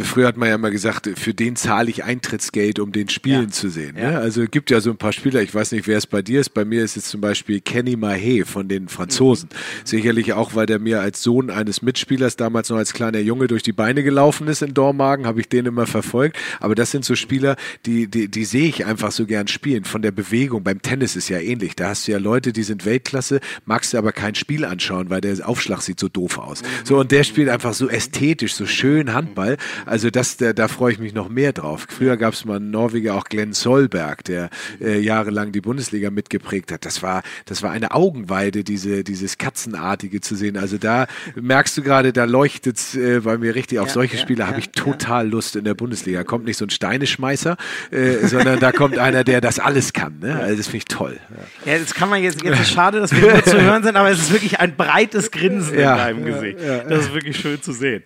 früher 0.01 0.27
hat 0.27 0.37
man 0.37 0.49
ja 0.49 0.57
mal 0.57 0.71
gesagt, 0.71 1.07
für 1.19 1.35
den 1.35 1.55
zahle 1.55 1.91
ich 1.91 2.03
Eintrittsgeld, 2.03 2.79
um 2.79 2.91
den 2.91 3.09
spielen 3.09 3.45
ja. 3.45 3.51
zu 3.51 3.69
sehen. 3.69 3.93
Ne? 3.93 4.13
Ja. 4.13 4.19
Also 4.19 4.41
es 4.41 4.49
gibt 4.49 4.71
ja 4.71 4.81
so 4.81 4.89
ein 4.89 4.97
paar 4.97 5.13
Spieler, 5.13 5.43
ich 5.43 5.53
weiß 5.53 5.71
nicht, 5.71 5.87
wer 5.87 5.99
es 5.99 6.07
bei 6.07 6.23
dir 6.23 6.39
ist, 6.39 6.49
bei 6.49 6.65
mir 6.65 6.83
ist 6.83 6.95
jetzt 6.95 7.09
zum 7.09 7.21
Beispiel 7.21 7.61
Kenny 7.61 7.95
Mahé 7.95 8.43
von 8.43 8.67
den 8.67 8.87
Franzosen. 8.87 9.49
Mhm. 9.51 9.85
Sicherlich 9.85 10.33
auch, 10.33 10.55
weil 10.55 10.65
der 10.65 10.79
mir 10.79 10.99
als 10.99 11.21
Sohn 11.21 11.51
eines 11.51 11.83
Mitspielers 11.83 12.37
damals 12.37 12.71
noch 12.71 12.77
als 12.77 12.93
kleiner 12.93 13.19
Junge 13.19 13.45
durch 13.45 13.61
die 13.61 13.71
Beine 13.71 14.01
gelaufen 14.01 14.47
ist 14.47 14.63
in 14.63 14.73
Dormagen, 14.73 15.27
habe 15.27 15.39
ich 15.39 15.47
den 15.47 15.67
immer 15.67 15.85
verfolgt. 15.85 16.37
Aber 16.59 16.73
das 16.73 16.89
sind 16.89 17.05
so 17.05 17.13
Spieler, 17.13 17.55
die, 17.85 18.07
die, 18.07 18.29
die 18.29 18.45
sehe 18.45 18.67
ich 18.67 18.87
einfach 18.87 19.11
so 19.11 19.27
gern 19.27 19.47
spielen. 19.47 19.83
Von 19.83 20.01
der 20.01 20.11
Bewegung, 20.11 20.63
beim 20.63 20.81
Tennis 20.81 21.15
ist 21.15 21.29
ja 21.29 21.37
ähnlich. 21.37 21.75
Da 21.75 21.89
hast 21.89 22.07
du 22.07 22.13
ja 22.13 22.17
Leute, 22.17 22.51
die 22.51 22.63
sind 22.63 22.83
Weltklasse, 22.83 23.41
magst 23.65 23.93
du 23.93 23.99
aber 23.99 24.11
kein 24.11 24.33
Spiel 24.33 24.65
anschauen, 24.65 25.11
weil 25.11 25.21
der 25.21 25.47
Aufschlag 25.47 25.83
sieht 25.83 25.99
so 25.99 26.09
doof 26.09 26.39
aus. 26.39 26.63
So, 26.83 26.97
und 26.97 27.11
der 27.11 27.23
spielt 27.23 27.49
einfach 27.49 27.74
so 27.77 27.89
ästhetisch, 27.89 28.53
so 28.53 28.65
schön 28.65 29.13
Handball. 29.13 29.57
Also 29.85 30.09
das, 30.09 30.37
da, 30.37 30.53
da 30.53 30.67
freue 30.67 30.93
ich 30.93 30.99
mich 30.99 31.13
noch 31.13 31.29
mehr 31.29 31.53
drauf. 31.53 31.87
Früher 31.89 32.17
gab 32.17 32.33
es 32.33 32.45
mal 32.45 32.57
einen 32.57 32.71
Norweger, 32.71 33.15
auch 33.15 33.25
Glenn 33.25 33.53
Solberg, 33.53 34.23
der 34.23 34.49
äh, 34.81 34.99
jahrelang 34.99 35.51
die 35.51 35.61
Bundesliga 35.61 36.09
mitgeprägt 36.09 36.71
hat. 36.71 36.85
Das 36.85 37.03
war, 37.03 37.23
das 37.45 37.63
war 37.63 37.71
eine 37.71 37.91
Augenweide, 37.91 38.63
diese, 38.63 39.03
dieses 39.03 39.37
Katzenartige 39.37 40.21
zu 40.21 40.35
sehen. 40.35 40.57
Also 40.57 40.77
da 40.77 41.07
merkst 41.35 41.77
du 41.77 41.81
gerade, 41.81 42.13
da 42.13 42.25
leuchtet 42.25 42.77
es 42.77 42.95
äh, 42.95 43.21
bei 43.21 43.37
mir 43.37 43.55
richtig. 43.55 43.79
Auf 43.79 43.87
ja, 43.87 43.93
solche 43.93 44.15
ja, 44.15 44.21
Spiele 44.21 44.39
ja, 44.41 44.47
habe 44.47 44.59
ich 44.59 44.71
total 44.71 45.27
Lust 45.27 45.55
in 45.55 45.63
der 45.63 45.73
Bundesliga. 45.73 46.23
Kommt 46.23 46.45
nicht 46.45 46.57
so 46.57 46.65
ein 46.65 46.69
Steineschmeißer, 46.69 47.57
äh, 47.91 48.27
sondern 48.27 48.59
da 48.59 48.71
kommt 48.71 48.97
einer, 48.97 49.23
der 49.23 49.41
das 49.41 49.59
alles 49.59 49.93
kann. 49.93 50.19
Ne? 50.19 50.35
Also 50.35 50.57
das 50.57 50.67
finde 50.67 50.77
ich 50.77 50.85
toll. 50.85 51.19
Ja, 51.65 51.77
das 51.77 51.93
kann 51.93 52.09
man 52.09 52.21
jetzt, 52.21 52.43
jetzt 52.43 52.59
ist 52.59 52.71
schade, 52.71 52.99
dass 52.99 53.11
wir 53.11 53.31
nur 53.31 53.43
zu 53.43 53.61
hören 53.61 53.83
sind, 53.83 53.95
aber 53.95 54.09
es 54.11 54.19
ist 54.19 54.31
wirklich 54.31 54.59
ein 54.59 54.75
breites 54.75 55.31
Grinsen 55.31 55.73
in 55.73 55.81
deinem 55.81 56.25
Gesicht. 56.25 56.57
das 56.59 57.05
ist 57.05 57.13
wirklich 57.13 57.37
schön 57.37 57.54
zu 57.61 57.71
sehen. 57.71 58.03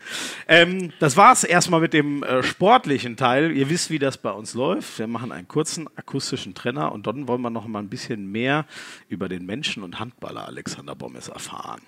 Ähm, 0.47 0.91
das 0.99 1.17
war's 1.17 1.43
erstmal 1.43 1.81
mit 1.81 1.93
dem 1.93 2.23
äh, 2.23 2.43
sportlichen 2.43 3.17
Teil. 3.17 3.51
Ihr 3.51 3.69
wisst, 3.69 3.89
wie 3.89 3.99
das 3.99 4.17
bei 4.17 4.31
uns 4.31 4.53
läuft. 4.53 4.99
Wir 4.99 5.07
machen 5.07 5.31
einen 5.31 5.47
kurzen 5.47 5.87
akustischen 5.95 6.53
Trenner 6.53 6.91
und 6.91 7.07
dann 7.07 7.27
wollen 7.27 7.41
wir 7.41 7.49
noch 7.49 7.67
mal 7.67 7.79
ein 7.79 7.89
bisschen 7.89 8.31
mehr 8.31 8.65
über 9.07 9.29
den 9.29 9.45
Menschen 9.45 9.83
und 9.83 9.99
Handballer 9.99 10.47
Alexander 10.47 10.95
Bommes 10.95 11.27
erfahren. 11.27 11.81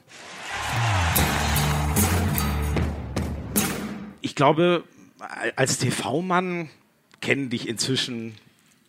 Ich 4.22 4.36
glaube, 4.36 4.84
als 5.56 5.78
TV-Mann 5.78 6.70
kennen 7.22 7.50
dich 7.50 7.68
inzwischen, 7.68 8.36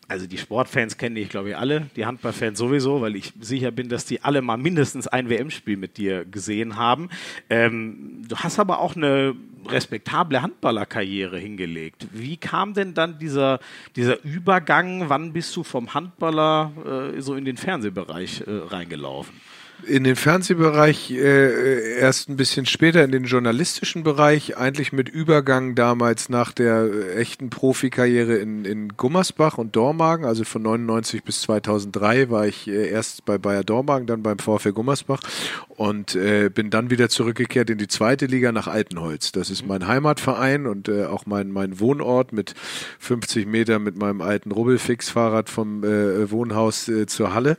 also 0.08 0.26
die 0.26 0.38
Sportfans 0.38 0.98
kennen 0.98 1.14
dich, 1.14 1.28
glaube 1.28 1.50
ich, 1.50 1.56
alle, 1.56 1.88
die 1.96 2.04
Handballfans 2.04 2.58
sowieso, 2.58 3.00
weil 3.00 3.16
ich 3.16 3.32
sicher 3.40 3.70
bin, 3.70 3.88
dass 3.88 4.04
die 4.04 4.22
alle 4.22 4.42
mal 4.42 4.56
mindestens 4.56 5.06
ein 5.06 5.30
WM-Spiel 5.30 5.76
mit 5.76 5.96
dir 5.96 6.24
gesehen 6.24 6.76
haben. 6.76 7.08
Ähm, 7.48 8.22
du 8.28 8.36
hast 8.36 8.58
aber 8.58 8.80
auch 8.80 8.96
eine 8.96 9.34
respektable 9.68 10.42
Handballerkarriere 10.42 11.38
hingelegt. 11.38 12.08
Wie 12.12 12.36
kam 12.36 12.74
denn 12.74 12.94
dann 12.94 13.18
dieser, 13.18 13.60
dieser 13.96 14.22
Übergang? 14.24 15.08
Wann 15.08 15.32
bist 15.32 15.54
du 15.56 15.62
vom 15.62 15.94
Handballer 15.94 17.12
äh, 17.16 17.20
so 17.20 17.34
in 17.34 17.44
den 17.44 17.56
Fernsehbereich 17.56 18.42
äh, 18.46 18.50
reingelaufen? 18.50 19.34
In 19.86 20.04
den 20.04 20.16
Fernsehbereich 20.16 21.10
äh, 21.10 21.98
erst 21.98 22.28
ein 22.28 22.36
bisschen 22.36 22.66
später 22.66 23.04
in 23.04 23.12
den 23.12 23.24
journalistischen 23.24 24.02
Bereich, 24.02 24.56
eigentlich 24.56 24.92
mit 24.92 25.08
Übergang 25.08 25.74
damals 25.74 26.28
nach 26.28 26.52
der 26.52 26.84
äh, 26.84 27.14
echten 27.16 27.50
Profikarriere 27.50 28.36
in, 28.36 28.64
in 28.64 28.88
Gummersbach 28.96 29.58
und 29.58 29.76
Dormagen, 29.76 30.24
also 30.24 30.44
von 30.44 30.62
99 30.62 31.24
bis 31.24 31.42
2003 31.42 32.30
war 32.30 32.46
ich 32.46 32.68
äh, 32.68 32.88
erst 32.88 33.24
bei 33.24 33.38
Bayer 33.38 33.64
Dormagen, 33.64 34.06
dann 34.06 34.22
beim 34.22 34.38
VfL 34.38 34.72
Gummersbach 34.72 35.20
und 35.82 36.14
äh, 36.14 36.48
bin 36.48 36.70
dann 36.70 36.90
wieder 36.90 37.08
zurückgekehrt 37.08 37.68
in 37.68 37.76
die 37.76 37.88
zweite 37.88 38.26
Liga 38.26 38.52
nach 38.52 38.68
Altenholz. 38.68 39.32
Das 39.32 39.50
ist 39.50 39.66
mein 39.66 39.88
Heimatverein 39.88 40.68
und 40.68 40.88
äh, 40.88 41.06
auch 41.06 41.26
mein, 41.26 41.50
mein 41.50 41.80
Wohnort 41.80 42.32
mit 42.32 42.54
50 43.00 43.48
Meter 43.48 43.80
mit 43.80 43.96
meinem 43.96 44.20
alten 44.20 44.52
Rubbelfix-Fahrrad 44.52 45.50
vom 45.50 45.82
äh, 45.82 46.30
Wohnhaus 46.30 46.88
äh, 46.88 47.06
zur 47.06 47.34
Halle. 47.34 47.56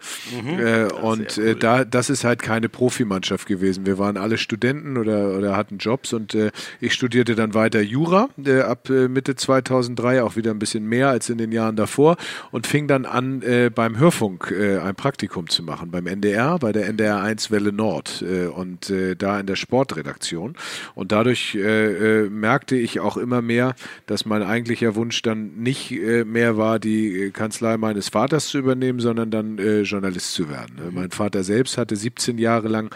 Äh, 0.58 0.86
und 0.94 1.38
cool. 1.38 1.48
äh, 1.48 1.56
da, 1.58 1.84
das 1.84 2.10
ist 2.10 2.24
halt 2.24 2.42
keine 2.42 2.70
Profimannschaft 2.70 3.46
gewesen. 3.46 3.86
Wir 3.86 3.98
waren 3.98 4.16
alle 4.16 4.38
Studenten 4.38 4.96
oder, 4.98 5.38
oder 5.38 5.58
hatten 5.58 5.78
Jobs 5.78 6.14
und 6.14 6.34
äh, 6.34 6.52
ich 6.80 6.94
studierte 6.94 7.36
dann 7.36 7.54
weiter 7.54 7.82
Jura 7.82 8.30
äh, 8.46 8.62
ab 8.62 8.88
Mitte 8.88 9.36
2003, 9.36 10.24
auch 10.24 10.38
wieder 10.38 10.52
ein 10.52 10.60
bisschen 10.60 10.86
mehr 10.86 11.10
als 11.10 11.30
in 11.30 11.38
den 11.38 11.52
Jahren 11.52 11.76
davor 11.76 12.16
und 12.52 12.68
fing 12.68 12.88
dann 12.88 13.06
an, 13.06 13.42
äh, 13.42 13.70
beim 13.70 13.98
Hörfunk 13.98 14.50
äh, 14.58 14.78
ein 14.78 14.96
Praktikum 14.96 15.50
zu 15.50 15.62
machen, 15.62 15.92
beim 15.92 16.08
NDR, 16.08 16.58
bei 16.60 16.72
der 16.72 16.88
NDR 16.88 17.22
1 17.22 17.52
Welle 17.52 17.74
Nord 17.74 18.13
äh, 18.22 18.48
und 18.48 18.90
äh, 18.90 19.16
da 19.16 19.40
in 19.40 19.48
der 19.48 19.56
Sportredaktion. 19.56 20.56
Und 20.96 21.12
dadurch 21.12 21.56
äh, 21.56 22.24
äh, 22.24 22.30
merkte 22.30 22.76
ich 22.76 23.00
auch 23.00 23.18
immer 23.18 23.42
mehr, 23.42 23.76
dass 24.06 24.26
mein 24.26 24.44
eigentlicher 24.44 24.96
Wunsch 24.96 25.22
dann 25.22 25.56
nicht 25.56 25.92
äh, 25.92 26.24
mehr 26.26 26.58
war, 26.58 26.80
die 26.80 27.32
Kanzlei 27.32 27.78
meines 27.78 28.10
Vaters 28.10 28.48
zu 28.48 28.58
übernehmen, 28.60 29.00
sondern 29.00 29.32
dann 29.32 29.58
Journalist 29.84 30.34
zu 30.34 30.50
werden. 30.50 30.78
Äh, 30.80 30.92
Mein 30.92 31.12
Vater 31.12 31.44
selbst 31.44 31.78
hatte 31.78 31.96
17 31.96 32.38
Jahre 32.38 32.68
lang 32.68 32.94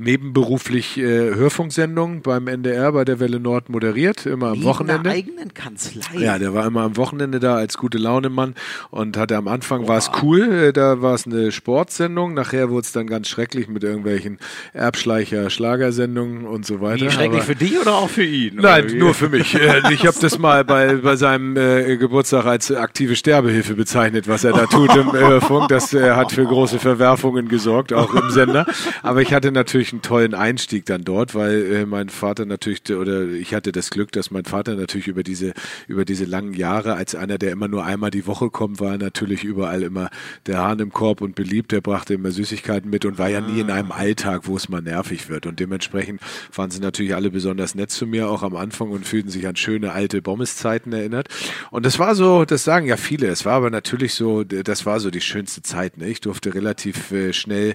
nebenberuflich 0.00 0.96
äh, 0.98 1.34
Hörfunksendungen 1.34 2.22
beim 2.22 2.48
NDR 2.48 2.92
bei 2.92 3.04
der 3.04 3.20
Welle 3.20 3.38
Nord 3.38 3.68
moderiert, 3.68 4.26
immer 4.26 4.48
am 4.48 4.54
In 4.58 4.64
Wochenende. 4.64 5.10
einer 5.10 5.18
eigenen 5.18 5.54
Kanzlei. 5.54 6.18
Ja, 6.18 6.38
der 6.38 6.54
war 6.54 6.66
immer 6.66 6.82
am 6.82 6.96
Wochenende 6.96 7.38
da 7.38 7.54
als 7.56 7.76
gute 7.76 7.98
Laune-Mann 7.98 8.54
und 8.90 9.16
hatte 9.16 9.36
am 9.36 9.46
Anfang 9.46 9.86
war 9.88 9.98
es 9.98 10.10
cool, 10.22 10.40
äh, 10.52 10.72
da 10.72 11.02
war 11.02 11.14
es 11.14 11.26
eine 11.26 11.52
Sportsendung, 11.52 12.34
nachher 12.34 12.70
wurde 12.70 12.86
es 12.86 12.92
dann 12.92 13.06
ganz 13.06 13.28
schrecklich 13.28 13.68
mit 13.68 13.84
irgendwelchen 13.84 14.38
Erbschleicher 14.72 15.50
Schlagersendungen 15.50 16.46
und 16.46 16.64
so 16.66 16.80
weiter. 16.80 17.04
Wie 17.06 17.10
schrecklich 17.10 17.36
Aber- 17.42 17.46
für 17.46 17.54
dich 17.56 17.78
oder 17.78 17.94
auch 17.94 18.08
für 18.08 18.24
ihn? 18.24 18.56
Nein, 18.56 18.90
wie? 18.90 18.96
nur 18.98 19.14
für 19.14 19.28
mich. 19.28 19.54
Äh, 19.60 19.92
Ich 19.92 20.06
habe 20.06 20.16
das 20.20 20.38
mal 20.38 20.64
bei, 20.64 20.94
bei 20.94 21.16
seinem 21.16 21.56
äh, 21.56 21.96
Geburtstag 21.98 22.46
als 22.46 22.72
aktive 22.72 23.14
Sterbehilfe 23.14 23.74
bezeichnet, 23.74 24.26
was 24.26 24.42
er 24.44 24.52
da 24.52 24.64
tut 24.66 24.94
im 24.96 25.08
äh, 25.14 25.40
Funk. 25.40 25.68
Das 25.68 25.92
äh, 25.92 26.12
hat 26.12 26.32
für 26.32 26.44
große 26.44 26.78
Verwerfungen 26.78 27.48
gesorgt, 27.48 27.92
auch 27.92 28.14
im 28.14 28.30
Sender. 28.30 28.64
Aber 29.02 29.20
ich 29.20 29.34
hatte 29.34 29.52
natürlich 29.52 29.89
einen 29.92 30.02
tollen 30.02 30.34
Einstieg 30.34 30.86
dann 30.86 31.02
dort, 31.02 31.34
weil 31.34 31.72
äh, 31.72 31.86
mein 31.86 32.08
Vater 32.08 32.46
natürlich, 32.46 32.90
oder 32.90 33.26
ich 33.26 33.54
hatte 33.54 33.72
das 33.72 33.90
Glück, 33.90 34.12
dass 34.12 34.30
mein 34.30 34.44
Vater 34.44 34.74
natürlich 34.74 35.08
über 35.08 35.22
diese, 35.22 35.52
über 35.86 36.04
diese 36.04 36.24
langen 36.24 36.54
Jahre, 36.54 36.94
als 36.94 37.14
einer, 37.14 37.38
der 37.38 37.52
immer 37.52 37.68
nur 37.68 37.84
einmal 37.84 38.10
die 38.10 38.26
Woche 38.26 38.50
kommt, 38.50 38.80
war 38.80 38.92
er 38.92 38.98
natürlich 38.98 39.44
überall 39.44 39.82
immer 39.82 40.10
der 40.46 40.58
Hahn 40.58 40.78
im 40.78 40.92
Korb 40.92 41.20
und 41.20 41.34
beliebt. 41.34 41.72
Der 41.72 41.80
brachte 41.80 42.14
immer 42.14 42.30
Süßigkeiten 42.30 42.90
mit 42.90 43.04
und 43.04 43.18
war 43.18 43.28
ja 43.28 43.40
nie 43.40 43.60
in 43.60 43.70
einem 43.70 43.92
Alltag, 43.92 44.42
wo 44.44 44.56
es 44.56 44.68
mal 44.68 44.82
nervig 44.82 45.28
wird. 45.28 45.46
Und 45.46 45.60
dementsprechend 45.60 46.20
waren 46.54 46.70
sie 46.70 46.80
natürlich 46.80 47.14
alle 47.14 47.30
besonders 47.30 47.74
nett 47.74 47.90
zu 47.90 48.06
mir, 48.06 48.28
auch 48.28 48.42
am 48.42 48.56
Anfang 48.56 48.90
und 48.90 49.06
fühlten 49.06 49.30
sich 49.30 49.46
an 49.46 49.56
schöne 49.56 49.92
alte 49.92 50.22
Bommes-Zeiten 50.22 50.92
erinnert. 50.92 51.28
Und 51.70 51.86
das 51.86 51.98
war 51.98 52.14
so, 52.14 52.44
das 52.44 52.64
sagen 52.64 52.86
ja 52.86 52.96
viele, 52.96 53.28
es 53.28 53.44
war 53.44 53.54
aber 53.54 53.70
natürlich 53.70 54.14
so, 54.14 54.44
das 54.44 54.86
war 54.86 55.00
so 55.00 55.10
die 55.10 55.20
schönste 55.20 55.62
Zeit. 55.62 55.98
Ne? 55.98 56.08
Ich 56.08 56.20
durfte 56.20 56.54
relativ 56.54 57.10
äh, 57.12 57.32
schnell 57.32 57.74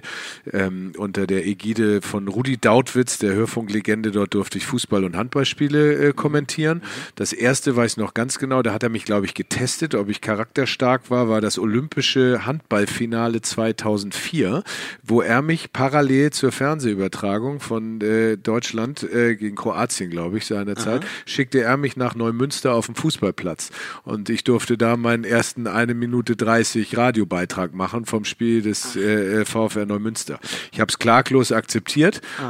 ähm, 0.52 0.92
unter 0.96 1.26
der 1.26 1.46
Ägide 1.46 2.00
von 2.06 2.28
Rudi 2.28 2.56
Dautwitz, 2.56 3.18
der 3.18 3.34
Hörfunklegende, 3.34 4.12
dort 4.12 4.32
durfte 4.32 4.56
ich 4.58 4.64
Fußball- 4.64 5.04
und 5.04 5.16
Handballspiele 5.16 6.08
äh, 6.08 6.12
kommentieren. 6.12 6.82
Das 7.16 7.32
erste 7.32 7.76
weiß 7.76 7.92
ich 7.92 7.96
noch 7.98 8.14
ganz 8.14 8.38
genau, 8.38 8.62
da 8.62 8.72
hat 8.72 8.82
er 8.82 8.88
mich, 8.88 9.04
glaube 9.04 9.26
ich, 9.26 9.34
getestet, 9.34 9.94
ob 9.94 10.08
ich 10.08 10.20
charakterstark 10.20 11.10
war, 11.10 11.28
war 11.28 11.40
das 11.40 11.58
olympische 11.58 12.46
Handballfinale 12.46 13.42
2004, 13.42 14.62
wo 15.02 15.20
er 15.20 15.42
mich 15.42 15.72
parallel 15.72 16.30
zur 16.30 16.52
Fernsehübertragung 16.52 17.60
von 17.60 18.00
äh, 18.00 18.36
Deutschland 18.38 19.02
äh, 19.02 19.34
gegen 19.34 19.56
Kroatien, 19.56 20.10
glaube 20.10 20.38
ich, 20.38 20.46
seinerzeit, 20.46 21.04
schickte 21.26 21.62
er 21.62 21.76
mich 21.76 21.96
nach 21.96 22.14
Neumünster 22.14 22.74
auf 22.74 22.86
den 22.86 22.94
Fußballplatz. 22.94 23.70
Und 24.04 24.30
ich 24.30 24.44
durfte 24.44 24.78
da 24.78 24.96
meinen 24.96 25.24
ersten 25.24 25.66
eine 25.66 25.94
Minute 25.94 26.36
30 26.36 26.96
Radiobeitrag 26.96 27.74
machen 27.74 28.06
vom 28.06 28.24
Spiel 28.24 28.62
des 28.62 28.94
äh, 28.96 29.44
VfR 29.44 29.86
Neumünster. 29.86 30.38
Ich 30.72 30.80
habe 30.80 30.90
es 30.90 30.98
klaglos 30.98 31.50
akzeptiert 31.50 31.95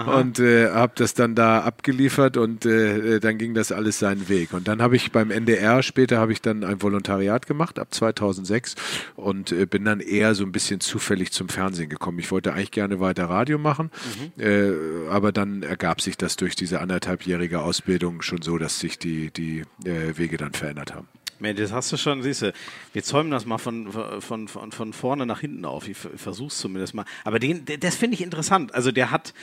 und 0.07 0.39
äh, 0.39 0.71
habe 0.71 0.93
das 0.97 1.15
dann 1.15 1.35
da 1.35 1.61
abgeliefert 1.61 2.37
und 2.37 2.67
äh, 2.67 3.21
dann 3.21 3.39
ging 3.39 3.55
das 3.55 3.73
alles 3.73 3.99
seinen 3.99 4.29
Weg. 4.29 4.53
Und 4.53 4.69
dann 4.69 4.83
habe 4.83 4.97
ich 4.97 5.13
beim 5.13 5.31
NDR, 5.31 5.83
später 5.83 6.19
habe 6.19 6.33
ich 6.33 6.43
dann 6.43 6.65
ein 6.65 6.83
Volontariat 6.83 7.47
gemacht, 7.47 7.79
ab 7.79 7.93
2006 7.93 8.75
und 9.15 9.53
äh, 9.53 9.67
bin 9.67 9.85
dann 9.85 10.01
eher 10.01 10.35
so 10.35 10.45
ein 10.45 10.53
bisschen 10.53 10.81
zufällig 10.81 11.33
zum 11.33 11.49
Fernsehen 11.49 11.89
gekommen. 11.89 12.19
Ich 12.19 12.31
wollte 12.31 12.53
eigentlich 12.53 12.71
gerne 12.71 13.01
weiter 13.01 13.27
Radio 13.27 13.59
machen, 13.59 13.91
äh, 14.39 14.71
aber 15.11 15.33
dann 15.33 15.63
ergab 15.63 16.01
sich 16.01 16.17
das 16.17 16.37
durch 16.37 16.57
diese 16.57 16.81
anderthalbjährige 16.81 17.61
Ausbildung 17.61 18.23
schon 18.23 18.43
so, 18.43 18.59
dass 18.59 18.81
sich 18.81 18.99
die, 18.99 19.31
die 19.31 19.63
äh, 19.85 20.17
Wege 20.17 20.37
dann 20.37 20.53
verändert 20.53 20.95
haben. 20.95 21.09
Das 21.41 21.73
hast 21.73 21.93
du 21.93 21.97
schon, 21.97 22.23
siehst 22.23 22.43
du, 22.43 22.53
wir 22.93 23.03
zäumen 23.03 23.31
das 23.31 23.47
mal 23.47 23.59
von, 23.59 23.93
von, 24.21 24.49
von, 24.49 24.73
von 24.73 24.93
vorne 24.93 25.27
nach 25.27 25.41
hinten 25.41 25.65
auf. 25.65 25.89
Ich, 25.89 25.97
versuch's 25.97 26.59
zumindest 26.59 26.95
mal. 26.95 27.05
Aber 27.25 27.39
den, 27.39 27.65
das 27.81 27.95
finde 27.97 28.15
ich 28.15 28.23
interessant. 28.23 28.75
Also 28.75 28.93
der 28.93 29.11
hat, 29.11 29.35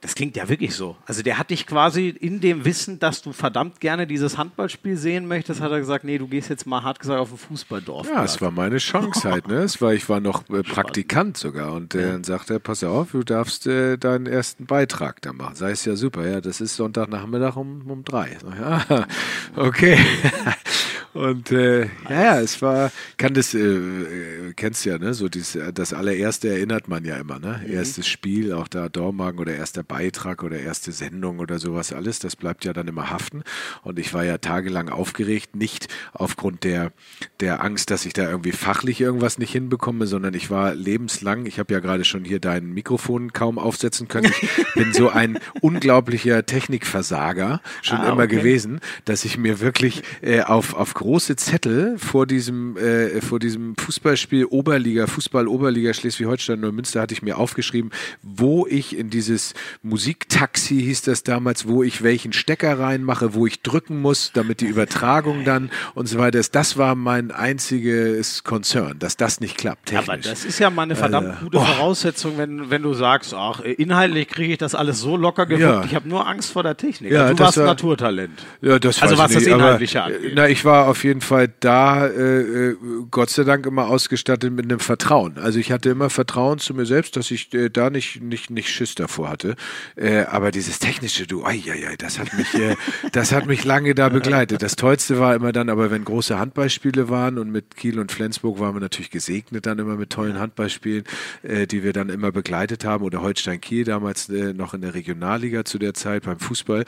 das 0.00 0.14
klingt 0.14 0.34
ja 0.36 0.48
wirklich 0.48 0.74
so. 0.74 0.96
Also 1.04 1.22
der 1.22 1.36
hat 1.36 1.50
dich 1.50 1.66
quasi 1.66 2.08
in 2.08 2.40
dem 2.40 2.64
Wissen, 2.64 2.98
dass 2.98 3.20
du 3.20 3.32
verdammt 3.32 3.80
gerne 3.80 4.06
dieses 4.06 4.38
Handballspiel 4.38 4.96
sehen 4.96 5.28
möchtest, 5.28 5.60
hat 5.60 5.70
er 5.72 5.78
gesagt, 5.78 6.04
nee, 6.04 6.16
du 6.16 6.26
gehst 6.26 6.48
jetzt 6.48 6.66
mal 6.66 6.82
hart 6.82 7.00
gesagt 7.00 7.20
auf 7.20 7.30
ein 7.32 7.36
Fußballdorf. 7.36 8.08
Ja, 8.08 8.24
es 8.24 8.40
war 8.40 8.50
meine 8.50 8.78
Chance 8.78 9.30
halt. 9.30 9.46
Ne? 9.48 9.56
Es 9.56 9.82
war, 9.82 9.92
ich 9.92 10.08
war 10.08 10.20
noch 10.20 10.48
äh, 10.48 10.62
Praktikant 10.62 11.36
sogar 11.36 11.72
und 11.72 11.94
äh, 11.94 12.12
dann 12.12 12.24
sagte 12.24 12.54
er, 12.54 12.60
pass 12.60 12.82
auf, 12.82 13.10
du 13.12 13.22
darfst 13.24 13.66
äh, 13.66 13.98
deinen 13.98 14.24
ersten 14.24 14.64
Beitrag 14.64 15.20
da 15.20 15.34
machen. 15.34 15.54
Sei 15.56 15.72
es 15.72 15.84
ja 15.84 15.96
super, 15.96 16.26
ja, 16.26 16.40
das 16.40 16.62
ist 16.62 16.76
Sonntagnachmittag 16.76 17.56
um, 17.56 17.82
um 17.90 18.02
drei. 18.02 18.38
Ja, 18.58 19.06
okay. 19.56 19.98
Und 21.12 21.50
äh, 21.50 21.88
ja, 22.08 22.40
es 22.40 22.62
war, 22.62 22.92
kann 23.16 23.34
das, 23.34 23.52
äh, 23.54 23.58
äh, 23.58 24.52
kennst 24.54 24.84
ja, 24.84 24.96
ne, 24.98 25.12
so 25.12 25.28
dieses, 25.28 25.56
äh, 25.56 25.72
das 25.72 25.92
allererste 25.92 26.48
erinnert 26.48 26.86
man 26.86 27.04
ja 27.04 27.16
immer, 27.16 27.40
ne? 27.40 27.62
Erstes 27.68 28.06
Spiel, 28.06 28.52
auch 28.52 28.68
da 28.68 28.88
Dormagen 28.88 29.40
oder 29.40 29.54
erster 29.54 29.82
Beitrag 29.82 30.44
oder 30.44 30.58
erste 30.60 30.92
Sendung 30.92 31.40
oder 31.40 31.58
sowas 31.58 31.92
alles, 31.92 32.20
das 32.20 32.36
bleibt 32.36 32.64
ja 32.64 32.72
dann 32.72 32.86
immer 32.86 33.10
haften. 33.10 33.42
Und 33.82 33.98
ich 33.98 34.14
war 34.14 34.24
ja 34.24 34.38
tagelang 34.38 34.88
aufgeregt, 34.88 35.56
nicht 35.56 35.88
aufgrund 36.12 36.62
der, 36.62 36.92
der 37.40 37.64
Angst, 37.64 37.90
dass 37.90 38.06
ich 38.06 38.12
da 38.12 38.30
irgendwie 38.30 38.52
fachlich 38.52 39.00
irgendwas 39.00 39.38
nicht 39.38 39.50
hinbekomme, 39.50 40.06
sondern 40.06 40.34
ich 40.34 40.48
war 40.48 40.74
lebenslang, 40.76 41.44
ich 41.46 41.58
habe 41.58 41.72
ja 41.74 41.80
gerade 41.80 42.04
schon 42.04 42.24
hier 42.24 42.38
dein 42.38 42.70
Mikrofon 42.70 43.32
kaum 43.32 43.58
aufsetzen 43.58 44.06
können. 44.06 44.32
Ich 44.40 44.64
bin 44.74 44.92
so 44.92 45.08
ein 45.10 45.38
unglaublicher 45.60 46.46
Technikversager 46.46 47.60
schon 47.82 47.98
Ah, 47.98 48.12
immer 48.12 48.24
okay. 48.24 48.36
gewesen, 48.36 48.80
dass 49.04 49.24
ich 49.24 49.36
mir 49.38 49.58
wirklich 49.60 50.02
äh, 50.22 50.42
auf, 50.42 50.74
auf 50.74 50.94
große 51.00 51.34
Zettel 51.36 51.96
vor 51.98 52.26
diesem, 52.26 52.76
äh, 52.76 53.20
vor 53.22 53.38
diesem 53.38 53.74
Fußballspiel 53.76 54.44
Oberliga, 54.44 55.06
Fußball 55.06 55.48
Oberliga 55.48 55.94
Schleswig-Holstein 55.94 56.60
Neumünster 56.60 57.00
hatte 57.00 57.14
ich 57.14 57.22
mir 57.22 57.38
aufgeschrieben, 57.38 57.90
wo 58.22 58.66
ich 58.66 58.96
in 58.98 59.08
dieses 59.08 59.54
Musiktaxi 59.82 60.76
hieß 60.82 61.02
das 61.02 61.22
damals, 61.22 61.66
wo 61.66 61.82
ich 61.82 62.02
welchen 62.02 62.32
Stecker 62.34 62.78
reinmache, 62.78 63.32
wo 63.34 63.46
ich 63.46 63.62
drücken 63.62 64.00
muss, 64.02 64.32
damit 64.34 64.60
die 64.60 64.66
Übertragung 64.66 65.44
dann 65.44 65.70
und 65.94 66.06
so 66.06 66.18
weiter 66.18 66.38
ist. 66.38 66.54
Das 66.54 66.76
war 66.76 66.94
mein 66.94 67.30
einziges 67.30 68.44
Konzern, 68.44 68.98
dass 68.98 69.16
das 69.16 69.40
nicht 69.40 69.56
klappt. 69.56 69.86
Technisch. 69.86 70.08
Aber 70.08 70.16
das 70.18 70.44
ist 70.44 70.58
ja 70.58 70.68
mal 70.68 70.82
eine 70.82 70.96
verdammt 70.96 71.28
Äh, 71.40 71.44
gute 71.44 71.58
oh. 71.58 71.64
Voraussetzung, 71.64 72.34
wenn, 72.36 72.68
wenn 72.70 72.82
du 72.82 72.92
sagst, 72.92 73.32
ach, 73.34 73.60
inhaltlich 73.60 74.28
kriege 74.28 74.52
ich 74.52 74.58
das 74.58 74.74
alles 74.74 75.00
so 75.00 75.16
locker 75.16 75.46
gewuppt, 75.46 75.62
Ja. 75.62 75.84
ich 75.84 75.94
habe 75.94 76.08
nur 76.08 76.26
Angst 76.26 76.52
vor 76.52 76.62
der 76.62 76.76
Technik. 76.76 77.10
Ja, 77.12 77.22
Also 77.22 77.34
du 77.34 77.42
warst 77.44 77.56
war- 77.56 77.64
Naturtalent. 77.66 78.38
Ja, 78.60 78.78
das 78.78 79.00
Also 79.00 79.16
was 79.16 79.30
ich 79.30 79.36
das 79.38 79.44
nicht, 79.44 79.54
aber, 79.54 79.62
Inhaltliche 79.64 80.02
angeht. 80.02 80.32
Na, 80.34 80.48
ich 80.48 80.64
war 80.64 80.89
auf 80.90 81.04
jeden 81.04 81.20
Fall 81.20 81.48
da, 81.60 82.06
äh, 82.06 82.40
äh, 82.40 82.76
Gott 83.10 83.30
sei 83.30 83.44
Dank 83.44 83.64
immer 83.64 83.86
ausgestattet 83.86 84.52
mit 84.52 84.64
einem 84.64 84.80
Vertrauen. 84.80 85.38
Also 85.38 85.58
ich 85.58 85.70
hatte 85.72 85.88
immer 85.88 86.10
Vertrauen 86.10 86.58
zu 86.58 86.74
mir 86.74 86.84
selbst, 86.84 87.16
dass 87.16 87.30
ich 87.30 87.54
äh, 87.54 87.70
da 87.70 87.90
nicht, 87.90 88.20
nicht, 88.20 88.50
nicht 88.50 88.68
Schiss 88.68 88.96
davor 88.96 89.30
hatte. 89.30 89.54
Äh, 89.96 90.24
aber 90.24 90.50
dieses 90.50 90.80
technische, 90.80 91.26
du, 91.26 91.44
ai, 91.44 91.62
ai, 91.70 91.88
ai, 91.88 91.96
das 91.96 92.18
hat 92.18 92.34
mich, 92.34 92.52
äh, 92.54 92.76
das 93.12 93.32
hat 93.32 93.46
mich 93.46 93.64
lange 93.64 93.94
da 93.94 94.08
begleitet. 94.08 94.62
Das 94.62 94.76
Tollste 94.76 95.18
war 95.18 95.34
immer 95.34 95.52
dann, 95.52 95.68
aber 95.68 95.90
wenn 95.90 96.04
große 96.04 96.38
Handballspiele 96.38 97.08
waren 97.08 97.38
und 97.38 97.50
mit 97.50 97.76
Kiel 97.76 97.98
und 98.00 98.10
Flensburg 98.10 98.58
waren 98.58 98.74
wir 98.74 98.80
natürlich 98.80 99.10
gesegnet 99.10 99.66
dann 99.66 99.78
immer 99.78 99.94
mit 99.94 100.10
tollen 100.10 100.38
Handballspielen, 100.38 101.04
äh, 101.42 101.66
die 101.66 101.84
wir 101.84 101.92
dann 101.92 102.08
immer 102.08 102.32
begleitet 102.32 102.84
haben 102.84 103.04
oder 103.04 103.22
Holstein 103.22 103.60
Kiel 103.60 103.84
damals 103.84 104.28
noch 104.28 104.74
in 104.74 104.80
der 104.80 104.94
Regionalliga 104.94 105.64
zu 105.64 105.78
der 105.78 105.94
Zeit 105.94 106.24
beim 106.24 106.38
Fußball. 106.38 106.84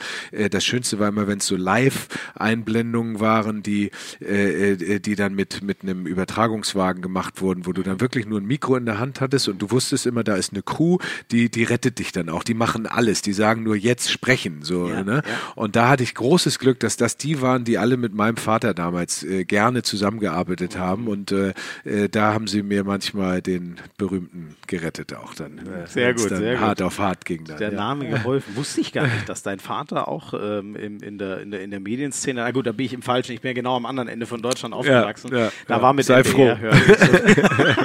Das 0.51 0.65
Schönste 0.65 0.99
war 0.99 1.09
immer, 1.09 1.27
wenn 1.27 1.39
es 1.39 1.47
so 1.47 1.55
Live-Einblendungen 1.55 3.19
waren, 3.19 3.63
die, 3.63 3.91
äh, 4.21 4.71
äh, 4.71 4.99
die 4.99 5.15
dann 5.15 5.35
mit, 5.35 5.63
mit 5.63 5.83
einem 5.83 6.05
Übertragungswagen 6.05 7.01
gemacht 7.01 7.41
wurden, 7.41 7.65
wo 7.65 7.73
du 7.73 7.83
dann 7.83 8.01
wirklich 8.01 8.25
nur 8.25 8.39
ein 8.39 8.45
Mikro 8.45 8.75
in 8.75 8.85
der 8.85 8.99
Hand 8.99 9.21
hattest 9.21 9.47
und 9.47 9.61
du 9.61 9.71
wusstest 9.71 10.05
immer, 10.05 10.23
da 10.23 10.35
ist 10.35 10.53
eine 10.53 10.61
Crew, 10.61 10.97
die, 11.31 11.49
die 11.49 11.63
rettet 11.63 11.99
dich 11.99 12.11
dann 12.11 12.29
auch. 12.29 12.43
Die 12.43 12.53
machen 12.53 12.87
alles. 12.87 13.21
Die 13.21 13.33
sagen 13.33 13.63
nur 13.63 13.75
jetzt 13.75 14.11
sprechen. 14.11 14.59
So, 14.61 14.89
Ja, 14.89 15.03
ne? 15.03 15.21
ja. 15.25 15.33
Und 15.55 15.75
da 15.75 15.89
hatte 15.89 16.03
ich 16.03 16.15
großes 16.15 16.59
Glück, 16.59 16.79
dass 16.79 16.97
das 16.97 17.17
die 17.17 17.41
waren, 17.41 17.63
die 17.63 17.77
alle 17.77 17.97
mit 17.97 18.13
meinem 18.13 18.37
Vater 18.37 18.73
damals 18.73 19.23
äh, 19.23 19.45
gerne 19.45 19.83
zusammengearbeitet 19.83 20.77
haben. 20.77 21.07
Und 21.07 21.31
äh, 21.31 21.53
äh, 21.83 22.09
da 22.09 22.33
haben 22.33 22.47
sie 22.47 22.63
mir 22.63 22.83
manchmal 22.83 23.41
den 23.41 23.77
berühmten 23.97 24.55
gerettet 24.67 25.13
auch 25.13 25.33
dann. 25.35 25.61
Sehr 25.85 26.13
gut, 26.13 26.31
dann 26.31 26.39
sehr 26.39 26.55
gut. 26.55 26.63
hart 26.63 26.81
auf 26.81 26.99
hart 26.99 27.25
ging 27.25 27.45
dann. 27.45 27.57
Der 27.57 27.71
ja. 27.71 27.75
Name 27.75 28.09
geholfen. 28.09 28.55
Wusste 28.55 28.81
ich 28.81 28.91
gar 28.91 29.05
nicht, 29.05 29.27
dass 29.29 29.43
dein 29.43 29.59
Vater 29.59 30.07
auch 30.07 30.33
ähm, 30.33 30.75
im, 30.75 31.01
in, 31.01 31.17
der, 31.17 31.41
in, 31.41 31.51
der, 31.51 31.61
in 31.61 31.71
der 31.71 31.79
Medienszene, 31.79 32.41
na 32.41 32.51
gut, 32.51 32.67
da 32.67 32.71
bin 32.71 32.85
ich 32.85 32.93
im 32.93 33.01
Falschen, 33.01 33.33
ich 33.33 33.41
bin 33.41 33.49
ja 33.49 33.53
genau 33.53 33.75
am 33.75 33.82
anderen 33.85 34.07
Ende 34.09 34.25
von 34.25 34.41
Deutschland 34.41 34.73
aufgewachsen. 34.73 35.35
ja, 35.35 35.51
da 35.67 35.75
ja. 35.77 35.81
war 35.81 35.93
mit 35.93 36.05
Sei 36.05 36.21
NDR, 36.21 36.57
froh. 36.57 36.67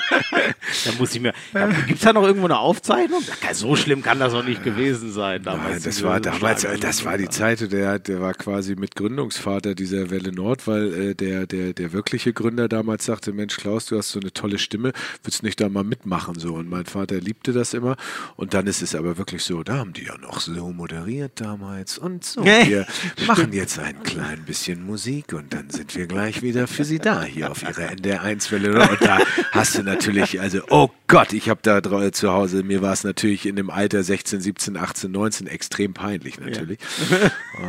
da 0.84 0.92
muss 0.98 1.14
ich 1.14 1.20
mir. 1.20 1.32
Gibt 1.86 1.98
es 1.98 2.04
da 2.04 2.12
noch 2.12 2.22
irgendwo 2.22 2.46
eine 2.46 2.58
Aufzeichnung? 2.58 3.22
So 3.52 3.76
schlimm 3.76 4.02
kann 4.02 4.18
das 4.18 4.32
doch 4.32 4.44
nicht 4.44 4.62
gewesen 4.62 5.12
sein. 5.12 5.42
Damals 5.42 5.70
Nein, 5.70 5.82
das 5.84 6.02
war 6.02 6.20
damals, 6.20 6.66
das 6.80 7.04
war 7.04 7.18
die 7.18 7.28
Zeit, 7.28 7.72
der, 7.72 7.98
der 7.98 8.20
war 8.20 8.34
quasi 8.34 8.76
mit 8.76 8.94
Gründungsvater 8.94 9.74
dieser 9.74 10.10
Welle 10.10 10.32
Nord, 10.32 10.66
weil 10.66 11.10
äh, 11.10 11.14
der, 11.14 11.46
der, 11.46 11.72
der 11.72 11.92
wirkliche 11.92 12.32
Gründer 12.32 12.68
damals 12.68 13.04
sagte, 13.04 13.32
Mensch 13.32 13.56
Klaus, 13.56 13.86
du 13.86 13.98
hast 13.98 14.10
so 14.10 14.20
eine 14.20 14.32
tolle 14.32 14.58
Stimme, 14.58 14.92
willst 15.22 15.42
du 15.42 15.46
nicht 15.46 15.60
da 15.60 15.68
mal 15.68 15.84
mitmachen 15.84 16.38
so? 16.38 16.54
Und 16.54 16.68
mein 16.68 16.86
Vater 16.86 17.20
liebte 17.20 17.52
das 17.52 17.74
immer. 17.74 17.96
Und 18.36 18.54
dann 18.54 18.66
ist 18.66 18.82
es 18.82 18.94
aber 18.94 19.18
wirklich 19.18 19.42
so, 19.42 19.62
da 19.62 19.78
haben 19.78 19.92
die 19.92 20.04
ja 20.04 20.16
noch 20.18 20.40
so 20.40 20.70
moderiert 20.72 21.40
damals 21.40 21.98
und 21.98 22.24
so. 22.24 22.44
Wir 22.44 22.86
machen 23.26 23.52
jetzt 23.52 23.78
ein 23.78 24.02
klein 24.02 24.44
bisschen 24.44 24.84
Musik 24.84 25.32
und 25.32 25.52
dann 25.52 25.70
sind 25.70 25.94
wir 25.96 26.06
gleich 26.06 26.42
wieder 26.42 26.66
für 26.66 26.84
Sie 26.84 26.98
da 26.98 27.22
hier 27.22 27.50
auf 27.50 27.62
Ihrer 27.62 27.90
NDR1-Welle. 27.90 28.88
Und 28.88 29.00
da 29.00 29.18
hast 29.52 29.78
du 29.78 29.82
natürlich, 29.82 30.40
also, 30.40 30.57
oh 30.70 30.90
Gott, 31.06 31.32
ich 31.32 31.48
habe 31.48 31.60
da 31.62 31.80
zu 32.12 32.32
Hause, 32.32 32.62
mir 32.62 32.82
war 32.82 32.92
es 32.92 33.04
natürlich 33.04 33.46
in 33.46 33.56
dem 33.56 33.70
Alter 33.70 34.02
16, 34.02 34.40
17, 34.40 34.76
18, 34.76 35.10
19 35.10 35.46
extrem 35.46 35.94
peinlich 35.94 36.38
natürlich. 36.38 36.78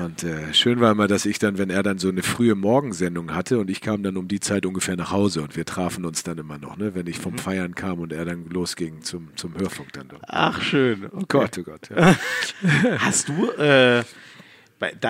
Und 0.04 0.24
äh, 0.24 0.54
schön 0.54 0.80
war 0.80 0.92
immer, 0.92 1.08
dass 1.08 1.26
ich 1.26 1.40
dann, 1.40 1.58
wenn 1.58 1.70
er 1.70 1.84
dann 1.84 2.00
so 2.00 2.10
eine 2.10 2.24
frühe 2.24 2.56
Morgensendung 2.56 3.34
hatte 3.34 3.60
und 3.60 3.70
ich 3.70 3.82
kam 3.82 4.04
dann 4.04 4.18
um 4.18 4.28
die 4.28 4.40
Zeit 4.40 4.66
ungefähr 4.66 4.96
nach 4.96 5.12
Hause 5.12 5.42
und 5.42 5.56
wir 5.56 5.66
trafen 5.66 6.06
uns 6.06 6.24
dann 6.24 6.38
immer 6.38 6.58
noch, 6.58 6.78
ne, 6.78 6.96
wenn 6.96 7.08
ich 7.08 7.20
vom 7.20 7.38
Feiern 7.38 7.76
kam 7.76 8.00
und 8.00 8.14
er 8.14 8.26
dann 8.26 8.46
losging 8.50 9.02
zum, 9.02 9.30
zum 9.36 9.58
Hörfunk 9.58 9.94
dann. 9.94 10.08
Doch. 10.10 10.20
Ach, 10.28 10.62
schön. 10.62 11.06
Okay. 11.06 11.26
Gott, 11.28 11.58
oh 11.60 11.64
Gott. 11.64 11.90
Ja. 11.90 12.16
Hast 13.00 13.30
du, 13.30 13.52
äh, 13.52 14.04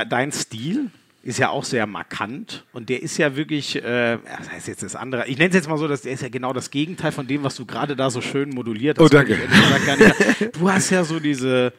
dein 0.08 0.32
Stil 0.32 0.92
ist 1.22 1.38
ja 1.38 1.50
auch 1.50 1.64
sehr 1.66 1.86
markant 1.86 2.66
und 2.72 2.88
der 2.90 3.02
ist 3.04 3.18
ja 3.18 3.36
wirklich, 3.36 3.76
äh, 3.76 4.18
das 4.38 4.50
heißt 4.52 4.68
jetzt 4.70 4.84
das 4.84 4.96
andere, 4.96 5.28
ich 5.28 5.38
nenne 5.38 5.50
es 5.50 5.56
jetzt 5.56 5.68
mal 5.68 5.78
so, 5.78 5.88
dass 5.88 6.02
der 6.04 6.14
ist 6.14 6.22
ja 6.22 6.30
genau 6.30 6.54
das 6.54 6.72
Gegenteil 6.72 7.12
von 7.12 7.28
dem, 7.28 7.44
was 7.44 7.56
du 7.56 7.66
gerade 7.66 7.96
da 7.96 8.10
so 8.10 8.22
schön 8.22 8.50
moduliert 8.50 8.98
hast. 8.98 9.06
Oh, 9.06 9.10
danke. 9.10 9.38
Nicht- 9.38 10.56
Du 10.60 10.72
hast 10.72 10.90
ja 10.92 11.04
so 11.04 11.20
diese, 11.20 11.74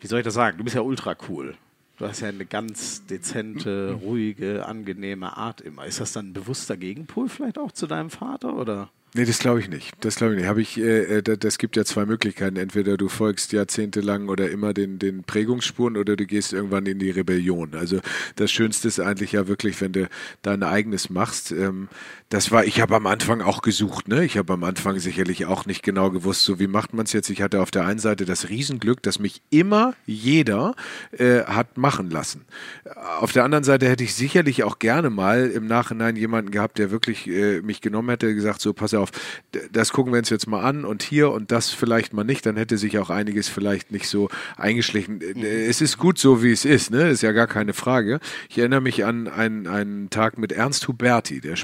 wie 0.00 0.06
soll 0.08 0.18
ich 0.20 0.24
das 0.24 0.34
sagen, 0.34 0.58
du 0.58 0.64
bist 0.64 0.74
ja 0.76 0.82
ultra 0.82 1.16
cool. 1.28 1.54
Du 1.98 2.06
hast 2.06 2.20
ja 2.20 2.28
eine 2.28 2.44
ganz 2.46 3.04
dezente, 3.06 3.98
ruhige, 4.00 4.64
angenehme 4.66 5.36
Art 5.36 5.60
immer. 5.60 5.84
Ist 5.84 6.00
das 6.00 6.12
dann 6.12 6.28
ein 6.30 6.32
bewusster 6.32 6.76
Gegenpol 6.76 7.28
vielleicht 7.28 7.58
auch 7.58 7.72
zu 7.72 7.86
deinem 7.88 8.10
Vater 8.10 8.54
oder? 8.56 8.90
Nee, 9.14 9.24
das 9.24 9.38
glaube 9.38 9.58
ich 9.60 9.68
nicht. 9.70 9.92
Das 10.00 10.16
glaube 10.16 10.34
ich 10.34 10.40
nicht. 10.40 10.48
Habe 10.48 10.60
ich, 10.60 10.76
äh, 10.78 11.18
äh, 11.18 11.22
da- 11.22 11.36
das 11.36 11.56
gibt 11.56 11.76
ja 11.76 11.84
zwei 11.84 12.04
Möglichkeiten. 12.04 12.56
Entweder 12.56 12.98
du 12.98 13.08
folgst 13.08 13.52
jahrzehntelang 13.52 14.28
oder 14.28 14.50
immer 14.50 14.74
den, 14.74 14.98
den 14.98 15.24
Prägungsspuren 15.24 15.96
oder 15.96 16.14
du 16.14 16.26
gehst 16.26 16.52
irgendwann 16.52 16.84
in 16.84 16.98
die 16.98 17.10
Rebellion. 17.10 17.74
Also 17.74 18.00
das 18.36 18.52
Schönste 18.52 18.86
ist 18.88 19.00
eigentlich 19.00 19.32
ja 19.32 19.48
wirklich, 19.48 19.80
wenn 19.80 19.92
du 19.92 20.08
dein 20.42 20.62
eigenes 20.62 21.08
machst. 21.08 21.52
Ähm, 21.52 21.88
das 22.30 22.50
war, 22.50 22.66
ich 22.66 22.82
habe 22.82 22.94
am 22.94 23.06
Anfang 23.06 23.40
auch 23.40 23.62
gesucht, 23.62 24.06
ne? 24.06 24.22
Ich 24.22 24.36
habe 24.36 24.52
am 24.52 24.62
Anfang 24.62 24.98
sicherlich 24.98 25.46
auch 25.46 25.64
nicht 25.64 25.82
genau 25.82 26.10
gewusst, 26.10 26.44
so 26.44 26.58
wie 26.58 26.66
macht 26.66 26.92
man 26.92 27.06
es 27.06 27.14
jetzt. 27.14 27.30
Ich 27.30 27.40
hatte 27.40 27.62
auf 27.62 27.70
der 27.70 27.86
einen 27.86 27.98
Seite 27.98 28.26
das 28.26 28.50
Riesenglück, 28.50 29.02
dass 29.02 29.18
mich 29.18 29.40
immer 29.48 29.94
jeder 30.04 30.74
äh, 31.12 31.44
hat 31.44 31.78
machen 31.78 32.10
lassen. 32.10 32.44
Auf 33.18 33.32
der 33.32 33.44
anderen 33.44 33.64
Seite 33.64 33.88
hätte 33.88 34.04
ich 34.04 34.14
sicherlich 34.14 34.62
auch 34.62 34.78
gerne 34.78 35.08
mal 35.08 35.48
im 35.48 35.66
Nachhinein 35.66 36.16
jemanden 36.16 36.50
gehabt, 36.50 36.76
der 36.78 36.90
wirklich 36.90 37.26
äh, 37.28 37.62
mich 37.62 37.80
genommen 37.80 38.10
hätte, 38.10 38.34
gesagt, 38.34 38.60
so 38.60 38.74
pass 38.74 38.92
auf, 38.92 39.10
das 39.72 39.92
gucken 39.94 40.12
wir 40.12 40.18
uns 40.18 40.28
jetzt 40.28 40.46
mal 40.46 40.62
an 40.62 40.84
und 40.84 41.02
hier 41.02 41.30
und 41.30 41.50
das 41.50 41.70
vielleicht 41.70 42.12
mal 42.12 42.24
nicht, 42.24 42.44
dann 42.44 42.56
hätte 42.58 42.76
sich 42.76 42.98
auch 42.98 43.08
einiges 43.08 43.48
vielleicht 43.48 43.90
nicht 43.90 44.06
so 44.06 44.28
eingeschlichen. 44.58 45.22
Äh, 45.22 45.66
Es 45.66 45.80
ist 45.80 45.96
gut 45.96 46.18
so, 46.18 46.42
wie 46.42 46.52
es 46.52 46.66
ist, 46.66 46.90
ne? 46.90 47.08
Ist 47.08 47.22
ja 47.22 47.32
gar 47.32 47.46
keine 47.46 47.72
Frage. 47.72 48.20
Ich 48.50 48.58
erinnere 48.58 48.82
mich 48.82 49.06
an 49.06 49.28
einen, 49.28 49.66
einen 49.66 50.10
Tag 50.10 50.36
mit 50.36 50.52
Ernst 50.52 50.86
Huberti, 50.88 51.40
der 51.40 51.56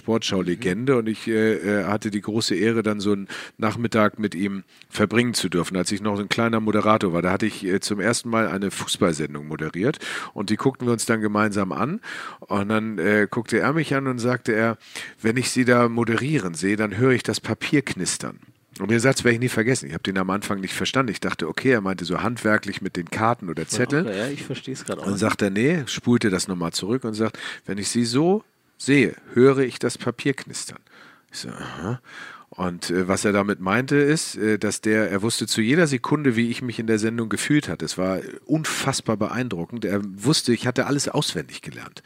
Sportschau-Legende, 0.55 0.97
und 0.97 1.09
ich 1.09 1.27
äh, 1.29 1.81
äh, 1.81 1.85
hatte 1.85 2.11
die 2.11 2.21
große 2.21 2.55
Ehre, 2.55 2.83
dann 2.83 3.01
so 3.01 3.13
einen 3.13 3.29
Nachmittag 3.59 4.19
mit 4.19 4.35
ihm 4.35 4.65
verbringen 4.89 5.35
zu 5.35 5.49
dürfen, 5.49 5.77
als 5.77 5.93
ich 5.93 6.01
noch 6.01 6.17
so 6.17 6.23
ein 6.23 6.29
kleiner 6.29 6.61
Moderator 6.61 7.13
war. 7.13 7.23
Da 7.23 7.33
hatte 7.33 7.47
ich 7.47 7.65
äh, 7.65 7.81
zum 7.81 8.01
ersten 8.01 8.29
Mal 8.31 8.49
eine 8.49 8.71
Fußballsendung 8.71 9.47
moderiert 9.47 9.99
und 10.33 10.51
die 10.51 10.57
guckten 10.57 10.87
wir 10.87 10.93
uns 10.93 11.07
dann 11.07 11.21
gemeinsam 11.21 11.73
an. 11.73 12.01
Und 12.41 12.69
dann 12.69 12.99
äh, 12.99 13.27
guckte 13.31 13.59
er 13.59 13.73
mich 13.73 13.95
an 13.95 14.07
und 14.07 14.19
sagte 14.19 14.53
er, 14.53 14.79
wenn 15.21 15.37
ich 15.37 15.51
sie 15.51 15.65
da 15.65 15.89
moderieren 15.89 16.55
sehe, 16.55 16.77
dann 16.77 16.97
höre 16.97 17.13
ich 17.13 17.23
das 17.23 17.41
Papier 17.41 17.83
knistern. 17.83 18.39
Und 18.81 18.91
den 18.91 18.99
Satz 18.99 19.23
werde 19.23 19.35
ich 19.35 19.41
nie 19.41 19.49
vergessen. 19.49 19.87
Ich 19.87 19.93
habe 19.93 20.03
den 20.03 20.19
am 20.19 20.31
Anfang 20.31 20.61
nicht 20.61 20.75
verstanden. 20.75 21.13
Ich 21.13 21.21
dachte, 21.21 21.47
okay, 21.47 21.71
er 21.71 21.81
meinte 21.81 22.05
so 22.05 22.23
handwerklich 22.23 22.83
mit 22.83 22.97
den 22.97 23.09
Karten 23.09 23.49
oder 23.49 23.69
Zetteln. 23.69 24.09
Ja, 24.09 24.27
ich 24.27 24.43
verstehe 24.43 24.75
es 24.75 24.85
gerade 24.85 25.01
auch. 25.01 25.07
Und 25.07 25.17
sagt 25.17 25.43
er, 25.43 25.51
nee, 25.51 25.85
spulte 25.87 26.29
das 26.29 26.49
nochmal 26.49 26.73
zurück 26.73 27.05
und 27.05 27.15
sagt, 27.15 27.39
wenn 27.67 27.79
ich 27.79 27.89
sie 27.89 28.05
so 28.05 28.43
sehe, 28.85 29.17
höre 29.33 29.59
ich 29.59 29.79
das 29.79 29.99
Papier 29.99 30.35
knistern. 30.35 30.79
Ich 31.33 31.41
so, 31.41 31.49
aha. 31.49 32.01
Und 32.57 32.91
äh, 32.91 33.09
was 33.09 33.25
er 33.25 33.33
damit 33.33 33.61
meinte, 33.61 33.97
ist, 33.97 34.37
äh, 34.37 34.59
dass 34.59 34.81
der, 34.81 35.11
er 35.11 35.23
wusste 35.23 35.47
zu 35.47 35.61
jeder 35.61 35.87
Sekunde, 35.87 36.37
wie 36.37 36.51
ich 36.51 36.63
mich 36.63 36.79
in 36.79 36.87
der 36.87 36.99
Sendung 36.99 37.29
gefühlt 37.29 37.69
hatte. 37.69 37.85
Es 37.85 37.99
war 37.99 38.21
unfassbar 38.47 39.17
beeindruckend. 39.17 39.85
Er 39.85 40.01
wusste, 40.05 40.53
ich 40.53 40.67
hatte 40.67 40.87
alles 40.87 41.09
auswendig 41.09 41.63
gelernt. 41.63 42.03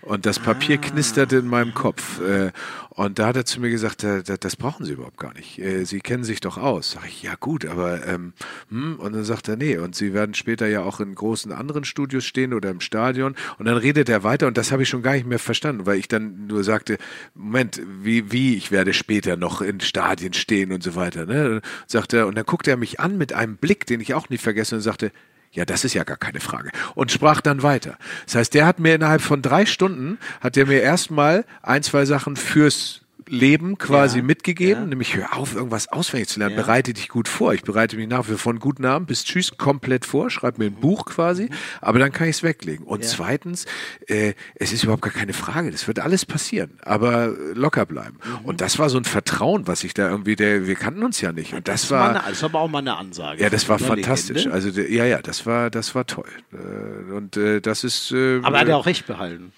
Und 0.00 0.26
das 0.26 0.40
Papier 0.40 0.78
knisterte 0.78 1.36
in 1.36 1.46
meinem 1.46 1.72
Kopf. 1.72 2.20
Äh, 2.20 2.50
und 2.90 3.18
da 3.18 3.28
hat 3.28 3.36
er 3.36 3.44
zu 3.44 3.60
mir 3.60 3.70
gesagt, 3.70 4.02
äh, 4.02 4.22
das, 4.22 4.40
das 4.40 4.56
brauchen 4.56 4.84
Sie 4.84 4.92
überhaupt 4.92 5.18
gar 5.18 5.32
nicht. 5.34 5.58
Äh, 5.58 5.84
Sie 5.84 6.00
kennen 6.00 6.24
sich 6.24 6.40
doch 6.40 6.58
aus. 6.58 6.92
Sag 6.92 7.06
ich, 7.06 7.22
ja 7.22 7.36
gut, 7.38 7.64
aber 7.64 8.06
ähm, 8.06 8.32
hm. 8.70 8.96
und 8.96 9.14
dann 9.14 9.24
sagt 9.24 9.48
er, 9.48 9.56
nee, 9.56 9.78
und 9.78 9.94
Sie 9.94 10.12
werden 10.12 10.34
später 10.34 10.66
ja 10.66 10.82
auch 10.82 11.00
in 11.00 11.14
großen 11.14 11.52
anderen 11.52 11.84
Studios 11.84 12.24
stehen 12.24 12.54
oder 12.54 12.70
im 12.70 12.80
Stadion. 12.80 13.36
Und 13.58 13.66
dann 13.66 13.76
redet 13.76 14.08
er 14.08 14.24
weiter 14.24 14.48
und 14.48 14.58
das 14.58 14.72
habe 14.72 14.82
ich 14.82 14.88
schon 14.88 15.02
gar 15.02 15.14
nicht 15.14 15.26
mehr 15.26 15.38
verstanden, 15.38 15.86
weil 15.86 15.98
ich 15.98 16.08
dann 16.08 16.48
nur 16.48 16.64
sagte, 16.64 16.98
Moment, 17.34 17.80
wie, 18.02 18.32
wie, 18.32 18.56
ich 18.56 18.72
werde 18.72 18.92
später 18.92 19.36
noch 19.36 19.62
in 19.62 19.80
Stadien 19.92 20.32
stehen 20.32 20.72
und 20.72 20.82
so 20.82 20.94
weiter. 20.94 21.26
Ne? 21.26 21.60
Sagt 21.86 22.14
er, 22.14 22.26
und 22.26 22.34
dann 22.34 22.46
guckte 22.46 22.70
er 22.70 22.78
mich 22.78 22.98
an 22.98 23.18
mit 23.18 23.34
einem 23.34 23.58
Blick, 23.58 23.84
den 23.84 24.00
ich 24.00 24.14
auch 24.14 24.30
nicht 24.30 24.42
vergesse 24.42 24.74
und 24.74 24.80
sagte, 24.80 25.12
ja, 25.50 25.66
das 25.66 25.84
ist 25.84 25.92
ja 25.92 26.02
gar 26.02 26.16
keine 26.16 26.40
Frage. 26.40 26.70
Und 26.94 27.12
sprach 27.12 27.42
dann 27.42 27.62
weiter. 27.62 27.98
Das 28.24 28.36
heißt, 28.36 28.54
der 28.54 28.64
hat 28.64 28.78
mir 28.78 28.94
innerhalb 28.94 29.20
von 29.20 29.42
drei 29.42 29.66
Stunden, 29.66 30.18
hat 30.40 30.56
er 30.56 30.66
mir 30.66 30.80
erstmal 30.80 31.44
ein, 31.60 31.82
zwei 31.82 32.06
Sachen 32.06 32.36
fürs 32.36 33.01
Leben 33.32 33.78
quasi 33.78 34.18
Ja, 34.18 34.24
mitgegeben, 34.24 34.82
ja. 34.82 34.88
nämlich 34.88 35.16
hör 35.16 35.34
auf, 35.36 35.54
irgendwas 35.54 35.88
auswendig 35.88 36.28
zu 36.28 36.38
lernen, 36.38 36.54
Ja. 36.56 36.62
bereite 36.62 36.92
dich 36.92 37.08
gut 37.08 37.28
vor. 37.28 37.54
Ich 37.54 37.62
bereite 37.62 37.96
mich 37.96 38.06
nach 38.06 38.26
wie 38.28 38.32
vor 38.32 38.38
von 38.38 38.58
guten 38.58 38.84
Abend 38.84 39.08
bis 39.08 39.24
Tschüss 39.24 39.56
komplett 39.56 40.04
vor, 40.04 40.28
schreibe 40.28 40.58
mir 40.62 40.66
ein 40.70 40.74
Buch 40.74 41.06
quasi, 41.06 41.48
aber 41.80 41.98
dann 41.98 42.12
kann 42.12 42.28
ich 42.28 42.36
es 42.36 42.42
weglegen. 42.42 42.84
Und 42.84 43.00
Mhm. 43.00 43.06
Zweitens, 43.06 43.64
äh, 44.06 44.34
es 44.54 44.72
ist 44.72 44.84
überhaupt 44.84 45.02
gar 45.02 45.12
keine 45.12 45.32
Frage, 45.32 45.70
das 45.70 45.86
wird 45.88 45.98
alles 46.00 46.26
passieren, 46.26 46.72
aber 46.82 47.28
locker 47.54 47.86
bleiben. 47.86 48.18
Mhm. 48.24 48.44
Und 48.46 48.60
das 48.60 48.78
war 48.78 48.90
so 48.90 48.98
ein 48.98 49.04
Vertrauen, 49.04 49.66
was 49.66 49.82
ich 49.84 49.94
da 49.94 50.10
irgendwie, 50.10 50.36
der, 50.36 50.66
wir 50.66 50.74
kannten 50.74 51.02
uns 51.02 51.20
ja 51.22 51.32
nicht. 51.32 51.54
Und 51.54 51.68
das, 51.68 51.82
Das, 51.82 51.90
war, 51.90 52.10
eine, 52.10 52.22
das 52.28 52.42
war 52.42 52.50
aber 52.50 52.60
auch 52.60 52.68
mal 52.68 52.80
eine 52.80 52.96
Ansage. 52.96 53.40
ja, 53.42 53.48
das 53.48 53.68
war 53.68 53.78
fantastisch. 53.78 54.44
Legende. 54.44 54.54
Also 54.54 54.80
ja, 54.80 55.04
ja, 55.06 55.22
das 55.22 55.46
war, 55.46 55.70
das 55.70 55.94
war 55.94 56.06
toll. 56.06 56.28
Äh, 56.52 57.12
Und 57.12 57.36
äh, 57.38 57.60
das 57.62 57.84
ist. 57.84 58.12
äh, 58.12 58.40
aber 58.42 58.56
er 58.56 58.60
hat 58.60 58.68
ja 58.68 58.76
auch 58.76 58.86
recht 58.86 59.06
behalten, 59.06 59.52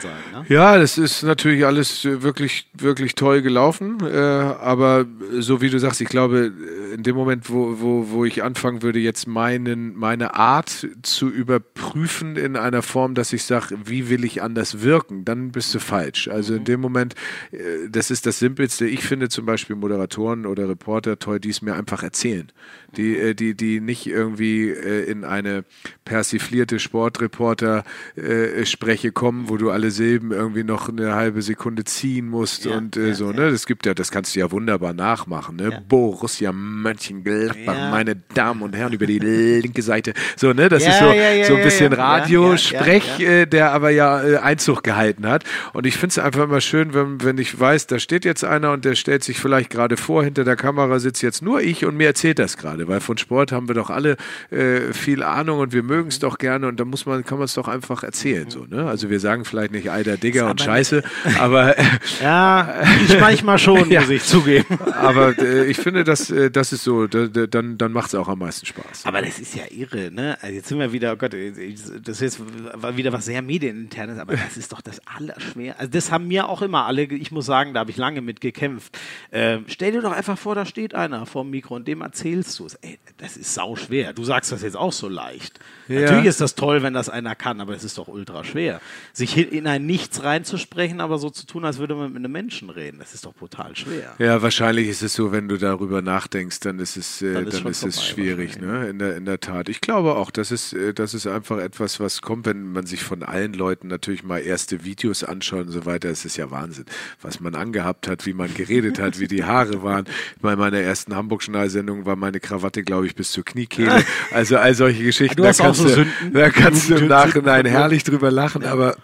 sagen. 0.00 0.14
Ne? 0.32 0.44
ja, 0.48 0.78
das 0.78 0.98
ist 0.98 1.22
natürlich 1.22 1.66
alles 1.66 2.04
wirklich, 2.04 2.68
wirklich 2.74 3.14
toll 3.14 3.42
gelaufen. 3.42 3.98
Äh, 4.02 4.16
aber 4.16 5.06
so 5.38 5.60
wie 5.60 5.70
du 5.70 5.78
sagst, 5.78 6.00
ich 6.00 6.08
glaube, 6.08 6.52
in 6.94 7.02
dem 7.02 7.16
Moment, 7.16 7.50
wo, 7.50 7.80
wo, 7.80 8.10
wo 8.10 8.24
ich 8.24 8.42
anfangen 8.42 8.82
würde, 8.82 8.98
jetzt 8.98 9.26
meinen, 9.26 9.96
meine 9.96 10.34
Art 10.34 10.86
zu 11.02 11.28
überprüfen 11.28 12.36
in 12.36 12.56
einer 12.56 12.82
Form, 12.82 13.14
dass 13.14 13.32
ich 13.32 13.44
sage, 13.44 13.76
wie 13.84 14.08
will 14.08 14.24
ich 14.24 14.42
anders 14.42 14.82
wirken, 14.82 15.24
dann 15.24 15.52
bist 15.52 15.72
du 15.74 15.80
falsch. 15.80 16.28
Also 16.28 16.54
in 16.54 16.64
dem 16.64 16.80
Moment, 16.80 17.14
äh, 17.52 17.88
das 17.90 18.10
ist 18.10 18.26
das 18.26 18.38
Simpelste. 18.38 18.86
Ich 18.86 19.04
finde 19.04 19.28
zum 19.28 19.44
Beispiel 19.46 19.76
Moderatoren 19.76 20.46
oder 20.46 20.68
Reporter 20.68 21.18
toll, 21.18 21.40
die 21.40 21.50
es 21.50 21.62
mir 21.62 21.74
einfach 21.74 22.02
erzählen. 22.02 22.50
Die, 22.96 23.16
äh, 23.16 23.34
die, 23.34 23.54
die 23.54 23.80
nicht 23.80 24.06
irgendwie 24.06 24.70
äh, 24.70 25.04
in 25.04 25.24
eine 25.24 25.64
persiflierte 26.04 26.78
Sportreporter-Spreche 26.78 29.12
kommen, 29.12 29.48
wo 29.48 29.56
du 29.58 29.70
alle 29.70 29.90
Silben 29.90 30.32
irgendwie 30.32 30.64
noch 30.64 30.88
eine 30.88 31.14
halbe 31.14 31.42
Sekunde 31.42 31.84
ziehen 31.84 32.28
musst 32.28 32.64
Ja, 32.64 32.76
und 32.76 32.96
äh, 32.96 33.08
ja, 33.08 33.14
so, 33.14 33.30
ne? 33.32 33.50
Das 33.50 33.66
gibt 33.66 33.86
ja, 33.86 33.94
das 33.94 34.10
kannst 34.10 34.34
du 34.34 34.40
ja 34.40 34.50
wunderbar 34.50 34.92
nachmachen, 34.92 35.56
ne? 35.56 35.70
Ja. 35.72 35.80
Borussia 35.86 36.52
Mönchengladbach, 36.52 37.90
meine 37.90 38.16
Damen 38.34 38.62
und 38.62 38.76
Herren, 38.76 38.92
über 38.92 39.06
die 39.06 39.18
linke 39.18 39.82
Seite. 39.82 40.14
So, 40.36 40.52
ne? 40.52 40.68
Das 40.68 40.86
ist 40.86 40.98
so, 40.98 41.12
so 41.44 41.56
ein 41.56 41.62
bisschen 41.62 41.92
Radiosprech, 41.92 43.20
äh, 43.20 43.46
der 43.46 43.72
aber 43.72 43.90
ja 43.90 44.22
äh, 44.22 44.36
Einzug 44.36 44.82
gehalten 44.82 45.26
hat. 45.26 45.44
Und 45.72 45.86
ich 45.86 45.96
finde 45.96 46.12
es 46.12 46.18
einfach 46.18 46.44
immer 46.44 46.60
schön, 46.60 46.94
wenn, 46.94 47.22
wenn 47.22 47.38
ich 47.38 47.58
weiß, 47.58 47.86
da 47.86 47.98
steht 47.98 48.24
jetzt 48.24 48.44
einer 48.44 48.72
und 48.72 48.84
der 48.84 48.94
stellt 48.94 49.24
sich 49.24 49.38
vielleicht 49.38 49.70
gerade 49.70 49.96
vor, 49.96 50.24
hinter 50.24 50.44
der 50.44 50.56
Kamera 50.56 50.98
sitzt 50.98 51.22
jetzt 51.22 51.42
nur 51.42 51.60
ich 51.60 51.84
und 51.84 51.96
mir 51.96 52.06
erzählt 52.06 52.38
das 52.38 52.56
gerade, 52.56 52.88
weil 52.88 53.00
von 53.00 53.18
Sport 53.18 53.52
haben 53.52 53.68
wir 53.68 53.74
doch 53.74 53.90
alle 53.90 54.16
äh, 54.50 54.92
viel 54.92 55.22
Ahnung 55.22 55.60
und 55.60 55.72
wir 55.72 55.82
mögen 55.82 56.08
es 56.08 56.18
doch 56.18 56.38
gerne 56.38 56.68
und 56.68 56.78
da 56.78 56.84
muss 56.84 57.06
man, 57.06 57.24
kann 57.24 57.38
man 57.38 57.46
es 57.46 57.54
doch 57.54 57.68
einfach 57.68 58.02
erzählen. 58.02 58.50
So, 58.50 58.64
ne? 58.64 58.86
Also 58.86 59.10
wir 59.10 59.20
sagen 59.20 59.44
vielleicht 59.48 59.72
nicht 59.72 59.90
Alter, 59.90 60.16
Digger 60.16 60.50
und 60.50 60.60
Scheiße, 60.60 61.02
aber 61.38 61.74
Ja, 62.22 62.82
ich 63.06 63.18
manchmal 63.20 63.58
schon, 63.58 63.90
Ja. 63.90 64.00
muss 64.00 64.10
ich 64.10 64.24
zugeben. 64.24 64.78
Aber 65.00 65.38
äh, 65.38 65.66
ich 65.66 65.76
finde, 65.78 66.04
das, 66.04 66.30
äh, 66.30 66.50
das 66.50 66.72
ist 66.72 66.84
so, 66.84 67.06
da, 67.06 67.26
da, 67.26 67.46
dann, 67.46 67.78
dann 67.78 67.92
macht 67.92 68.08
es 68.08 68.14
auch 68.14 68.28
am 68.28 68.38
meisten 68.40 68.66
Spaß. 68.66 69.04
Aber 69.06 69.22
das 69.22 69.38
ist 69.38 69.54
ja 69.54 69.64
irre, 69.70 70.10
ne? 70.10 70.36
Also 70.40 70.54
jetzt 70.54 70.68
sind 70.68 70.78
wir 70.78 70.92
wieder, 70.92 71.12
oh 71.12 71.16
Gott, 71.16 71.32
das 71.32 72.20
ist 72.20 72.20
jetzt 72.20 72.40
war 72.74 72.96
wieder 72.96 73.12
was 73.12 73.24
sehr 73.24 73.42
medieninternes, 73.42 74.18
aber 74.18 74.34
das 74.36 74.56
ist 74.56 74.72
doch 74.72 74.80
das 74.80 75.00
Allerschwer. 75.06 75.78
Also 75.78 75.90
das 75.90 76.10
haben 76.10 76.28
mir 76.28 76.48
auch 76.48 76.62
immer 76.62 76.86
alle, 76.86 77.02
ich 77.04 77.30
muss 77.30 77.46
sagen, 77.46 77.74
da 77.74 77.80
habe 77.80 77.90
ich 77.90 77.96
lange 77.96 78.20
mit 78.20 78.40
gekämpft. 78.40 78.98
Ähm, 79.32 79.64
stell 79.68 79.92
dir 79.92 80.02
doch 80.02 80.12
einfach 80.12 80.38
vor, 80.38 80.54
da 80.54 80.64
steht 80.66 80.94
einer 80.94 81.26
vor 81.26 81.42
dem 81.44 81.50
Mikro 81.50 81.76
und 81.76 81.88
dem 81.88 82.00
erzählst 82.00 82.58
du 82.58 82.66
es. 82.66 82.74
Ey, 82.76 82.98
das 83.18 83.36
ist 83.36 83.54
sau 83.54 83.76
schwer. 83.76 84.12
Du 84.12 84.24
sagst 84.24 84.52
das 84.52 84.62
jetzt 84.62 84.76
auch 84.76 84.92
so 84.92 85.08
leicht. 85.08 85.58
Ja. 85.88 86.02
Natürlich 86.02 86.26
ist 86.26 86.40
das 86.40 86.54
toll, 86.54 86.82
wenn 86.82 86.94
das 86.94 87.08
einer 87.08 87.34
kann, 87.34 87.60
aber 87.60 87.74
es 87.74 87.84
ist 87.84 87.98
doch 87.98 88.08
ultra 88.08 88.44
schwer. 88.44 88.80
Sich 89.12 89.32
in 89.42 89.66
ein 89.66 89.86
Nichts 89.86 90.22
reinzusprechen, 90.22 91.00
aber 91.00 91.18
so 91.18 91.30
zu 91.30 91.46
tun, 91.46 91.64
als 91.64 91.78
würde 91.78 91.94
man 91.94 92.12
mit 92.12 92.18
einem 92.18 92.32
Menschen 92.32 92.70
reden, 92.70 92.98
das 92.98 93.14
ist 93.14 93.24
doch 93.24 93.34
brutal 93.34 93.76
schwer. 93.76 94.14
Ja, 94.18 94.42
wahrscheinlich 94.42 94.88
ist 94.88 95.02
es 95.02 95.14
so, 95.14 95.32
wenn 95.32 95.48
du 95.48 95.56
darüber 95.56 96.02
nachdenkst, 96.02 96.60
dann 96.60 96.78
ist 96.78 96.96
es, 96.96 97.22
äh, 97.22 97.34
Dann 97.34 97.44
dann 97.44 97.66
ist 97.66 97.68
ist, 97.68 97.80
schon 97.80 97.88
es 97.88 98.04
schwierig, 98.04 98.60
ne? 98.60 98.88
In 98.88 98.98
der, 98.98 99.16
in 99.16 99.24
der 99.24 99.40
Tat. 99.40 99.68
Ich 99.68 99.80
glaube 99.80 100.16
auch, 100.16 100.30
das 100.30 100.50
ist, 100.50 100.72
äh, 100.72 100.92
das 100.94 101.14
ist 101.14 101.26
einfach 101.26 101.58
etwas, 101.58 102.00
was 102.00 102.22
kommt, 102.22 102.46
wenn 102.46 102.72
man 102.72 102.86
sich 102.86 103.02
von 103.02 103.22
allen 103.22 103.52
Leuten 103.52 103.88
natürlich 103.88 104.24
mal 104.24 104.38
erste 104.38 104.84
Videos 104.84 105.24
anschaut 105.24 105.66
und 105.66 105.72
so 105.72 105.86
weiter. 105.86 106.08
Es 106.08 106.24
ist 106.24 106.36
ja 106.36 106.50
Wahnsinn, 106.50 106.84
was 107.22 107.40
man 107.40 107.54
angehabt 107.54 108.08
hat, 108.08 108.26
wie 108.26 108.32
man 108.32 108.52
geredet 108.54 108.98
hat, 108.98 109.18
wie 109.20 109.28
die 109.28 109.44
Haare 109.44 109.82
waren. 109.82 110.06
Bei 110.40 110.56
meiner 110.56 110.78
ersten 110.78 111.14
Hamburg-Schnall-Sendung 111.14 112.06
war 112.06 112.16
meine 112.16 112.40
Krawatte, 112.40 112.82
glaube 112.82 113.06
ich, 113.06 113.14
bis 113.14 113.32
zur 113.32 113.44
Kniekehle. 113.44 114.04
Also 114.30 114.56
all 114.56 114.74
solche 114.74 115.02
Geschichten. 115.04 115.36
Du 115.36 115.46
hast 115.46 115.60
da 115.60 115.64
auch 115.64 115.66
kannst 115.68 115.80
so 115.80 115.88
du, 115.88 115.94
Sünden? 115.94 116.32
Da 116.32 116.50
kannst 116.50 116.90
du 116.90 116.94
im 116.96 117.08
Nachhinein 117.08 117.66
herrlich 117.66 118.04
drüber 118.04 118.30
lachen, 118.30 118.64
aber 118.64 118.96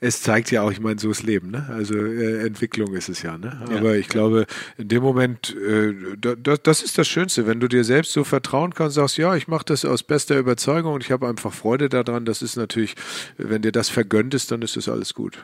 es 0.00 0.22
zeigt 0.22 0.50
ja 0.50 0.62
auch, 0.62 0.70
ich 0.70 0.80
meine, 0.80 0.98
so 0.98 1.10
ist 1.10 1.22
Leben, 1.22 1.50
ne? 1.50 1.66
Also 1.70 1.94
äh, 1.96 2.46
Entwicklung 2.46 2.94
ist 2.94 3.08
es 3.08 3.22
ja, 3.22 3.38
ne? 3.38 3.62
Aber 3.76 3.96
ich 3.96 4.08
glaube, 4.08 4.46
in 4.76 4.88
dem 4.88 5.02
Moment, 5.02 5.56
äh, 5.56 5.94
da, 6.18 6.34
da, 6.34 6.56
das 6.56 6.82
ist 6.82 6.98
das 6.98 7.08
Schönste, 7.08 7.46
wenn 7.46 7.60
du 7.60 7.68
dir 7.68 7.84
selbst 7.84 8.12
so 8.12 8.24
vertrauen 8.24 8.74
kannst, 8.74 8.96
sagst, 8.96 9.16
ja, 9.16 9.34
ich 9.34 9.48
mache 9.48 9.64
das 9.64 9.84
aus 9.84 10.02
bester 10.02 10.38
Überzeugung 10.38 10.94
und 10.94 11.02
ich 11.02 11.10
habe 11.10 11.28
einfach 11.28 11.52
Freude 11.52 11.88
daran. 11.88 12.24
Das 12.24 12.42
ist 12.42 12.56
natürlich, 12.56 12.94
wenn 13.36 13.62
dir 13.62 13.72
das 13.72 13.88
vergönnt 13.88 14.34
ist, 14.34 14.50
dann 14.50 14.62
ist 14.62 14.76
das 14.76 14.88
alles 14.88 15.14
gut. 15.14 15.38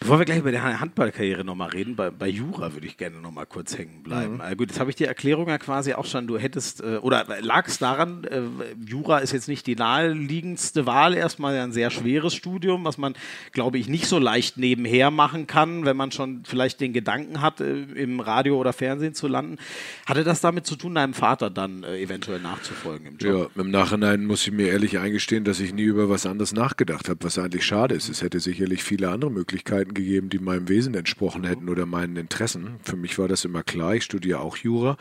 Bevor 0.00 0.18
wir 0.18 0.24
gleich 0.24 0.38
über 0.38 0.52
deine 0.52 0.80
Handballkarriere 0.80 1.44
nochmal 1.44 1.70
reden, 1.70 1.94
bei, 1.96 2.10
bei 2.10 2.28
Jura 2.28 2.72
würde 2.72 2.86
ich 2.86 2.96
gerne 2.96 3.20
nochmal 3.20 3.46
kurz 3.46 3.76
hängen 3.76 4.02
bleiben. 4.02 4.34
Mhm. 4.36 4.40
Äh, 4.40 4.56
gut, 4.56 4.70
jetzt 4.70 4.80
habe 4.80 4.90
ich 4.90 4.96
die 4.96 5.04
Erklärung 5.04 5.48
ja 5.48 5.58
quasi 5.58 5.92
auch 5.94 6.06
schon, 6.06 6.26
du 6.26 6.38
hättest, 6.38 6.82
äh, 6.82 6.96
oder 6.96 7.26
lag 7.40 7.68
es 7.68 7.78
daran, 7.78 8.24
äh, 8.24 8.40
Jura 8.84 9.18
ist 9.18 9.32
jetzt 9.32 9.48
nicht 9.48 9.66
die 9.66 9.76
naheliegendste 9.76 10.86
Wahl, 10.86 11.14
erstmal 11.14 11.58
ein 11.58 11.72
sehr 11.72 11.90
schweres 11.90 12.34
Studium, 12.34 12.84
was 12.84 12.96
man, 12.96 13.14
glaube 13.52 13.78
ich, 13.78 13.88
nicht 13.88 14.06
so 14.06 14.18
leicht 14.18 14.56
nebenher 14.56 15.10
machen 15.10 15.46
kann, 15.46 15.84
wenn 15.84 15.96
man 15.96 16.12
schon 16.12 16.42
vielleicht 16.44 16.80
den 16.80 16.92
Gedanken 16.92 17.40
hat, 17.40 17.60
äh, 17.60 17.82
im 17.94 18.20
Radio 18.20 18.56
oder 18.58 18.72
Fernsehen 18.72 19.14
zu 19.14 19.28
landen. 19.28 19.56
Hatte 20.06 20.24
das 20.24 20.40
damit 20.40 20.66
zu 20.66 20.76
tun, 20.76 20.94
deinem 20.94 21.14
Vater 21.14 21.50
dann 21.50 21.82
äh, 21.82 22.00
eventuell 22.00 22.40
nachzufolgen 22.40 23.06
im 23.06 23.16
Job? 23.18 23.50
Ja, 23.56 23.62
im 23.62 23.70
Nachhinein 23.70 24.24
muss 24.26 24.46
ich 24.46 24.52
mir 24.52 24.68
ehrlich 24.68 24.98
eingestehen, 24.98 25.44
dass 25.44 25.60
ich 25.60 25.74
nie 25.74 25.82
über 25.82 26.08
was 26.08 26.26
anderes 26.26 26.52
nachgedacht 26.52 27.08
habe, 27.08 27.18
was 27.22 27.38
eigentlich 27.38 27.64
schade 27.64 27.94
ist. 27.94 28.08
Es 28.08 28.22
hätte 28.22 28.40
sicherlich 28.40 28.82
viele 28.82 29.10
andere 29.10 29.30
Möglichkeiten 29.30 29.94
gegeben, 29.94 30.28
die 30.28 30.38
meinem 30.38 30.68
Wesen 30.68 30.94
entsprochen 30.94 31.44
hätten 31.44 31.68
oder 31.68 31.86
meinen 31.86 32.16
Interessen. 32.16 32.76
Für 32.82 32.96
mich 32.96 33.18
war 33.18 33.28
das 33.28 33.44
immer 33.44 33.62
klar. 33.62 33.94
Ich 33.94 34.04
studiere 34.04 34.40
auch 34.40 34.56
Jura. 34.56 34.96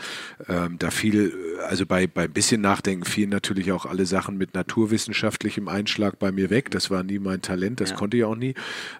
Ähm, 0.48 0.78
da 0.80 0.90
fiel, 0.92 1.34
also 1.68 1.86
bei, 1.86 2.08
bei 2.08 2.24
ein 2.24 2.32
bisschen 2.32 2.62
Nachdenken 2.62 3.06
fielen 3.06 3.30
natürlich 3.30 3.72
auch 3.72 3.86
alle 3.86 4.06
Sachen 4.06 4.38
mit 4.38 4.54
naturwissenschaftlichem 4.54 5.68
Einschlag 5.68 6.20
bei 6.20 6.32
mir 6.32 6.50
weg. 6.50 6.72
Das 6.72 6.90
war 6.90 7.04
nie 7.04 7.20
mein 7.20 7.42
Talent, 7.42 7.80
das 7.82 7.92
Ja. 7.92 7.96
konnte 7.96 8.18
ich 8.18 8.24
auch 8.24 8.29
nie. 8.36 8.54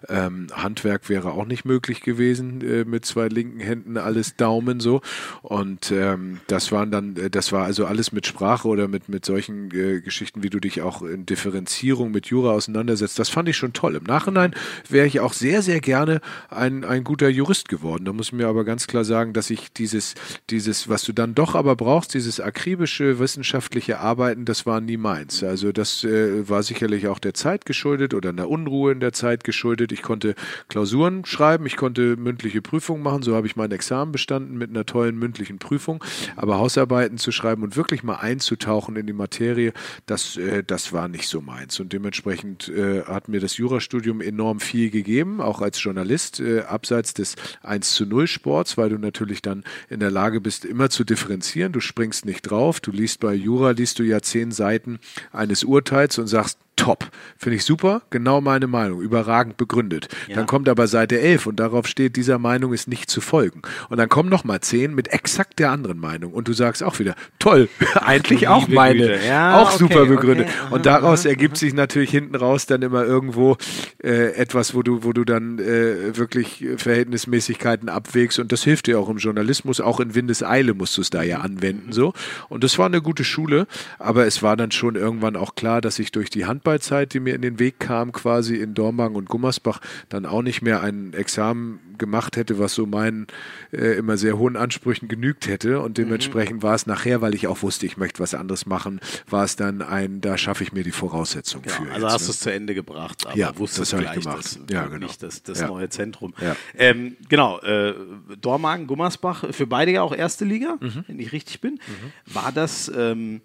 Ähm, 0.08 0.48
Handwerk 0.52 1.08
wäre 1.08 1.32
auch 1.32 1.46
nicht 1.46 1.64
möglich 1.64 2.00
gewesen, 2.00 2.60
äh, 2.62 2.84
mit 2.84 3.04
zwei 3.04 3.28
linken 3.28 3.60
Händen 3.60 3.96
alles 3.96 4.36
Daumen 4.36 4.80
so. 4.80 5.00
Und 5.42 5.92
ähm, 5.92 6.40
das 6.46 6.72
waren 6.72 6.90
dann, 6.90 7.16
äh, 7.16 7.30
das 7.30 7.52
war 7.52 7.64
also 7.64 7.86
alles 7.86 8.12
mit 8.12 8.26
Sprache 8.26 8.68
oder 8.68 8.88
mit, 8.88 9.08
mit 9.08 9.24
solchen 9.24 9.70
äh, 9.72 10.00
Geschichten, 10.00 10.42
wie 10.42 10.50
du 10.50 10.60
dich 10.60 10.82
auch 10.82 11.02
in 11.02 11.26
Differenzierung 11.26 12.10
mit 12.10 12.26
Jura 12.26 12.52
auseinandersetzt. 12.52 13.18
Das 13.18 13.28
fand 13.28 13.48
ich 13.48 13.56
schon 13.56 13.72
toll. 13.72 13.96
Im 13.96 14.04
Nachhinein 14.04 14.54
wäre 14.88 15.06
ich 15.06 15.20
auch 15.20 15.32
sehr, 15.32 15.62
sehr 15.62 15.80
gerne 15.80 16.20
ein, 16.48 16.84
ein 16.84 17.04
guter 17.04 17.28
Jurist 17.28 17.68
geworden. 17.68 18.04
Da 18.04 18.12
muss 18.12 18.28
ich 18.28 18.32
mir 18.32 18.48
aber 18.48 18.64
ganz 18.64 18.86
klar 18.86 19.04
sagen, 19.04 19.32
dass 19.32 19.50
ich 19.50 19.72
dieses, 19.72 20.14
dieses, 20.50 20.88
was 20.88 21.04
du 21.04 21.12
dann 21.12 21.34
doch 21.34 21.54
aber 21.54 21.76
brauchst, 21.76 22.14
dieses 22.14 22.40
akribische 22.40 23.18
wissenschaftliche 23.18 24.00
Arbeiten, 24.00 24.44
das 24.44 24.66
war 24.66 24.80
nie 24.80 24.96
meins. 24.96 25.42
Also 25.42 25.72
das 25.72 26.04
äh, 26.04 26.48
war 26.48 26.62
sicherlich 26.62 27.08
auch 27.08 27.18
der 27.18 27.34
Zeit 27.34 27.64
geschuldet 27.66 28.14
oder 28.14 28.30
einer 28.30 28.48
Unruhe 28.48 28.92
in 28.92 29.00
der 29.00 29.12
Zeit 29.12 29.19
geschuldet. 29.44 29.92
Ich 29.92 30.02
konnte 30.02 30.34
Klausuren 30.68 31.24
schreiben, 31.24 31.66
ich 31.66 31.76
konnte 31.76 32.16
mündliche 32.16 32.62
Prüfungen 32.62 33.02
machen, 33.02 33.22
so 33.22 33.34
habe 33.34 33.46
ich 33.46 33.56
mein 33.56 33.70
Examen 33.70 34.12
bestanden 34.12 34.56
mit 34.58 34.70
einer 34.70 34.86
tollen 34.86 35.18
mündlichen 35.18 35.58
Prüfung. 35.58 36.02
Aber 36.36 36.58
Hausarbeiten 36.58 37.18
zu 37.18 37.32
schreiben 37.32 37.62
und 37.62 37.76
wirklich 37.76 38.02
mal 38.02 38.16
einzutauchen 38.16 38.96
in 38.96 39.06
die 39.06 39.12
Materie, 39.12 39.72
das, 40.06 40.36
äh, 40.36 40.62
das 40.64 40.92
war 40.92 41.08
nicht 41.08 41.28
so 41.28 41.40
meins. 41.40 41.80
Und 41.80 41.92
dementsprechend 41.92 42.68
äh, 42.68 43.02
hat 43.02 43.28
mir 43.28 43.40
das 43.40 43.56
Jurastudium 43.56 44.20
enorm 44.20 44.60
viel 44.60 44.90
gegeben, 44.90 45.40
auch 45.40 45.60
als 45.60 45.82
Journalist, 45.82 46.40
äh, 46.40 46.60
abseits 46.60 47.14
des 47.14 47.36
1 47.62 47.94
zu 47.94 48.06
0 48.06 48.26
Sports, 48.26 48.76
weil 48.76 48.90
du 48.90 48.98
natürlich 48.98 49.42
dann 49.42 49.64
in 49.88 50.00
der 50.00 50.10
Lage 50.10 50.40
bist, 50.40 50.64
immer 50.64 50.90
zu 50.90 51.04
differenzieren. 51.04 51.72
Du 51.72 51.80
springst 51.80 52.24
nicht 52.24 52.42
drauf. 52.42 52.80
Du 52.80 52.90
liest 52.90 53.20
bei 53.20 53.34
Jura, 53.34 53.70
liest 53.70 53.98
du 53.98 54.02
ja 54.02 54.20
zehn 54.20 54.52
Seiten 54.52 54.98
eines 55.32 55.64
Urteils 55.64 56.18
und 56.18 56.26
sagst, 56.26 56.58
top. 56.80 57.10
Finde 57.36 57.56
ich 57.56 57.64
super, 57.64 58.02
genau 58.08 58.40
meine 58.40 58.66
Meinung, 58.66 59.02
überragend 59.02 59.58
begründet. 59.58 60.08
Ja. 60.28 60.36
Dann 60.36 60.46
kommt 60.46 60.68
aber 60.68 60.86
Seite 60.86 61.20
11 61.20 61.46
und 61.46 61.60
darauf 61.60 61.86
steht, 61.86 62.16
dieser 62.16 62.38
Meinung 62.38 62.72
ist 62.72 62.88
nicht 62.88 63.10
zu 63.10 63.20
folgen. 63.20 63.60
Und 63.90 63.98
dann 63.98 64.08
kommen 64.08 64.30
nochmal 64.30 64.60
10 64.60 64.94
mit 64.94 65.08
exakt 65.08 65.58
der 65.58 65.70
anderen 65.70 65.98
Meinung 65.98 66.32
und 66.32 66.48
du 66.48 66.54
sagst 66.54 66.82
auch 66.82 66.98
wieder, 66.98 67.14
toll, 67.38 67.68
eigentlich 67.94 68.48
auch 68.48 68.66
meine. 68.68 69.24
Ja, 69.26 69.60
auch 69.60 69.74
okay, 69.74 69.78
super 69.78 70.00
okay, 70.00 70.08
begründet. 70.08 70.48
aha, 70.48 70.74
und 70.74 70.86
daraus 70.86 71.26
ergibt 71.26 71.58
sich 71.58 71.74
natürlich 71.74 72.10
hinten 72.10 72.34
raus 72.34 72.64
dann 72.64 72.80
immer 72.80 73.04
irgendwo 73.04 73.58
äh, 74.02 74.32
etwas, 74.34 74.74
wo 74.74 74.82
du, 74.82 75.04
wo 75.04 75.12
du 75.12 75.24
dann 75.24 75.58
äh, 75.58 76.16
wirklich 76.16 76.66
Verhältnismäßigkeiten 76.76 77.90
abwägst 77.90 78.38
und 78.38 78.52
das 78.52 78.64
hilft 78.64 78.86
dir 78.86 78.98
auch 78.98 79.10
im 79.10 79.18
Journalismus, 79.18 79.82
auch 79.82 80.00
in 80.00 80.14
Windeseile 80.14 80.72
musst 80.72 80.96
du 80.96 81.02
es 81.02 81.10
da 81.10 81.22
ja 81.22 81.40
anwenden 81.40 81.92
so. 81.92 82.14
Und 82.48 82.64
das 82.64 82.78
war 82.78 82.86
eine 82.86 83.02
gute 83.02 83.24
Schule, 83.24 83.66
aber 83.98 84.26
es 84.26 84.42
war 84.42 84.56
dann 84.56 84.70
schon 84.70 84.94
irgendwann 84.94 85.36
auch 85.36 85.54
klar, 85.54 85.82
dass 85.82 85.98
ich 85.98 86.10
durch 86.10 86.30
die 86.30 86.46
Handball 86.46 86.69
Handballzeit, 86.70 87.12
die 87.14 87.20
mir 87.20 87.34
in 87.34 87.42
den 87.42 87.58
Weg 87.58 87.80
kam, 87.80 88.12
quasi 88.12 88.56
in 88.56 88.74
Dormagen 88.74 89.16
und 89.16 89.28
Gummersbach, 89.28 89.80
dann 90.08 90.24
auch 90.24 90.42
nicht 90.42 90.62
mehr 90.62 90.82
ein 90.82 91.12
Examen 91.14 91.80
gemacht 91.98 92.36
hätte, 92.36 92.58
was 92.58 92.74
so 92.74 92.86
meinen 92.86 93.26
äh, 93.72 93.98
immer 93.98 94.16
sehr 94.16 94.38
hohen 94.38 94.56
Ansprüchen 94.56 95.08
genügt 95.08 95.48
hätte. 95.48 95.80
Und 95.80 95.98
dementsprechend 95.98 96.58
mhm. 96.58 96.62
war 96.62 96.74
es 96.74 96.86
nachher, 96.86 97.20
weil 97.20 97.34
ich 97.34 97.46
auch 97.46 97.62
wusste, 97.62 97.86
ich 97.86 97.96
möchte 97.96 98.20
was 98.20 98.34
anderes 98.34 98.66
machen, 98.66 99.00
war 99.28 99.44
es 99.44 99.56
dann 99.56 99.82
ein, 99.82 100.20
da 100.20 100.38
schaffe 100.38 100.62
ich 100.62 100.72
mir 100.72 100.84
die 100.84 100.92
Voraussetzungen 100.92 101.64
ja, 101.66 101.72
für. 101.72 101.92
Also 101.92 102.06
jetzt, 102.06 102.14
hast 102.14 102.22
ne? 102.22 102.26
du 102.26 102.32
es 102.32 102.40
zu 102.40 102.52
Ende 102.52 102.74
gebracht, 102.74 103.26
aber 103.26 103.36
ja, 103.36 103.58
wusstest 103.58 103.92
das 103.92 104.00
gleich, 104.00 104.20
gemacht. 104.20 104.38
das 104.38 104.60
ja, 104.70 104.84
genau. 104.86 105.06
nicht 105.06 105.22
das, 105.22 105.42
das 105.42 105.60
ja. 105.60 105.66
neue 105.66 105.88
Zentrum. 105.88 106.34
Ja. 106.40 106.56
Ähm, 106.76 107.16
genau, 107.28 107.58
äh, 107.60 107.94
Dormagen, 108.40 108.86
Gummersbach, 108.86 109.44
für 109.50 109.66
beide 109.66 109.92
ja 109.92 110.02
auch 110.02 110.14
erste 110.14 110.44
Liga, 110.44 110.78
mhm. 110.80 111.04
wenn 111.06 111.18
ich 111.18 111.32
richtig 111.32 111.60
bin. 111.60 111.74
Mhm. 111.74 112.34
War 112.34 112.52
das 112.52 112.90
ähm, 112.94 113.40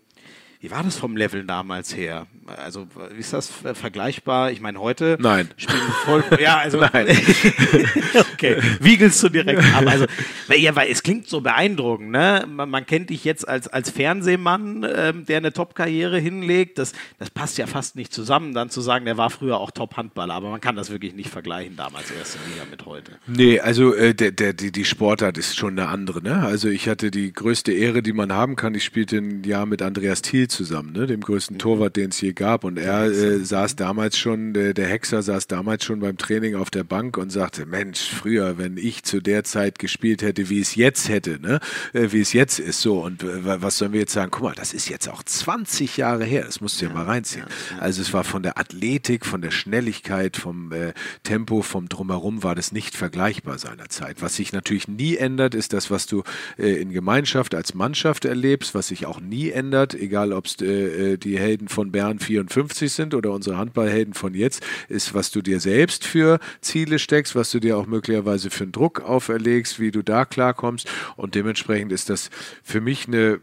wie 0.62 0.72
war 0.72 0.84
das 0.84 0.98
vom 0.98 1.18
Level 1.18 1.44
damals 1.46 1.96
her? 1.96 2.28
Also, 2.58 2.88
ist 3.18 3.34
das 3.34 3.52
vergleichbar? 3.74 4.52
Ich 4.52 4.62
meine, 4.62 4.80
heute 4.80 5.18
Nein. 5.20 5.50
spielen 5.58 5.82
voll. 6.06 6.24
Ja, 6.40 6.58
also. 6.58 6.80
Nein. 6.94 7.08
okay. 8.34 8.58
Wiegelst 8.80 9.22
du 9.24 9.30
direkt 9.30 9.64
ab. 9.74 9.84
Also, 9.86 10.06
ja, 10.56 10.76
weil 10.76 10.90
es 10.90 11.04
klingt 11.04 11.28
so 11.28 11.42
beeindruckend, 11.42 12.12
ne? 12.12 12.46
Man, 12.48 12.70
man 12.70 12.86
kennt 12.86 13.10
dich 13.10 13.24
jetzt 13.26 13.48
als, 13.48 13.68
als 13.68 13.90
Fernsehmann, 13.90 14.86
ähm, 14.96 15.26
der 15.26 15.38
eine 15.38 15.54
Top-Karriere 15.54 16.20
hinlegt. 16.20 16.78
Das, 16.78 16.94
das 17.20 17.30
passt 17.30 17.58
ja 17.58 17.68
fast 17.68 17.96
nicht 17.96 18.14
zusammen, 18.14 18.54
dann 18.54 18.70
zu 18.70 18.82
sagen, 18.82 19.06
der 19.06 19.18
war 19.18 19.30
früher 19.30 19.60
auch 19.60 19.72
Top-Handballer. 19.72 20.34
Aber 20.34 20.50
man 20.50 20.62
kann 20.62 20.76
das 20.76 20.90
wirklich 20.90 21.14
nicht 21.16 21.30
vergleichen, 21.30 21.76
damals 21.76 22.12
erste 22.12 22.40
Liga 22.50 22.64
mit 22.70 22.86
heute. 22.86 23.14
Nee, 23.28 23.60
also 23.60 23.94
äh, 23.94 24.14
der, 24.14 24.32
der, 24.32 24.54
die, 24.54 24.72
die 24.72 24.86
Sportart 24.86 25.38
ist 25.38 25.58
schon 25.58 25.78
eine 25.78 25.90
andere, 25.90 26.22
ne? 26.22 26.44
Also, 26.44 26.70
ich 26.70 26.88
hatte 26.88 27.12
die 27.12 27.34
größte 27.34 27.72
Ehre, 27.72 28.02
die 28.02 28.14
man 28.14 28.32
haben 28.32 28.56
kann. 28.56 28.74
Ich 28.76 28.84
spielte 28.84 29.18
ein 29.18 29.44
Jahr 29.44 29.66
mit 29.66 29.82
Andreas 29.82 30.22
Thiel 30.22 30.48
zusammen, 30.56 30.94
ne? 30.94 31.06
dem 31.06 31.22
größten 31.22 31.56
mhm. 31.56 31.60
Torwart, 31.60 31.96
den 31.96 32.10
es 32.10 32.22
je 32.22 32.34
gab. 32.34 32.64
Und 32.64 32.78
er 32.78 33.06
äh, 33.06 33.40
saß 33.40 33.76
damals 33.76 34.18
schon, 34.18 34.54
der, 34.54 34.74
der 34.74 34.88
Hexer 34.88 35.22
saß 35.22 35.48
damals 35.48 35.86
schon 35.86 36.00
beim 36.00 36.18
Training 36.18 36.56
auf 36.56 36.70
der 36.70 36.84
Bank 36.84 37.18
und 37.18 37.32
sagte, 37.32 37.66
Mensch, 37.66 38.10
früher, 38.10 38.58
wenn 38.58 38.78
ich 38.78 39.04
zu 39.04 39.22
der 39.22 39.44
Zeit 39.44 39.80
gespielt 39.80 40.22
hätte, 40.22 40.50
wie 40.50 40.60
es 40.60 40.76
jetzt 40.76 41.10
hätte, 41.10 41.40
ne? 41.40 41.60
Äh, 41.94 42.12
wie 42.12 42.22
es 42.22 42.34
jetzt 42.34 42.60
ist, 42.60 42.82
so. 42.82 43.04
Und 43.04 43.24
äh, 43.24 43.62
was 43.62 43.78
sollen 43.78 43.94
wir 43.94 44.00
jetzt 44.00 44.14
sagen? 44.14 44.32
Guck 44.32 44.44
mal, 44.44 44.56
das 44.56 44.74
ist 44.74 44.90
jetzt 44.90 45.10
auch 45.10 45.24
20 45.24 45.98
Jahre 45.98 46.24
her, 46.24 46.44
das 46.46 46.62
musst 46.62 46.82
du 46.82 46.86
ja, 46.86 46.92
ja 46.92 46.98
mal 46.98 47.06
reinziehen. 47.06 47.46
Ja, 47.70 47.76
ja. 47.78 47.82
Also 47.82 48.02
es 48.02 48.14
war 48.14 48.24
von 48.24 48.44
der 48.44 48.58
Athletik, 48.58 49.26
von 49.26 49.42
der 49.42 49.52
Schnelligkeit, 49.52 50.38
vom 50.38 50.72
äh, 50.72 50.94
Tempo, 51.24 51.62
vom 51.62 51.90
Drumherum 51.90 52.44
war 52.44 52.56
das 52.56 52.72
nicht 52.72 52.96
vergleichbar 52.96 53.58
seinerzeit. 53.58 54.22
Was 54.22 54.36
sich 54.36 54.54
natürlich 54.54 54.88
nie 54.88 55.18
ändert, 55.18 55.56
ist 55.56 55.74
das, 55.74 55.92
was 55.92 56.06
du 56.06 56.24
äh, 56.58 56.82
in 56.82 56.92
Gemeinschaft 56.92 57.56
als 57.56 57.74
Mannschaft 57.74 58.26
erlebst, 58.26 58.76
was 58.76 58.88
sich 58.88 59.06
auch 59.06 59.20
nie 59.20 59.50
ändert, 59.50 59.94
egal 59.94 60.34
ob 60.36 60.46
es 60.46 60.62
äh, 60.62 61.14
äh, 61.14 61.18
die 61.18 61.40
Helden 61.40 61.68
von 61.68 61.92
Bern 61.92 62.20
54 62.20 62.92
sind 62.92 63.14
oder 63.14 63.32
unsere 63.32 63.58
Handballhelden 63.58 64.14
von 64.14 64.34
jetzt, 64.34 64.66
ist, 64.90 65.14
was 65.14 65.32
du 65.32 65.42
dir 65.42 65.60
selbst 65.60 66.06
für 66.06 66.40
Ziele 66.62 67.00
steckst, 67.00 67.36
was 67.36 67.52
du 67.52 67.60
dir 67.60 67.78
auch 67.78 67.88
möglicherweise 67.88 68.50
für 68.50 68.64
einen 68.64 68.72
Druck 68.72 69.02
auferlegst, 69.02 69.80
wie 69.80 69.92
du 69.92 70.04
da 70.04 70.26
klarkommst. 70.26 70.90
Und 71.16 71.36
dementsprechend 71.36 71.92
ist 71.92 72.10
das 72.10 72.30
für 72.64 72.82
mich 72.82 73.08
eine, 73.08 73.40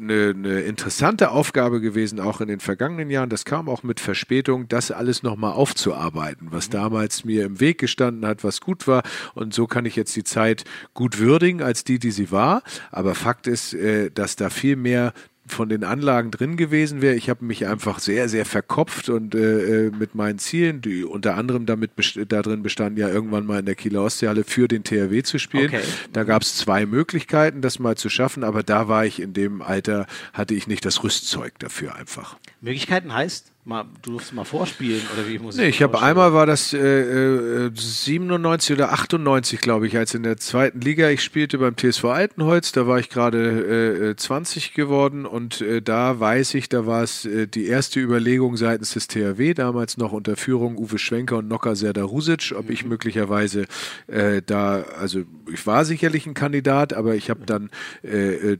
eine, 0.00 0.34
eine 0.36 0.60
interessante 0.60 1.30
Aufgabe 1.30 1.80
gewesen, 1.80 2.20
auch 2.20 2.40
in 2.40 2.48
den 2.48 2.60
vergangenen 2.60 3.10
Jahren. 3.10 3.30
Das 3.30 3.44
kam 3.44 3.68
auch 3.68 3.82
mit 3.82 4.00
Verspätung, 4.00 4.68
das 4.68 4.90
alles 4.90 5.22
nochmal 5.22 5.52
aufzuarbeiten, 5.52 6.48
was 6.50 6.68
damals 6.70 7.24
mir 7.24 7.44
im 7.44 7.60
Weg 7.60 7.78
gestanden 7.78 8.26
hat, 8.26 8.44
was 8.44 8.60
gut 8.60 8.86
war. 8.86 9.02
Und 9.34 9.54
so 9.54 9.66
kann 9.66 9.86
ich 9.86 9.96
jetzt 9.96 10.14
die 10.16 10.24
Zeit 10.24 10.64
gut 10.94 11.18
würdigen 11.18 11.62
als 11.62 11.84
die, 11.84 11.98
die 11.98 12.10
sie 12.10 12.30
war. 12.30 12.62
Aber 12.90 13.14
Fakt 13.14 13.46
ist, 13.46 13.74
äh, 13.74 14.10
dass 14.10 14.36
da 14.36 14.50
viel 14.50 14.76
mehr 14.76 15.12
von 15.46 15.68
den 15.68 15.84
Anlagen 15.84 16.30
drin 16.30 16.56
gewesen 16.56 17.02
wäre. 17.02 17.14
Ich 17.14 17.30
habe 17.30 17.44
mich 17.44 17.66
einfach 17.66 17.98
sehr, 17.98 18.28
sehr 18.28 18.44
verkopft 18.44 19.08
und 19.08 19.34
äh, 19.34 19.86
äh 19.86 19.90
mit 19.90 20.14
meinen 20.14 20.38
Zielen, 20.38 20.80
die 20.80 21.04
unter 21.04 21.36
anderem 21.36 21.66
damit 21.66 21.92
darin 22.28 22.62
bestanden, 22.62 23.00
ja 23.00 23.08
irgendwann 23.08 23.46
mal 23.46 23.60
in 23.60 23.66
der 23.66 23.74
Kieler 23.74 24.02
Ostseehalle 24.02 24.44
für 24.44 24.68
den 24.68 24.84
THW 24.84 25.22
zu 25.22 25.38
spielen. 25.38 25.68
Okay. 25.68 25.82
Da 26.12 26.24
gab 26.24 26.42
es 26.42 26.56
zwei 26.56 26.86
Möglichkeiten, 26.86 27.62
das 27.62 27.78
mal 27.78 27.96
zu 27.96 28.08
schaffen, 28.08 28.44
aber 28.44 28.62
da 28.62 28.88
war 28.88 29.06
ich 29.06 29.20
in 29.20 29.32
dem 29.32 29.62
Alter, 29.62 30.06
hatte 30.32 30.54
ich 30.54 30.66
nicht 30.66 30.84
das 30.84 31.02
Rüstzeug 31.02 31.58
dafür 31.58 31.94
einfach. 31.96 32.36
Möglichkeiten 32.60 33.12
heißt? 33.12 33.52
Mal, 33.66 33.84
du 34.02 34.12
durfst 34.12 34.32
mal 34.32 34.44
vorspielen 34.44 35.02
oder 35.12 35.26
wie 35.26 35.40
muss 35.40 35.56
ich 35.56 35.60
Nee, 35.60 35.68
ich 35.70 35.82
habe 35.82 36.00
einmal 36.00 36.32
war 36.32 36.46
das 36.46 36.72
äh, 36.72 36.78
äh, 36.78 37.70
97 37.74 38.76
oder 38.76 38.92
98, 38.92 39.60
glaube 39.60 39.88
ich, 39.88 39.96
als 39.96 40.14
in 40.14 40.22
der 40.22 40.36
zweiten 40.36 40.80
Liga 40.80 41.10
ich 41.10 41.24
spielte 41.24 41.58
beim 41.58 41.76
TSV 41.76 42.04
Altenholz, 42.04 42.70
da 42.70 42.86
war 42.86 43.00
ich 43.00 43.08
gerade 43.08 44.10
äh, 44.10 44.14
20 44.14 44.72
geworden 44.72 45.26
und 45.26 45.62
äh, 45.62 45.82
da 45.82 46.20
weiß 46.20 46.54
ich, 46.54 46.68
da 46.68 46.86
war 46.86 47.02
es 47.02 47.24
äh, 47.24 47.48
die 47.48 47.66
erste 47.66 47.98
Überlegung 47.98 48.56
seitens 48.56 48.92
des 48.92 49.08
THW, 49.08 49.52
damals 49.54 49.96
noch 49.96 50.12
unter 50.12 50.36
Führung 50.36 50.78
Uwe 50.78 51.00
Schwenker 51.00 51.38
und 51.38 51.48
Nocker 51.48 51.74
Serdarusic, 51.74 52.54
ob 52.56 52.66
mhm. 52.66 52.72
ich 52.72 52.84
möglicherweise 52.84 53.64
äh, 54.06 54.42
da, 54.46 54.84
also 54.96 55.24
ich 55.52 55.66
war 55.66 55.84
sicherlich 55.84 56.24
ein 56.26 56.34
Kandidat, 56.34 56.92
aber 56.92 57.16
ich 57.16 57.30
habe 57.30 57.46
dann 57.46 57.70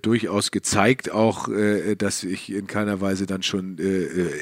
durchaus 0.03 0.51
gezeigt 0.51 1.11
auch, 1.13 1.49
dass 1.99 2.25
ich 2.25 2.53
in 2.53 2.67
keiner 2.67 3.01
Weise 3.01 3.27
dann 3.27 3.43
schon 3.43 3.77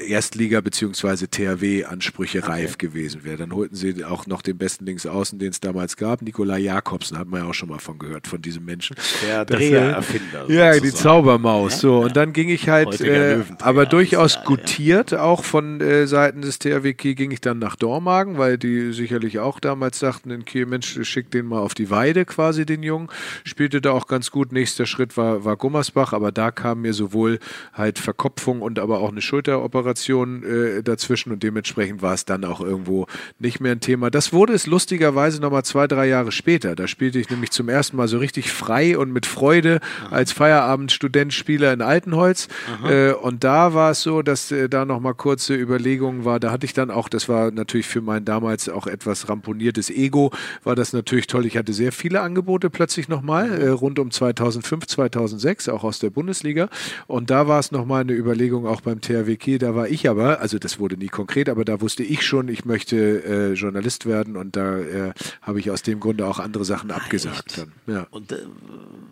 Erstliga 0.07 0.54
Bundesliga 0.55 0.61
bzw. 0.61 1.27
THW-Ansprüche 1.27 2.39
okay. 2.39 2.51
reif 2.51 2.79
gewesen 2.79 3.25
wäre. 3.25 3.39
Dann 3.39 3.55
holten 3.55 3.75
sie 3.75 4.05
auch 4.05 4.27
noch 4.27 4.43
den 4.43 4.59
besten 4.59 4.87
Linksaußen, 4.87 5.39
den 5.39 5.51
es 5.51 5.61
damals 5.61 5.97
gab, 5.97 6.23
Nikolai 6.23 6.61
Jakobsen, 6.61 7.19
hat 7.19 7.29
man 7.29 7.43
ja 7.43 7.49
auch 7.49 7.55
schon 7.55 7.69
mal 7.69 7.79
von 7.79 7.99
gehört, 7.99 8.27
von 8.27 8.41
diesem 8.41 8.65
Menschen. 8.65 8.97
Der 9.23 9.45
Drehererfinder. 9.45 10.47
Ja, 10.49 10.79
die 10.79 10.93
Zaubermaus. 10.93 11.81
So, 11.81 12.01
ja. 12.01 12.07
und 12.07 12.17
dann 12.17 12.33
ging 12.33 12.49
ich 12.49 12.69
halt, 12.69 13.01
äh, 13.01 13.41
aber 13.61 13.87
durchaus 13.87 14.43
gutiert, 14.45 15.13
ja. 15.13 15.23
auch 15.23 15.45
von 15.45 15.81
äh, 15.81 16.07
Seiten 16.07 16.43
des 16.43 16.59
THW 16.59 16.95
Kiel 16.95 17.15
ging 17.15 17.31
ich 17.31 17.41
dann 17.41 17.59
nach 17.59 17.77
Dormagen, 17.77 18.39
weil 18.39 18.59
die 18.59 18.93
sicherlich 18.93 19.39
auch 19.39 19.61
damals 19.61 19.99
sagten 19.99 20.31
in 20.31 20.45
Kiel, 20.45 20.67
Mensch, 20.67 20.99
schick 21.03 21.31
den 21.31 21.47
mal 21.47 21.61
auf 21.61 21.75
die 21.75 21.91
Weide 21.91 22.25
quasi, 22.25 22.67
den 22.67 22.83
Jungen. 22.83 23.09
Spielte 23.45 23.81
da 23.81 23.93
auch 23.93 24.07
ganz 24.07 24.31
gut. 24.31 24.53
Nächster 24.53 24.87
Schritt 24.87 25.17
war, 25.17 25.45
war 25.45 25.57
Gummersbach, 25.57 26.13
aber 26.13 26.33
da 26.33 26.51
kam 26.51 26.83
mir 26.83 26.93
sowohl 26.93 27.39
halt 27.73 27.99
Verkopfung 27.99 28.63
und 28.63 28.79
aber 28.79 29.01
auch 29.01 29.11
eine 29.11 29.21
Schulteroperation 29.21 30.43
äh, 30.45 30.82
dazwischen 30.82 31.32
und 31.32 31.42
dementsprechend 31.42 32.03
war 32.03 32.14
es 32.14 32.24
dann 32.24 32.45
auch 32.45 32.61
irgendwo 32.61 33.07
nicht 33.38 33.61
mehr 33.61 33.72
ein 33.72 33.80
Thema. 33.80 34.11
Das 34.11 34.32
wurde 34.32 34.53
es 34.53 34.66
lustigerweise 34.66 35.40
nochmal 35.40 35.64
zwei, 35.64 35.86
drei 35.86 36.07
Jahre 36.07 36.32
später. 36.32 36.74
Da 36.74 36.86
spielte 36.86 37.18
ich 37.18 37.30
nämlich 37.30 37.51
zum 37.51 37.68
ersten 37.68 37.97
Mal 37.97 38.09
so 38.09 38.18
richtig 38.18 38.53
frei 38.53 38.97
und 38.99 39.12
mit 39.12 39.26
Freude 39.26 39.80
als 40.11 40.32
Feierabend-Student-Spieler 40.32 41.72
in 41.72 41.82
Altenholz. 41.82 42.49
Äh, 42.88 43.12
und 43.12 43.45
da 43.45 43.74
war 43.74 43.90
es 43.90 44.03
so, 44.03 44.22
dass 44.22 44.51
äh, 44.51 44.68
da 44.68 44.84
nochmal 44.84 45.14
kurze 45.14 45.55
Überlegungen 45.55 46.24
war. 46.24 46.40
Da 46.40 46.51
hatte 46.51 46.66
ich 46.66 46.72
dann 46.72 46.90
auch, 46.90 47.09
das 47.09 47.28
war 47.28 47.51
natürlich 47.51 47.86
für 47.86 48.01
mein 48.01 48.24
damals 48.24 48.68
auch 48.68 48.86
etwas 48.86 49.28
ramponiertes 49.28 49.90
Ego, 49.90 50.30
war 50.62 50.74
das 50.74 50.92
natürlich 50.92 51.26
toll. 51.26 51.47
Ich 51.47 51.57
hatte 51.57 51.72
sehr 51.72 51.92
viele 51.92 52.20
Angebote 52.20 52.70
plötzlich 52.70 53.09
nochmal, 53.09 53.51
äh, 53.51 53.68
rund 53.68 53.99
um 53.99 54.11
2005, 54.11 54.86
2006, 54.86 55.68
auch 55.68 55.84
aus 55.84 55.99
der 55.99 56.11
Bundesliga. 56.11 56.68
Und 57.07 57.30
da 57.30 57.49
war 57.49 57.59
es 57.59 57.72
nochmal 57.72 58.03
eine 58.03 58.12
Überlegung 58.12 58.66
auch 58.66 58.80
beim 58.80 59.01
THW 59.01 59.36
Kiel. 59.36 59.59
Da 59.59 59.74
war 59.74 59.88
ich 59.88 60.09
aber 60.09 60.34
also 60.41 60.59
das 60.59 60.78
wurde 60.78 60.97
nie 60.97 61.09
konkret, 61.09 61.49
aber 61.49 61.64
da 61.64 61.80
wusste 61.80 62.03
ich 62.03 62.22
schon, 62.22 62.49
ich 62.49 62.64
möchte 62.64 62.97
äh, 62.97 63.53
Journalist 63.55 64.07
werden 64.07 64.37
und 64.37 64.57
da 64.57 64.78
äh, 64.78 65.12
habe 65.43 65.61
ich 65.61 65.70
aus 65.70 65.82
dem 65.82 66.01
Grunde 66.01 66.26
auch 66.26 66.39
andere 66.39 66.64
Sachen 66.64 66.91
ah, 66.91 66.97
abgesagt. 66.97 67.59
Dann. 67.59 67.72
Ja. 67.87 68.07
Und 68.11 68.32
äh, 68.32 68.39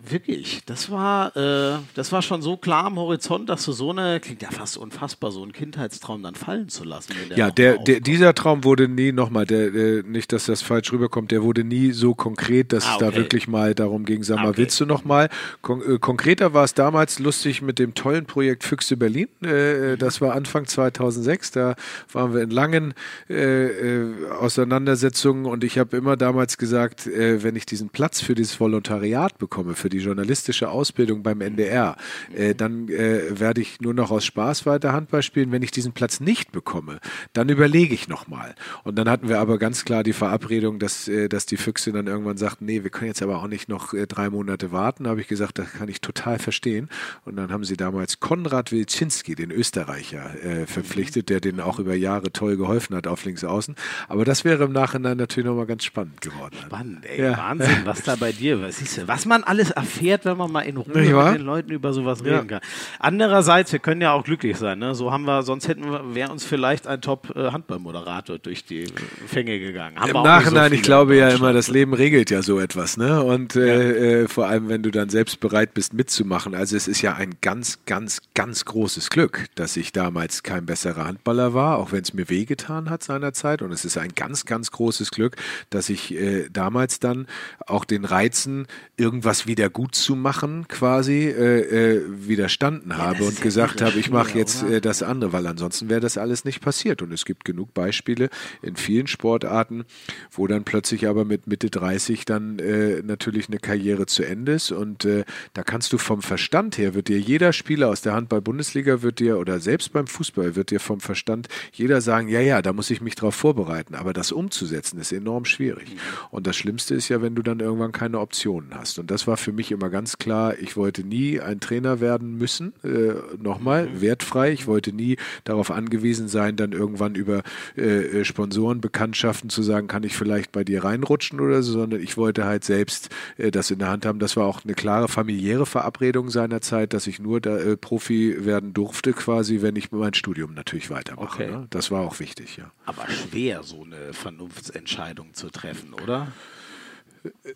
wirklich, 0.09 0.63
das 0.67 0.91
war, 0.91 1.37
äh, 1.37 1.79
das 1.95 2.13
war 2.13 2.23
schon 2.23 2.43
so 2.43 2.57
klar 2.57 2.85
am 2.85 2.97
Horizont, 2.97 3.49
dass 3.49 3.65
du 3.65 3.73
so 3.73 3.91
eine, 3.91 4.21
klingt 4.21 4.43
ja 4.43 4.51
fast 4.51 4.77
unfassbar, 4.77 5.31
so 5.31 5.43
einen 5.43 5.53
Kindheitstraum 5.53 6.23
dann 6.23 6.35
fallen 6.35 6.69
zu 6.69 6.85
lassen. 6.85 7.15
Der 7.31 7.39
ja, 7.39 7.51
der, 7.51 7.79
der, 7.79 8.01
dieser 8.01 8.35
Traum 8.35 8.65
wurde 8.65 8.89
nie 8.89 9.13
nochmal, 9.13 9.47
der, 9.47 10.03
nicht, 10.03 10.33
dass 10.33 10.47
das 10.47 10.63
falsch 10.63 10.93
rüberkommt, 10.93 11.31
der 11.31 11.43
wurde 11.43 11.65
nie 11.65 11.93
so 11.93 12.15
konkret, 12.15 12.73
dass 12.73 12.87
ah, 12.87 12.97
okay. 12.97 13.05
es 13.05 13.11
da 13.11 13.17
wirklich 13.17 13.49
mal 13.49 13.75
darum 13.75 14.05
ging, 14.05 14.23
sag 14.23 14.37
mal, 14.37 14.49
okay. 14.49 14.59
willst 14.59 14.81
du 14.81 14.87
nochmal? 14.87 15.29
Kon 15.61 15.83
äh, 15.83 15.99
konkreter 15.99 16.55
war 16.55 16.65
es 16.65 16.75
damals 16.75 17.19
lustig 17.19 17.63
mit 17.63 17.79
dem 17.79 17.95
tollen 17.95 18.27
Projekt 18.27 18.65
Füchse 18.65 18.97
Berlin. 18.97 19.29
Äh, 19.43 19.97
das 19.97 20.21
war 20.21 20.35
Anfang 20.35 20.67
2000 20.67 21.12
2006. 21.13 21.51
Da 21.53 21.75
waren 22.13 22.35
wir 22.35 22.43
in 22.43 22.51
langen 22.51 22.95
äh, 23.29 23.67
äh, 23.67 24.31
Auseinandersetzungen 24.31 25.47
und 25.47 25.65
ich 25.65 25.79
habe 25.79 25.97
immer 25.97 26.17
damals 26.17 26.59
gesagt, 26.59 27.07
äh, 27.07 27.43
wenn 27.43 27.57
ich 27.57 27.67
diesen 27.67 27.89
Platz 27.89 28.21
für 28.21 28.35
dieses 28.35 28.59
Volontariat 28.59 29.39
bekomme, 29.39 29.75
für 29.75 29.89
die 29.89 29.99
journalistische 29.99 30.71
Ausbildung 30.71 31.23
beim 31.23 31.41
NDR, 31.41 31.97
äh, 32.35 32.55
dann 32.55 32.89
äh, 32.89 33.39
werde 33.39 33.61
ich 33.61 33.81
nur 33.81 33.95
noch 33.95 34.11
aus 34.11 34.25
Spaß 34.25 34.67
weiter 34.67 34.93
Handball 34.93 35.23
spielen. 35.23 35.53
Wenn 35.53 35.63
ich 35.63 35.71
diesen 35.71 35.93
Platz 35.93 36.21
nicht 36.21 36.53
bekomme, 36.53 36.99
dann 37.33 37.49
überlege 37.49 37.95
ich 37.95 38.09
nochmal. 38.09 38.55
Und 38.85 38.97
dann 38.97 39.09
hatten 39.09 39.29
wir 39.29 39.41
aber 39.41 39.59
ganz 39.59 39.85
klar 39.85 40.03
die 40.03 40.13
Verabredung, 40.13 40.79
dass, 40.79 41.09
äh, 41.09 41.29
dass 41.29 41.47
die 41.47 41.57
Füchse 41.57 41.93
dann 41.93 42.07
irgendwann 42.07 42.37
sagten, 42.37 42.65
nee, 42.65 42.83
wir 42.83 42.91
können 42.91 43.09
jetzt 43.09 43.23
aber 43.23 43.39
auch 43.39 43.49
nicht 43.49 43.69
noch 43.69 43.95
drei 44.09 44.31
Monate 44.31 44.73
warten. 44.73 45.05
Da 45.05 45.11
habe 45.11 45.21
ich 45.21 45.29
gesagt, 45.29 45.59
das 45.59 45.73
kann 45.73 45.89
ich 45.89 46.01
total 46.01 46.39
verstehen. 46.39 46.89
Und 47.25 47.37
dann 47.37 47.53
haben 47.53 47.65
sie 47.65 47.77
damals 47.77 48.21
Konrad 48.21 48.73
Wilczynski, 48.73 49.35
den 49.35 49.51
Österreicher, 49.51 50.43
äh, 50.43 50.67
verpflichtet 50.67 50.92
verpflichtet, 50.93 51.29
der 51.31 51.41
denen 51.41 51.61
auch 51.61 51.79
über 51.79 51.95
Jahre 51.95 52.33
toll 52.33 52.57
geholfen 52.57 52.95
hat 52.97 53.07
auf 53.07 53.25
links 53.25 53.45
außen. 53.45 53.75
Aber 54.09 54.25
das 54.25 54.45
wäre 54.45 54.65
im 54.65 54.73
Nachhinein 54.73 55.17
natürlich 55.17 55.47
nochmal 55.47 55.67
ganz 55.67 55.85
spannend 55.85 56.21
geworden. 56.21 56.57
Spannend, 56.67 57.07
ey. 57.07 57.23
Ja. 57.23 57.37
Wahnsinn, 57.39 57.83
was 57.85 58.03
da 58.03 58.17
bei 58.17 58.33
dir, 58.33 58.61
was, 58.61 58.79
siehst 58.79 58.99
du, 58.99 59.09
was 59.09 59.25
man 59.25 59.43
alles 59.45 59.71
erfährt, 59.71 60.25
wenn 60.25 60.37
man 60.37 60.53
mal 60.53 60.61
in 60.61 60.77
Ruhe 60.77 60.93
mit 60.95 61.41
den 61.41 61.47
Leuten 61.47 61.71
über 61.71 61.93
sowas 61.93 62.25
reden 62.25 62.47
kann. 62.47 62.61
Andererseits, 62.99 63.73
wir 63.73 63.79
können 63.79 64.01
ja 64.01 64.13
auch 64.13 64.25
glücklich 64.25 64.57
sein. 64.57 64.79
Ne? 64.79 64.95
So 64.95 65.13
haben 65.13 65.25
wir, 65.25 65.43
sonst 65.43 65.69
hätten 65.69 65.91
wir, 65.91 66.15
wäre 66.15 66.31
uns 66.31 66.45
vielleicht 66.45 66.87
ein 66.87 67.01
Top-Handballmoderator 67.01 68.39
durch 68.39 68.65
die 68.65 68.87
Fänge 69.27 69.59
gegangen. 69.59 69.99
Haben 69.99 70.11
Im 70.11 70.23
Nachhinein, 70.23 70.71
so 70.71 70.75
ich 70.75 70.83
glaube 70.83 71.17
ja 71.17 71.29
immer, 71.29 71.53
das 71.53 71.69
Leben 71.69 71.95
regelt 71.95 72.31
ja 72.31 72.43
so 72.43 72.61
etwas. 72.61 72.97
Ne? 72.97 73.23
Und 73.23 73.57
äh, 73.57 74.23
äh, 74.23 74.29
vor 74.29 74.47
allem, 74.47 74.69
wenn 74.69 74.83
du 74.83 74.91
dann 74.91 75.09
selbst 75.09 75.41
bereit 75.41 75.75
bist 75.75 75.95
mitzumachen. 75.95 76.55
Also 76.55 76.77
es 76.77 76.89
ist 76.89 77.03
ja 77.03 77.15
ein 77.15 77.35
ganz, 77.41 77.79
ganz, 77.87 78.21
ganz 78.35 78.65
großes 78.65 79.11
Glück, 79.11 79.47
dass 79.55 79.77
ich 79.77 79.93
damals 79.93 80.43
kein 80.43 80.67
besserer 80.83 81.05
Handballer 81.05 81.55
war, 81.55 81.79
auch 81.79 81.93
wenn 81.93 82.03
es 82.03 82.13
mir 82.13 82.29
wehgetan 82.29 82.91
hat 82.91 83.05
seinerzeit. 83.05 83.63
Und 83.63 83.71
es 83.71 83.85
ist 83.85 83.99
ein 83.99 84.15
ganz, 84.17 84.47
ganz 84.47 84.73
großes 84.73 85.13
Glück, 85.13 85.37
dass 85.71 85.89
ich 85.89 86.13
äh, 86.13 86.49
damals 86.51 86.99
dann 86.99 87.29
auch 87.67 87.85
den 87.85 88.05
Reizen, 88.05 88.67
irgendwas 88.97 89.47
wieder 89.47 89.71
gut 89.71 89.95
zu 89.95 90.17
machen, 90.17 90.67
quasi 90.67 91.29
äh, 91.29 91.99
äh, 91.99 92.03
widerstanden 92.09 92.97
habe 92.99 93.25
und 93.25 93.41
gesagt 93.41 93.81
habe, 93.81 93.99
ich 93.99 94.11
mache 94.11 94.37
jetzt 94.37 94.65
äh, 94.65 94.81
das 94.81 95.05
andere, 95.05 95.33
weil 95.33 95.47
ansonsten 95.47 95.89
wäre 95.89 96.01
das 96.01 96.19
alles 96.19 96.45
nicht 96.45 96.61
passiert. 96.61 97.01
Und 97.01 97.13
es 97.13 97.25
gibt 97.25 97.45
genug 97.45 97.73
Beispiele 97.75 98.29
in 98.61 98.75
vielen 98.75 99.07
Sportarten, 99.07 99.85
wo 100.33 100.49
dann 100.49 100.65
plötzlich 100.65 101.07
aber 101.07 101.25
mit 101.25 101.47
Mitte 101.47 101.71
30 101.71 102.25
dann 102.25 102.59
äh, 102.59 103.03
natürlich 103.03 103.49
eine 103.49 103.59
Karriere 103.59 104.07
zu 104.07 104.25
Ende 104.25 104.53
ist. 104.53 104.73
Und 104.73 105.05
äh, 105.05 105.25
da 105.55 105.63
kannst 105.63 105.93
du 105.93 105.99
vom 105.99 106.23
Verstand 106.23 106.77
her, 106.77 106.95
wird 106.95 107.07
dir 107.07 107.21
jeder 107.21 107.53
Spieler 107.53 107.89
aus 107.89 108.03
der 108.03 108.15
Handball-Bundesliga, 108.15 109.03
wird 109.03 109.21
dir, 109.21 109.39
oder 109.39 109.61
selbst 109.61 109.93
beim 109.93 110.09
Fußball, 110.09 110.57
wird 110.57 110.72
dir 110.73 110.81
vom 110.81 111.01
Verstand 111.01 111.49
jeder 111.73 112.01
sagen, 112.01 112.29
ja, 112.29 112.41
ja, 112.41 112.63
da 112.63 112.73
muss 112.73 112.91
ich 112.91 113.01
mich 113.01 113.15
drauf 113.15 113.35
vorbereiten. 113.35 113.95
Aber 113.95 114.13
das 114.13 114.33
umzusetzen 114.33 114.99
ist 114.99 115.13
enorm 115.13 115.45
schwierig. 115.45 115.97
Und 116.31 116.47
das 116.47 116.57
Schlimmste 116.57 116.95
ist 116.95 117.09
ja, 117.09 117.23
wenn 117.23 117.35
du 117.35 117.43
dann 117.43 117.61
irgendwann 117.61 117.93
keine 117.93 118.19
Optionen 118.21 118.75
hast. 118.75 118.99
Und 118.99 119.11
das 119.11 119.27
war 119.27 119.37
für 119.37 119.53
mich 119.53 119.71
immer 119.71 119.91
ganz 119.91 120.19
klar, 120.19 120.59
ich 120.59 120.77
wollte 120.77 121.05
nie 121.05 121.41
ein 121.41 121.61
Trainer 121.61 122.01
werden 122.01 122.37
müssen, 122.37 122.73
äh, 122.83 123.15
nochmal, 123.39 123.89
mhm. 123.89 124.01
wertfrei. 124.01 124.53
Ich 124.53 124.67
wollte 124.67 124.93
nie 124.93 125.17
darauf 125.45 125.71
angewiesen 125.71 126.29
sein, 126.29 126.57
dann 126.57 126.73
irgendwann 126.73 127.15
über 127.15 127.43
äh, 127.77 128.21
äh, 128.21 128.25
Sponsorenbekanntschaften 128.25 129.51
zu 129.51 129.63
sagen, 129.63 129.89
kann 129.89 130.05
ich 130.05 130.17
vielleicht 130.17 130.53
bei 130.53 130.65
dir 130.65 130.85
reinrutschen 130.85 131.41
oder 131.41 131.63
so, 131.63 131.73
sondern 131.73 132.01
ich 132.01 132.17
wollte 132.17 132.45
halt 132.45 132.65
selbst 132.65 133.11
äh, 133.37 133.51
das 133.51 133.71
in 133.71 133.79
der 133.79 133.89
Hand 133.89 134.07
haben. 134.07 134.19
Das 134.19 134.37
war 134.37 134.47
auch 134.47 134.65
eine 134.65 134.75
klare 134.75 135.09
familiäre 135.09 135.67
Verabredung 135.67 136.31
seinerzeit, 136.31 136.93
dass 136.93 137.07
ich 137.07 137.19
nur 137.19 137.41
da, 137.41 137.59
äh, 137.59 137.77
Profi 137.77 138.45
werden 138.45 138.73
durfte, 138.73 139.13
quasi, 139.13 139.63
wenn 139.63 139.77
ich 139.77 139.93
mein 139.93 140.15
Studium 140.15 140.55
natürlich 140.63 140.91
weitermache. 140.91 141.43
Okay. 141.45 141.51
Ne? 141.51 141.67
Das 141.71 141.91
war 141.91 142.03
auch 142.03 142.21
wichtig, 142.21 142.57
ja. 142.57 142.71
Aber 142.87 143.09
schwer, 143.11 143.63
so 143.63 143.83
eine 143.83 144.13
Vernunftsentscheidung 144.13 145.35
zu 145.35 145.51
treffen, 145.51 145.95
oder? 145.95 146.29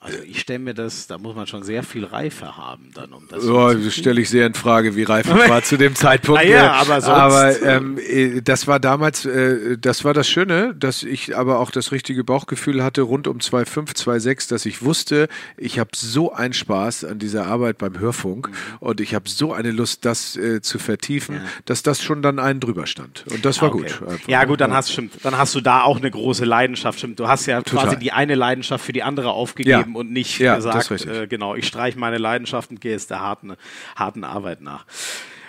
Also 0.00 0.18
ich 0.22 0.40
stelle 0.40 0.60
mir 0.60 0.74
das, 0.74 1.06
da 1.08 1.18
muss 1.18 1.34
man 1.34 1.46
schon 1.46 1.64
sehr 1.64 1.82
viel 1.82 2.04
Reife 2.04 2.56
haben 2.56 2.90
dann, 2.94 3.12
um 3.12 3.26
das. 3.28 3.44
Ja, 3.44 3.74
das 3.74 3.94
stelle 3.94 4.20
ich 4.20 4.30
sehr 4.30 4.46
in 4.46 4.54
Frage, 4.54 4.94
wie 4.94 5.02
reif 5.02 5.26
ich 5.26 5.34
war 5.48 5.62
zu 5.62 5.76
dem 5.76 5.96
Zeitpunkt. 5.96 6.40
ah, 6.40 6.44
ja, 6.44 6.72
aber 6.74 7.00
sonst. 7.00 7.08
Aber 7.08 7.62
ähm, 7.62 7.98
äh, 7.98 8.42
das 8.42 8.68
war 8.68 8.78
damals, 8.78 9.24
äh, 9.24 9.76
das 9.76 10.04
war 10.04 10.14
das 10.14 10.28
Schöne, 10.28 10.74
dass 10.74 11.02
ich 11.02 11.36
aber 11.36 11.58
auch 11.58 11.72
das 11.72 11.90
richtige 11.90 12.22
Bauchgefühl 12.22 12.84
hatte 12.84 13.02
rund 13.02 13.26
um 13.26 13.38
2,5, 13.38 13.96
2,6, 13.96 14.48
dass 14.48 14.66
ich 14.66 14.82
wusste, 14.82 15.28
ich 15.56 15.80
habe 15.80 15.90
so 15.94 16.32
einen 16.32 16.54
Spaß 16.54 17.04
an 17.04 17.18
dieser 17.18 17.46
Arbeit 17.46 17.78
beim 17.78 17.98
Hörfunk 17.98 18.50
mhm. 18.50 18.54
und 18.78 19.00
ich 19.00 19.14
habe 19.14 19.28
so 19.28 19.52
eine 19.52 19.72
Lust, 19.72 20.04
das 20.04 20.36
äh, 20.36 20.60
zu 20.60 20.78
vertiefen, 20.78 21.36
ja. 21.36 21.40
dass 21.64 21.82
das 21.82 22.02
schon 22.02 22.22
dann 22.22 22.38
einen 22.38 22.60
drüber 22.60 22.86
stand. 22.86 23.24
Und 23.30 23.44
das 23.44 23.60
war 23.62 23.74
okay. 23.74 23.82
gut. 23.82 24.08
Einfach. 24.08 24.28
Ja 24.28 24.44
gut, 24.44 24.60
dann 24.60 24.72
hast, 24.72 24.92
stimmt, 24.92 25.14
dann 25.24 25.36
hast 25.36 25.54
du 25.56 25.60
da 25.60 25.82
auch 25.82 25.96
eine 25.96 26.10
große 26.10 26.44
Leidenschaft. 26.44 26.98
Stimmt, 26.98 27.18
du 27.18 27.26
hast 27.26 27.46
ja 27.46 27.62
Total. 27.62 27.86
quasi 27.86 27.98
die 27.98 28.12
eine 28.12 28.36
Leidenschaft 28.36 28.84
für 28.84 28.92
die 28.92 29.02
andere 29.02 29.30
aufgegeben 29.30 29.55
aufgegeben 29.56 29.92
ja. 29.92 30.00
und 30.00 30.12
nicht 30.12 30.38
ja, 30.38 30.56
gesagt, 30.56 31.06
äh, 31.06 31.26
genau, 31.26 31.54
ich 31.54 31.66
streiche 31.66 31.98
meine 31.98 32.18
Leidenschaft 32.18 32.70
und 32.70 32.80
gehe 32.80 32.92
jetzt 32.92 33.10
der 33.10 33.20
harten, 33.20 33.56
harten 33.96 34.24
Arbeit 34.24 34.60
nach. 34.60 34.84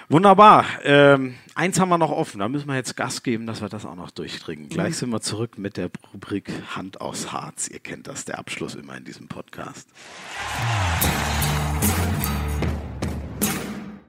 Wunderbar. 0.10 0.66
Ähm, 0.84 1.36
eins 1.54 1.80
haben 1.82 1.90
wir 1.90 1.98
noch 1.98 2.12
offen. 2.12 2.40
Da 2.40 2.48
müssen 2.48 2.68
wir 2.68 2.76
jetzt 2.76 2.96
Gas 2.96 3.24
geben, 3.24 3.46
dass 3.46 3.62
wir 3.62 3.68
das 3.68 3.86
auch 3.86 3.96
noch 3.96 4.10
durchdringen. 4.10 4.70
Gleich 4.70 4.92
mhm. 4.92 4.94
sind 4.94 5.10
wir 5.10 5.20
zurück 5.20 5.58
mit 5.58 5.76
der 5.76 5.90
Rubrik 6.14 6.50
Hand 6.76 7.02
aus 7.02 7.34
Harz. 7.34 7.68
Ihr 7.68 7.80
kennt 7.80 8.08
das, 8.08 8.24
der 8.24 8.40
Abschluss 8.40 8.76
immer 8.76 8.96
in 8.96 9.04
diesem 9.04 9.28
Podcast. 9.28 9.90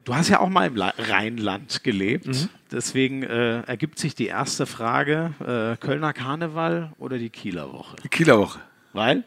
Du 0.04 0.14
hast 0.14 0.28
ja 0.28 0.38
auch 0.38 0.48
mal 0.48 0.68
im 0.68 0.80
Rheinland 0.80 1.82
gelebt. 1.82 2.28
Mhm. 2.28 2.48
Deswegen 2.70 3.24
äh, 3.24 3.62
ergibt 3.62 3.98
sich 3.98 4.14
die 4.14 4.26
erste 4.26 4.66
Frage: 4.66 5.34
äh, 5.40 5.84
Kölner 5.84 6.12
Karneval 6.12 6.92
oder 6.98 7.18
die 7.18 7.30
Kieler 7.30 7.72
Woche? 7.72 7.96
Die 8.04 8.08
Kieler 8.08 8.38
Woche. 8.38 8.60
Weil? 8.92 9.24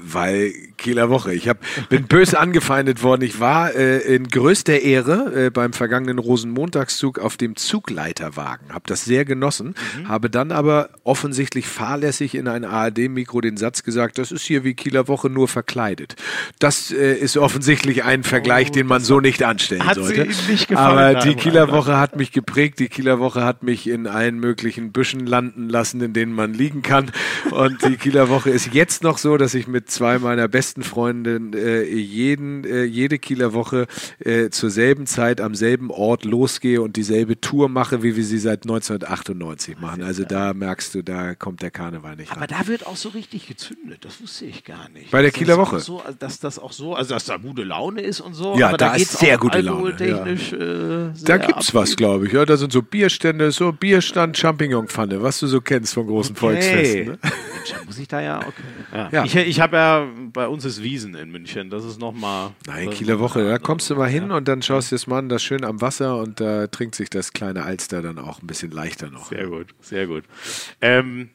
Weil 0.00 0.52
Kieler 0.82 1.10
Woche. 1.10 1.32
Ich 1.32 1.48
hab, 1.48 1.58
bin 1.88 2.06
böse 2.06 2.38
angefeindet 2.38 3.02
worden. 3.02 3.22
Ich 3.22 3.40
war 3.40 3.74
äh, 3.74 3.98
in 3.98 4.28
größter 4.28 4.80
Ehre 4.80 5.46
äh, 5.46 5.50
beim 5.50 5.72
vergangenen 5.72 6.18
Rosenmontagszug 6.18 7.18
auf 7.18 7.36
dem 7.36 7.56
Zugleiterwagen. 7.56 8.72
Habe 8.72 8.84
das 8.86 9.04
sehr 9.04 9.24
genossen. 9.24 9.74
Mhm. 9.98 10.08
Habe 10.08 10.28
dann 10.28 10.50
aber 10.50 10.90
offensichtlich 11.04 11.66
fahrlässig 11.66 12.34
in 12.34 12.48
ein 12.48 12.64
ARD-Mikro 12.64 13.40
den 13.40 13.56
Satz 13.56 13.84
gesagt, 13.84 14.18
das 14.18 14.32
ist 14.32 14.42
hier 14.42 14.64
wie 14.64 14.74
Kieler 14.74 15.08
Woche 15.08 15.30
nur 15.30 15.46
verkleidet. 15.48 16.16
Das 16.58 16.90
äh, 16.90 17.14
ist 17.14 17.36
offensichtlich 17.36 18.02
ein 18.04 18.24
Vergleich, 18.24 18.68
oh, 18.70 18.72
den 18.72 18.86
man 18.86 19.02
so 19.02 19.20
nicht 19.20 19.42
anstellen 19.42 19.86
hat 19.86 19.94
sollte. 19.94 20.32
Sie 20.32 20.52
nicht 20.52 20.68
gefallen, 20.68 21.16
aber 21.16 21.20
die 21.20 21.36
Kieler 21.36 21.70
Woche 21.70 21.98
hat 21.98 22.16
mich 22.16 22.32
geprägt. 22.32 22.80
Die 22.80 22.88
Kieler 22.88 23.20
Woche 23.20 23.44
hat 23.44 23.62
mich 23.62 23.88
in 23.88 24.06
allen 24.06 24.38
möglichen 24.40 24.90
Büschen 24.90 25.26
landen 25.26 25.68
lassen, 25.68 26.00
in 26.00 26.12
denen 26.12 26.32
man 26.32 26.54
liegen 26.54 26.82
kann. 26.82 27.12
Und 27.50 27.84
die 27.84 27.96
Kieler 27.96 28.28
Woche 28.28 28.50
ist 28.50 28.74
jetzt 28.74 29.02
noch 29.02 29.18
so, 29.18 29.36
dass 29.36 29.54
ich 29.54 29.68
mit 29.68 29.81
mit 29.82 29.90
zwei 29.90 30.20
meiner 30.20 30.46
besten 30.46 30.84
Freundinnen 30.84 31.54
äh, 31.54 31.82
jeden, 31.82 32.64
äh, 32.64 32.84
jede 32.84 33.18
Kieler 33.18 33.52
Woche 33.52 33.88
äh, 34.20 34.48
zur 34.50 34.70
selben 34.70 35.06
Zeit 35.06 35.40
am 35.40 35.56
selben 35.56 35.90
Ort 35.90 36.24
losgehe 36.24 36.80
und 36.80 36.94
dieselbe 36.94 37.40
Tour 37.40 37.68
mache, 37.68 38.04
wie 38.04 38.14
wir 38.14 38.22
sie 38.22 38.38
seit 38.38 38.62
1998 38.62 39.80
machen. 39.80 40.04
Also 40.04 40.22
da 40.22 40.54
merkst 40.54 40.94
du, 40.94 41.02
da 41.02 41.34
kommt 41.34 41.62
der 41.62 41.72
Karneval 41.72 42.14
nicht 42.14 42.30
Aber 42.30 42.42
ran. 42.42 42.48
da 42.48 42.68
wird 42.68 42.86
auch 42.86 42.94
so 42.94 43.08
richtig 43.08 43.48
gezündet, 43.48 44.04
das 44.04 44.22
wusste 44.22 44.44
ich 44.44 44.62
gar 44.62 44.88
nicht. 44.90 45.10
Bei 45.10 45.20
der 45.20 45.32
Kieler 45.32 45.58
Woche? 45.58 45.80
So, 45.80 46.00
dass 46.20 46.38
das 46.38 46.60
auch 46.60 46.72
so, 46.72 46.94
also 46.94 47.14
dass 47.14 47.24
da 47.24 47.38
gute 47.38 47.64
Laune 47.64 48.02
ist 48.02 48.20
und 48.20 48.34
so. 48.34 48.56
Ja, 48.56 48.70
da, 48.70 48.76
da 48.76 48.94
ist 48.94 49.18
sehr 49.18 49.36
gute 49.36 49.62
Laune. 49.62 49.96
Ja. 49.98 50.24
Äh, 50.24 51.12
da 51.24 51.38
gibt's 51.38 51.74
was, 51.74 51.96
glaube 51.96 52.28
ich. 52.28 52.32
Ja, 52.32 52.44
da 52.44 52.56
sind 52.56 52.72
so 52.72 52.82
Bierstände, 52.82 53.50
so 53.50 53.72
Bierstand, 53.72 54.38
Champignonpfanne, 54.38 55.20
was 55.24 55.40
du 55.40 55.48
so 55.48 55.60
kennst 55.60 55.94
von 55.94 56.06
großen 56.06 56.36
okay. 56.36 56.40
Volksfesten. 56.40 57.06
Ne? 57.06 57.18
Mensch, 57.62 57.86
muss 57.86 57.98
ich 57.98 58.08
da 58.08 58.20
ja, 58.20 58.38
okay. 58.40 58.62
Ja. 58.92 59.08
ja. 59.10 59.24
Ich, 59.24 59.36
ich 59.36 59.60
habe 59.60 59.76
ja, 59.76 60.08
bei 60.32 60.48
uns 60.48 60.64
ist 60.64 60.82
Wiesen 60.82 61.14
in 61.14 61.30
München. 61.30 61.70
Das 61.70 61.84
ist 61.84 62.00
nochmal. 62.00 62.50
Nein, 62.66 62.90
Kieler 62.90 63.18
Woche. 63.18 63.44
Da 63.44 63.58
kommst 63.58 63.90
du 63.90 63.96
mal 63.96 64.08
hin 64.08 64.28
ja. 64.30 64.36
und 64.36 64.48
dann 64.48 64.62
schaust 64.62 64.90
du 64.90 64.94
das 64.94 65.06
mal 65.06 65.18
an, 65.18 65.28
das 65.28 65.42
schön 65.42 65.64
am 65.64 65.80
Wasser 65.80 66.18
und 66.18 66.40
da 66.40 66.66
trinkt 66.66 66.94
sich 66.94 67.10
das 67.10 67.32
kleine 67.32 67.64
Alster 67.64 68.02
dann 68.02 68.18
auch 68.18 68.42
ein 68.42 68.46
bisschen 68.46 68.70
leichter 68.70 69.10
noch. 69.10 69.28
Sehr 69.28 69.46
gut, 69.46 69.74
sehr 69.80 70.06
gut. 70.06 70.24
Ähm, 70.80 71.30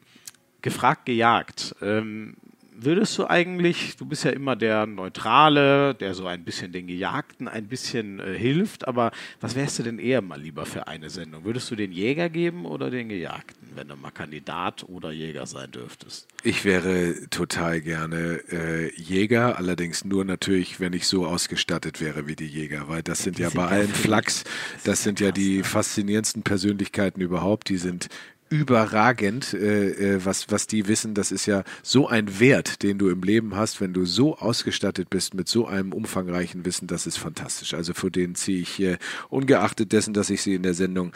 gefragt, 0.62 1.06
gejagt. 1.06 1.76
Ähm, 1.82 2.36
würdest 2.80 3.18
du 3.18 3.28
eigentlich, 3.28 3.96
du 3.98 4.06
bist 4.06 4.24
ja 4.24 4.32
immer 4.32 4.56
der 4.56 4.86
Neutrale, 4.86 5.96
der 5.96 6.14
so 6.14 6.28
ein 6.28 6.44
bisschen 6.44 6.72
den 6.72 6.88
Gejagten 6.88 7.48
ein 7.48 7.68
bisschen 7.68 8.20
äh, 8.20 8.38
hilft, 8.38 8.88
aber 8.88 9.12
was 9.42 9.56
wärst 9.56 9.80
du 9.80 9.84
denn 9.84 10.00
eher 10.00 10.22
mal 10.22 10.40
lieber 10.40 10.66
für 10.66 10.88
eine 10.88 11.10
Sendung? 11.10 11.44
Würdest 11.44 11.70
du 11.72 11.76
den 11.76 11.92
Jäger 11.92 12.30
geben 12.30 12.66
oder 12.66 12.90
den 12.90 13.10
Gejagten, 13.10 13.68
wenn 13.76 13.88
du 13.88 13.96
mal 13.96 14.12
Kandidat 14.12 14.84
oder 14.88 15.12
Jäger 15.12 15.46
sein 15.48 15.72
dürftest? 15.72 16.28
Ich 16.44 16.66
wäre 16.66 17.16
total 17.30 17.82
gerne 17.82 18.42
äh, 18.52 18.94
Jäger, 18.96 19.58
allerdings 19.58 20.06
nur 20.06 20.24
natürlich, 20.24 20.80
wenn 20.80 20.94
ich 20.94 21.08
so 21.08 21.26
ausgestattet 21.26 22.00
wäre 22.00 22.28
wie 22.28 22.36
die 22.36 22.48
Jäger, 22.48 22.88
weil 22.88 23.02
das 23.04 23.20
ja, 23.20 23.24
sind 23.26 23.40
ja 23.40 23.50
sind 23.50 23.58
bei 23.58 23.68
allen 23.68 23.90
Flachs, 23.90 24.44
das, 24.44 24.84
das 24.84 25.04
sind 25.04 25.20
ja 25.20 25.32
die 25.32 25.64
faszinierendsten 25.64 26.44
Persönlichkeiten 26.44 27.22
überhaupt, 27.22 27.70
die 27.70 27.78
sind 27.78 28.08
überragend, 28.50 29.54
äh, 29.54 30.16
äh, 30.16 30.26
was, 30.26 30.50
was 30.50 30.68
die 30.68 30.88
wissen. 30.88 31.14
Das 31.14 31.32
ist 31.32 31.45
ja 31.45 31.64
so 31.84 32.08
ein 32.08 32.39
Wert, 32.39 32.84
den 32.84 32.98
du 32.98 33.10
im 33.10 33.22
Leben 33.22 33.56
hast, 33.56 33.82
wenn 33.82 33.93
du 33.93 34.06
so 34.06 34.38
ausgestattet 34.38 35.10
bist 35.10 35.34
mit 35.34 35.48
so 35.48 35.68
einem 35.68 35.93
umfangreichen 35.93 36.66
Wissen. 36.66 36.88
Das 36.88 37.08
ist 37.08 37.18
fantastisch. 37.18 37.74
Also 37.74 37.93
vor 37.93 38.10
denen 38.10 38.36
ziehe 38.36 38.62
ich, 38.62 38.80
äh, 38.80 38.98
ungeachtet 39.30 39.91
dessen, 39.91 40.14
dass 40.14 40.30
ich 40.30 40.41
sie 40.41 40.56
in 40.56 40.64
der 40.64 40.74
Sendung 40.74 41.14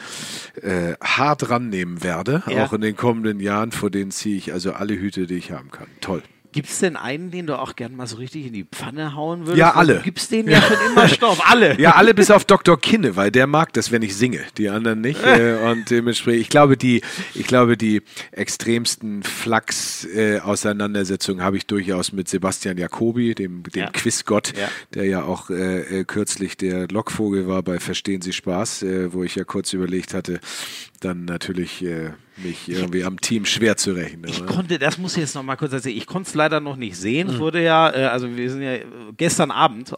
äh, 0.61 0.95
hart 1.01 1.49
rannehmen 1.49 2.03
werde, 2.03 2.43
ja. 2.47 2.65
auch 2.65 2.73
in 2.73 2.81
den 2.81 2.95
kommenden 2.95 3.39
Jahren, 3.39 3.71
vor 3.71 3.89
denen 3.89 4.11
ziehe 4.11 4.37
ich 4.37 4.53
also 4.53 4.73
alle 4.73 4.95
Hüte, 4.95 5.27
die 5.27 5.35
ich 5.35 5.51
haben 5.51 5.71
kann. 5.71 5.87
Toll. 6.01 6.23
Gibt 6.53 6.69
es 6.69 6.79
denn 6.79 6.95
einen, 6.97 7.31
den 7.31 7.47
du 7.47 7.57
auch 7.57 7.75
gern 7.75 7.95
mal 7.95 8.07
so 8.07 8.17
richtig 8.17 8.47
in 8.47 8.53
die 8.53 8.65
Pfanne 8.65 9.15
hauen 9.15 9.41
würdest? 9.41 9.57
Ja, 9.57 9.71
alle. 9.75 9.95
Du 9.97 10.01
gibst 10.03 10.31
denen 10.31 10.49
ja 10.49 10.61
schon 10.61 10.77
immer 10.91 11.07
Stoff. 11.07 11.41
Alle. 11.49 11.79
Ja, 11.79 11.95
alle 11.95 12.13
bis 12.13 12.29
auf 12.29 12.45
Dr. 12.45 12.79
Kinne, 12.79 13.15
weil 13.15 13.31
der 13.31 13.47
mag 13.47 13.73
das, 13.73 13.91
wenn 13.91 14.01
ich 14.01 14.15
singe. 14.15 14.41
Die 14.57 14.69
anderen 14.69 15.01
nicht. 15.01 15.23
äh, 15.23 15.57
und 15.69 15.89
dementsprechend, 15.89 16.41
ich 16.41 16.49
glaube, 16.49 16.77
die, 16.77 17.01
ich 17.35 17.47
glaube, 17.47 17.77
die 17.77 18.01
extremsten 18.31 19.23
Flachs-Auseinandersetzungen 19.23 21.43
habe 21.43 21.57
ich 21.57 21.65
durchaus 21.67 22.11
mit 22.11 22.27
Sebastian 22.29 22.77
Jacobi, 22.77 23.35
dem, 23.35 23.63
dem 23.63 23.83
Ja. 23.83 23.89
Quizgott, 23.91 24.53
Ja. 24.57 24.69
der 24.93 25.05
ja 25.05 25.23
auch 25.23 25.49
äh, 25.49 25.99
äh, 25.99 26.03
kürzlich 26.03 26.57
der 26.57 26.87
Lockvogel 26.87 27.47
war 27.47 27.63
bei 27.63 27.79
Verstehen 27.79 28.21
Sie 28.21 28.33
Spaß, 28.33 28.83
äh, 28.83 29.13
wo 29.13 29.23
ich 29.23 29.35
ja 29.35 29.43
kurz 29.43 29.73
überlegt 29.73 30.13
hatte, 30.13 30.39
dann 30.99 31.25
natürlich 31.25 31.83
äh, 31.83 32.11
mich 32.43 32.69
irgendwie 32.69 33.03
am 33.03 33.19
Team 33.19 33.45
schwer 33.45 33.77
zu 33.77 33.91
rechnen. 33.93 34.25
Ich 34.27 34.41
oder? 34.41 34.53
konnte, 34.53 34.79
das 34.79 34.97
muss 34.97 35.13
ich 35.13 35.21
jetzt 35.21 35.35
noch 35.35 35.43
mal 35.43 35.55
kurz 35.55 35.73
erzählen. 35.73 35.97
Ich 35.97 36.05
konnte 36.05 36.29
es 36.29 36.35
leider 36.35 36.59
noch 36.59 36.75
nicht 36.75 36.97
sehen. 36.97 37.27
Mhm. 37.27 37.33
Es 37.33 37.39
wurde 37.39 37.61
ja, 37.63 37.89
äh, 37.93 38.03
also 38.05 38.27
wir 38.35 38.49
sind 38.49 38.61
ja 38.61 38.77
gestern 39.17 39.51
Abend, 39.51 39.91
äh, 39.93 39.95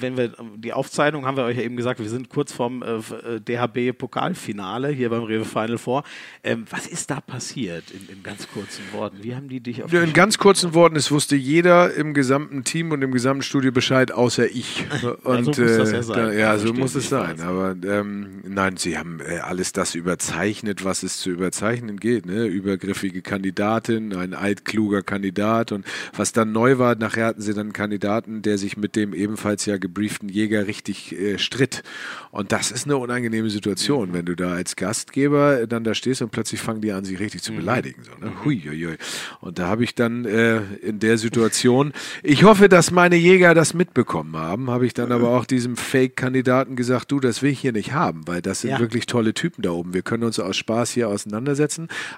wenn 0.00 0.16
wir 0.16 0.32
die 0.56 0.72
Aufzeichnung 0.72 1.26
haben 1.26 1.36
wir 1.36 1.44
euch 1.44 1.56
ja 1.56 1.62
eben 1.62 1.76
gesagt, 1.76 2.00
wir 2.00 2.08
sind 2.08 2.28
kurz 2.28 2.52
vorm 2.52 2.82
äh, 2.82 2.96
f- 2.96 3.14
äh, 3.24 3.40
DHB 3.40 3.96
Pokalfinale 3.96 4.88
hier 4.88 5.10
beim 5.10 5.22
Rewe 5.24 5.44
Final 5.44 5.78
Four. 5.78 6.04
Ähm, 6.44 6.64
was 6.70 6.86
ist 6.86 7.10
da 7.10 7.20
passiert 7.20 7.84
in, 7.90 8.14
in 8.16 8.22
ganz 8.22 8.46
kurzen 8.48 8.82
Worten? 8.92 9.18
Wie 9.22 9.34
haben 9.34 9.48
die 9.48 9.60
dich 9.60 9.82
auf 9.82 9.92
Ja, 9.92 10.02
in 10.02 10.12
ganz 10.12 10.38
kurzen 10.38 10.74
Worten, 10.74 10.96
es 10.96 11.10
wusste 11.10 11.36
jeder 11.36 11.94
im 11.94 12.14
gesamten 12.14 12.64
Team 12.64 12.92
und 12.92 13.02
im 13.02 13.12
gesamten 13.12 13.42
Studio 13.42 13.72
Bescheid, 13.72 14.12
außer 14.12 14.46
ich. 14.46 14.84
Und, 15.24 15.54
so 15.54 15.62
muss 15.62 15.76
das 15.78 15.92
ja 15.92 16.02
sein. 16.02 16.16
Da, 16.16 16.32
ja, 16.32 16.58
so 16.58 16.72
muss 16.72 16.94
es 16.94 17.08
sein. 17.08 17.38
was. 17.38 17.44
Aber 17.46 17.76
ähm, 17.84 18.40
nein, 18.46 18.76
sie 18.76 18.98
haben 18.98 19.20
äh, 19.20 19.38
alles 19.38 19.72
das 19.72 19.94
überzeichnet, 19.94 20.84
was 20.84 21.02
es 21.02 21.18
zu 21.18 21.30
überzeichnen 21.30 21.79
geht. 21.88 22.26
Ne? 22.26 22.46
Übergriffige 22.46 23.22
Kandidatin, 23.22 24.14
ein 24.14 24.34
altkluger 24.34 25.02
Kandidat. 25.02 25.72
Und 25.72 25.84
was 26.16 26.32
dann 26.32 26.52
neu 26.52 26.78
war, 26.78 26.94
nachher 26.96 27.26
hatten 27.26 27.42
sie 27.42 27.52
dann 27.54 27.66
einen 27.68 27.72
Kandidaten, 27.72 28.42
der 28.42 28.58
sich 28.58 28.76
mit 28.76 28.96
dem 28.96 29.14
ebenfalls 29.14 29.66
ja 29.66 29.76
gebrieften 29.78 30.28
Jäger 30.28 30.66
richtig 30.66 31.12
äh, 31.18 31.38
stritt. 31.38 31.82
Und 32.30 32.52
das 32.52 32.70
ist 32.70 32.84
eine 32.86 32.96
unangenehme 32.96 33.50
Situation, 33.50 34.12
wenn 34.12 34.24
du 34.26 34.36
da 34.36 34.52
als 34.52 34.76
Gastgeber 34.76 35.66
dann 35.66 35.84
da 35.84 35.94
stehst 35.94 36.22
und 36.22 36.30
plötzlich 36.30 36.60
fangen 36.60 36.80
die 36.80 36.92
an, 36.92 37.04
sich 37.04 37.18
richtig 37.18 37.42
zu 37.42 37.52
beleidigen. 37.52 38.02
So, 38.04 38.24
ne? 38.24 38.32
Hui, 38.44 38.60
hui, 38.64 38.84
hui. 38.84 38.96
Und 39.40 39.58
da 39.58 39.66
habe 39.66 39.84
ich 39.84 39.94
dann 39.94 40.24
äh, 40.24 40.60
in 40.82 40.98
der 41.00 41.18
Situation, 41.18 41.92
ich 42.22 42.44
hoffe, 42.44 42.68
dass 42.68 42.90
meine 42.90 43.16
Jäger 43.16 43.54
das 43.54 43.74
mitbekommen 43.74 44.36
haben, 44.36 44.70
habe 44.70 44.86
ich 44.86 44.94
dann 44.94 45.12
aber 45.12 45.30
auch 45.30 45.44
diesem 45.44 45.76
Fake-Kandidaten 45.76 46.76
gesagt, 46.76 47.10
du, 47.12 47.20
das 47.20 47.42
will 47.42 47.50
ich 47.50 47.60
hier 47.60 47.72
nicht 47.72 47.92
haben, 47.92 48.26
weil 48.26 48.42
das 48.42 48.60
sind 48.62 48.70
Ja. 48.70 48.78
wirklich 48.80 49.06
tolle 49.06 49.34
Typen 49.34 49.62
da 49.62 49.70
oben. 49.70 49.94
Wir 49.94 50.02
können 50.02 50.24
uns 50.24 50.38
aus 50.38 50.56
Spaß 50.56 50.90
hier 50.92 51.08
auseinandersetzen, 51.08 51.69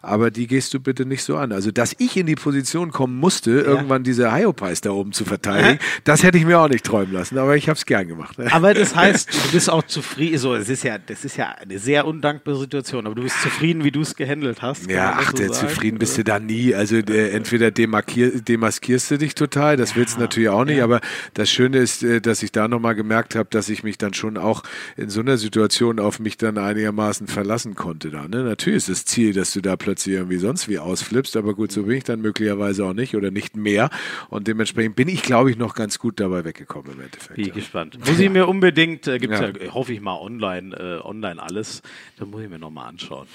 aber 0.03 0.30
die 0.30 0.46
gehst 0.46 0.74
du 0.74 0.80
bitte 0.80 1.05
nicht 1.05 1.22
so 1.22 1.36
an. 1.36 1.53
Also, 1.53 1.70
dass 1.70 1.94
ich 1.98 2.16
in 2.16 2.26
die 2.26 2.34
Position 2.34 2.90
kommen 2.90 3.16
musste, 3.16 3.50
irgendwann 3.50 4.05
diese 4.05 4.32
Hyopies 4.32 4.80
da 4.80 4.90
oben 4.90 5.12
zu 5.12 5.24
verteidigen, 5.24 5.78
das 6.05 6.22
hätte 6.22 6.38
ich 6.38 6.44
mir 6.44 6.59
auch 6.59 6.68
nicht 6.68 6.84
träumen 6.84 7.12
lassen, 7.12 7.38
aber 7.38 7.57
ich 7.57 7.68
habe 7.68 7.76
es 7.76 7.86
gern 7.86 8.09
gemacht. 8.09 8.36
Aber 8.53 8.74
das 8.74 8.94
heißt, 8.94 9.28
du 9.32 9.53
bist 9.53 9.70
auch 9.70 9.82
zufrieden. 9.84 10.38
So, 10.38 10.55
es 10.55 10.68
ist 10.68 10.84
ja, 10.84 10.98
das 10.98 11.24
ist 11.24 11.36
ja 11.36 11.53
eine 11.53 11.78
sehr 11.78 12.07
undankbare 12.07 12.59
Situation, 12.59 13.07
aber 13.07 13.14
du 13.14 13.22
bist 13.22 13.40
zufrieden, 13.40 13.84
wie 13.84 13.90
du 13.90 14.00
es 14.00 14.14
gehandelt 14.14 14.62
hast. 14.62 14.90
Ja, 14.90 15.16
ach, 15.18 15.32
so 15.34 15.48
zufrieden 15.48 15.98
bist 15.98 16.18
du 16.18 16.24
da 16.24 16.38
nie. 16.38 16.74
Also 16.74 16.96
äh, 16.96 17.30
entweder 17.30 17.70
demarkier, 17.70 18.40
demaskierst 18.40 19.11
du 19.11 19.18
dich 19.18 19.34
total, 19.34 19.76
das 19.76 19.96
willst 19.96 20.16
du 20.16 20.20
natürlich 20.20 20.48
auch 20.48 20.64
nicht, 20.64 20.82
aber 20.82 21.00
das 21.34 21.50
Schöne 21.50 21.78
ist, 21.78 22.03
äh, 22.03 22.20
dass 22.20 22.42
ich 22.42 22.53
da 22.53 22.68
nochmal 22.68 22.94
gemerkt 22.94 23.34
habe, 23.34 23.48
dass 23.50 23.68
ich 23.68 23.82
mich 23.82 23.98
dann 23.98 24.14
schon 24.14 24.36
auch 24.36 24.62
in 24.96 25.09
so 25.09 25.20
einer 25.20 25.36
Situation 25.36 25.98
auf 25.98 26.20
mich 26.20 26.36
dann 26.36 26.59
einigermaßen 26.59 27.26
verlassen 27.26 27.74
konnte. 27.74 28.11
Da, 28.11 28.28
ne? 28.28 28.44
Natürlich 28.44 28.78
ist 28.78 28.88
das 28.88 29.05
Ziel, 29.05 29.32
dass 29.32 29.41
du 29.51 29.61
da 29.61 29.76
plötzlich 29.76 30.14
irgendwie 30.14 30.38
sonst 30.38 30.68
wie 30.68 30.78
ausflippst, 30.78 31.36
aber 31.36 31.55
gut, 31.55 31.72
so 31.72 31.82
bin 31.82 31.97
ich 31.97 32.05
dann 32.05 32.20
möglicherweise 32.20 32.84
auch 32.84 32.93
nicht 32.93 33.16
oder 33.16 33.32
nicht 33.32 33.57
mehr. 33.57 33.90
Und 34.28 34.47
dementsprechend 34.47 34.95
bin 34.95 35.09
ich, 35.09 35.22
glaube 35.22 35.51
ich, 35.51 35.57
noch 35.57 35.74
ganz 35.74 35.99
gut 35.99 36.20
dabei 36.20 36.45
weggekommen 36.45 36.93
im 36.93 37.01
Endeffekt. 37.01 37.34
Bin 37.34 37.47
ich 37.47 37.53
gespannt. 37.53 37.99
Muss 38.07 38.20
ich 38.20 38.30
mir 38.30 38.47
unbedingt, 38.47 39.09
äh, 39.09 39.18
gibt 39.18 39.34
es 39.34 39.40
ja. 39.40 39.49
Ja. 39.49 39.74
hoffe 39.74 39.93
ich 39.93 40.01
mal, 40.01 40.16
online, 40.16 40.76
äh, 40.76 41.05
online 41.05 41.43
alles. 41.43 41.82
Da 42.16 42.24
muss 42.24 42.43
ich 42.43 42.49
mir 42.49 42.59
nochmal 42.59 42.88
anschauen. 42.88 43.26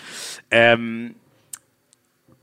Ähm, 0.49 1.16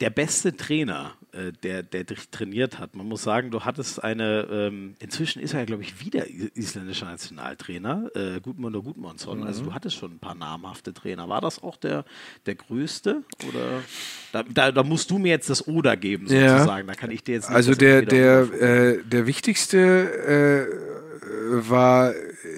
der 0.01 0.11
beste 0.11 0.57
Trainer, 0.57 1.15
der, 1.63 1.83
der 1.83 2.05
dich 2.05 2.29
trainiert 2.31 2.79
hat, 2.79 2.95
man 2.95 3.07
muss 3.09 3.23
sagen, 3.23 3.51
du 3.51 3.61
hattest 3.65 4.03
eine, 4.03 4.47
ähm, 4.51 4.95
inzwischen 5.01 5.41
ist 5.43 5.53
er 5.55 5.61
ja, 5.61 5.67
glaube 5.67 5.83
ich, 5.83 6.05
wieder 6.05 6.25
isländischer 6.55 7.07
Nationaltrainer, 7.07 8.11
äh, 8.15 8.41
Gudmundur 8.41 8.83
Gudmundsson. 8.85 9.43
Also 9.45 9.63
Mhm. 9.63 9.67
du 9.67 9.75
hattest 9.75 9.97
schon 9.97 10.13
ein 10.13 10.19
paar 10.19 10.35
namhafte 10.35 10.93
Trainer. 10.95 11.29
War 11.29 11.41
das 11.41 11.63
auch 11.63 11.77
der, 11.77 12.05
der 12.47 12.55
größte? 12.55 13.23
Oder 13.49 13.83
da, 14.33 14.43
da, 14.45 14.73
da 14.73 14.83
musst 14.83 15.11
du 15.11 15.19
mir 15.19 15.29
jetzt 15.31 15.51
das 15.51 15.67
Oder 15.67 15.97
geben, 15.97 16.27
Ja. 16.29 16.59
sozusagen. 16.59 16.87
Da 16.87 16.95
kann 16.95 17.11
ich 17.11 17.23
dir 17.25 17.35
jetzt 17.35 17.49
nicht 17.49 17.57
Also 17.57 17.75
der, 17.75 18.03
der, 18.03 18.41
äh, 18.61 19.03
der 19.05 19.27
wichtigste 19.27 20.69
äh, 20.69 21.69
war 21.69 22.13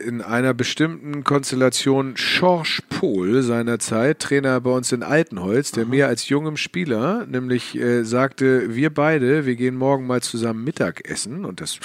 in 0.05 0.23
einer 0.23 0.55
bestimmten 0.55 1.25
Konstellation 1.25 2.15
Georges 2.15 2.83
Pohl 2.89 3.43
seinerzeit, 3.43 4.21
Trainer 4.21 4.61
bei 4.61 4.71
uns 4.71 4.93
in 4.93 5.03
Altenholz, 5.03 5.73
der 5.73 5.87
mir 5.87 6.09
als 6.09 6.29
jungem 6.29 6.57
Spieler 6.57 7.27
nämlich 7.27 7.77
äh, 7.77 8.05
sagte, 8.05 8.75
wir 8.75 8.91
beide, 8.91 9.47
wir 9.47 9.57
gehen 9.57 9.77
morgen 9.77 10.07
mal 10.07 10.23
zusammen 10.23 10.65
Mittagessen. 10.65 11.45
Und 11.45 11.61
das 11.61 11.79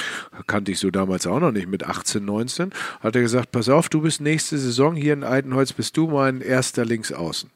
kannte 0.47 0.71
ich 0.71 0.79
so 0.79 0.91
damals 0.91 1.27
auch 1.27 1.39
noch 1.39 1.51
nicht 1.51 1.67
mit 1.67 1.83
18, 1.83 2.23
19, 2.23 2.71
hat 2.99 3.15
er 3.15 3.21
gesagt, 3.21 3.51
pass 3.51 3.69
auf, 3.69 3.89
du 3.89 4.01
bist 4.01 4.21
nächste 4.21 4.57
Saison 4.57 4.95
hier 4.95 5.13
in 5.13 5.23
Altenholz, 5.23 5.73
bist 5.73 5.97
du 5.97 6.07
mein 6.07 6.41
erster 6.41 6.85
Linksaußen. 6.85 7.49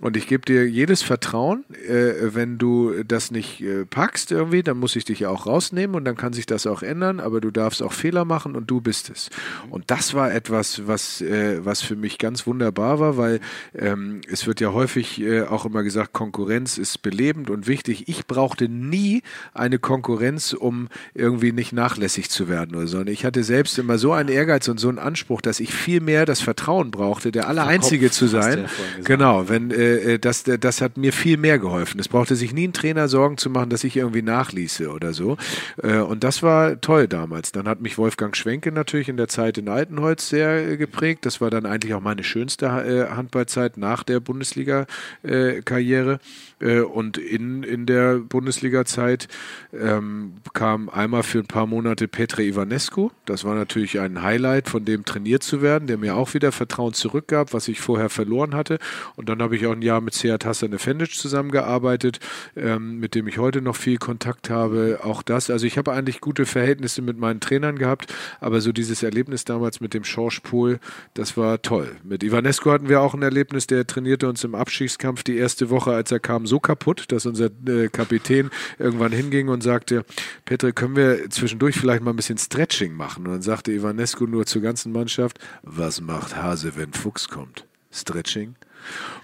Und 0.00 0.16
ich 0.16 0.26
gebe 0.26 0.44
dir 0.44 0.68
jedes 0.68 1.02
Vertrauen, 1.02 1.64
äh, 1.88 2.34
wenn 2.34 2.58
du 2.58 3.04
das 3.04 3.30
nicht 3.30 3.60
äh, 3.60 3.84
packst 3.84 4.32
irgendwie, 4.32 4.62
dann 4.62 4.78
muss 4.78 4.96
ich 4.96 5.04
dich 5.04 5.20
ja 5.20 5.30
auch 5.30 5.46
rausnehmen 5.46 5.96
und 5.96 6.04
dann 6.04 6.16
kann 6.16 6.32
sich 6.32 6.46
das 6.46 6.66
auch 6.66 6.82
ändern, 6.82 7.20
aber 7.20 7.40
du 7.40 7.50
darfst 7.50 7.82
auch 7.82 7.92
Fehler 7.92 8.24
machen 8.24 8.56
und 8.56 8.70
du 8.70 8.80
bist 8.80 9.10
es. 9.10 9.30
Und 9.70 9.90
das 9.92 10.14
war 10.14 10.32
etwas, 10.32 10.86
was, 10.86 11.20
äh, 11.20 11.62
was 11.66 11.82
für 11.82 11.96
mich 11.96 12.16
ganz 12.16 12.46
wunderbar 12.46 12.98
war, 12.98 13.18
weil 13.18 13.40
ähm, 13.74 14.22
es 14.26 14.46
wird 14.46 14.58
ja 14.62 14.72
häufig 14.72 15.20
äh, 15.20 15.42
auch 15.42 15.66
immer 15.66 15.82
gesagt, 15.82 16.14
Konkurrenz 16.14 16.78
ist 16.78 17.02
belebend 17.02 17.50
und 17.50 17.66
wichtig. 17.66 18.08
Ich 18.08 18.26
brauchte 18.26 18.70
nie 18.70 19.22
eine 19.52 19.78
Konkurrenz, 19.78 20.54
um 20.54 20.88
irgendwie 21.12 21.52
nicht 21.52 21.74
nachlässig 21.74 22.30
zu 22.30 22.48
werden 22.48 22.74
oder 22.74 22.86
so. 22.86 23.00
Und 23.00 23.10
ich 23.10 23.26
hatte 23.26 23.44
selbst 23.44 23.78
immer 23.78 23.98
so 23.98 24.14
einen 24.14 24.30
Ehrgeiz 24.30 24.66
und 24.68 24.80
so 24.80 24.88
einen 24.88 24.98
Anspruch, 24.98 25.42
dass 25.42 25.60
ich 25.60 25.74
viel 25.74 26.00
mehr 26.00 26.24
das 26.24 26.40
Vertrauen 26.40 26.90
brauchte, 26.90 27.30
der 27.30 27.46
Allereinzige 27.46 28.06
Kopf, 28.06 28.16
zu 28.16 28.28
sein. 28.28 28.60
ja. 28.60 29.04
Genau, 29.04 29.50
wenn 29.50 29.70
äh, 29.72 30.14
äh, 30.14 30.18
das, 30.18 30.44
das 30.44 30.80
hat 30.80 30.96
mir 30.96 31.12
viel 31.12 31.36
mehr 31.36 31.58
geholfen. 31.58 32.00
Es 32.00 32.08
brauchte 32.08 32.34
sich 32.34 32.54
nie 32.54 32.68
ein 32.68 32.72
Trainer 32.72 33.08
Sorgen 33.08 33.36
zu 33.36 33.50
machen, 33.50 33.68
dass 33.68 33.84
ich 33.84 33.98
irgendwie 33.98 34.22
nachließe 34.22 34.88
oder 34.90 35.12
so. 35.12 35.36
Äh, 35.82 35.98
und 35.98 36.24
das 36.24 36.42
war 36.42 36.80
toll 36.80 37.08
damals. 37.08 37.52
Dann 37.52 37.68
hat 37.68 37.82
mich 37.82 37.98
Wolfgang 37.98 38.34
Schwenke 38.34 38.72
natürlich 38.72 39.10
in 39.10 39.18
der 39.18 39.28
Zeit 39.28 39.58
in 39.58 39.68
Altenholz 39.82 40.28
sehr 40.28 40.68
äh, 40.68 40.76
geprägt. 40.76 41.26
Das 41.26 41.40
war 41.40 41.50
dann 41.50 41.66
eigentlich 41.66 41.94
auch 41.94 42.00
meine 42.00 42.22
schönste 42.22 42.66
äh, 42.66 43.08
Handballzeit 43.14 43.76
nach 43.76 44.04
der 44.04 44.20
Bundesliga-Karriere. 44.20 46.20
Äh, 46.62 46.80
und 46.80 47.18
in, 47.18 47.62
in 47.62 47.86
der 47.86 48.16
Bundesliga-Zeit 48.16 49.28
ähm, 49.72 50.34
kam 50.54 50.88
einmal 50.88 51.22
für 51.22 51.40
ein 51.40 51.46
paar 51.46 51.66
Monate 51.66 52.08
Petre 52.08 52.42
Ivanescu. 52.44 53.10
Das 53.26 53.44
war 53.44 53.54
natürlich 53.54 54.00
ein 54.00 54.22
Highlight, 54.22 54.68
von 54.68 54.84
dem 54.84 55.04
trainiert 55.04 55.42
zu 55.42 55.62
werden, 55.62 55.86
der 55.86 55.98
mir 55.98 56.16
auch 56.16 56.34
wieder 56.34 56.52
Vertrauen 56.52 56.94
zurückgab, 56.94 57.52
was 57.52 57.68
ich 57.68 57.80
vorher 57.80 58.08
verloren 58.08 58.54
hatte. 58.54 58.78
Und 59.16 59.28
dann 59.28 59.42
habe 59.42 59.56
ich 59.56 59.66
auch 59.66 59.72
ein 59.72 59.82
Jahr 59.82 60.00
mit 60.00 60.14
Seat 60.14 60.44
Hassan 60.44 60.72
Efendic 60.72 61.14
zusammengearbeitet, 61.14 62.20
ähm, 62.56 62.98
mit 62.98 63.14
dem 63.14 63.26
ich 63.26 63.38
heute 63.38 63.60
noch 63.60 63.76
viel 63.76 63.98
Kontakt 63.98 64.50
habe. 64.50 65.00
Auch 65.02 65.22
das, 65.22 65.50
also 65.50 65.66
ich 65.66 65.78
habe 65.78 65.92
eigentlich 65.92 66.20
gute 66.20 66.46
Verhältnisse 66.46 67.02
mit 67.02 67.18
meinen 67.18 67.40
Trainern 67.40 67.78
gehabt, 67.78 68.14
aber 68.40 68.60
so 68.60 68.72
dieses 68.72 69.02
Erlebnis 69.02 69.44
damals 69.44 69.80
mit 69.80 69.94
dem 69.94 70.04
Schorsch 70.04 70.40
Pohl, 70.40 70.78
das 71.14 71.36
war 71.36 71.62
toll. 71.62 71.96
Mit 72.04 72.22
Ivanescu 72.22 72.70
hatten 72.70 72.88
wir 72.88 73.00
auch 73.00 73.14
ein 73.14 73.22
Erlebnis, 73.22 73.66
der 73.66 73.86
trainierte 73.86 74.28
uns 74.28 74.44
im 74.44 74.54
Abstiegskampf 74.54 75.22
die 75.22 75.36
erste 75.36 75.70
Woche, 75.70 75.92
als 75.92 76.12
er 76.12 76.20
kam, 76.20 76.46
so 76.52 76.60
kaputt, 76.60 77.06
dass 77.08 77.24
unser 77.24 77.48
äh, 77.66 77.88
Kapitän 77.88 78.50
irgendwann 78.78 79.10
hinging 79.12 79.48
und 79.48 79.62
sagte, 79.62 80.04
Petre, 80.44 80.74
können 80.74 80.96
wir 80.96 81.30
zwischendurch 81.30 81.76
vielleicht 81.76 82.02
mal 82.02 82.10
ein 82.10 82.16
bisschen 82.16 82.36
Stretching 82.36 82.92
machen? 82.92 83.26
Und 83.26 83.32
dann 83.32 83.42
sagte 83.42 83.72
Ivanescu 83.72 84.26
nur 84.26 84.44
zur 84.44 84.60
ganzen 84.60 84.92
Mannschaft, 84.92 85.38
was 85.62 86.02
macht 86.02 86.36
Hase, 86.36 86.76
wenn 86.76 86.92
Fuchs 86.92 87.28
kommt? 87.28 87.64
Stretching? 87.90 88.54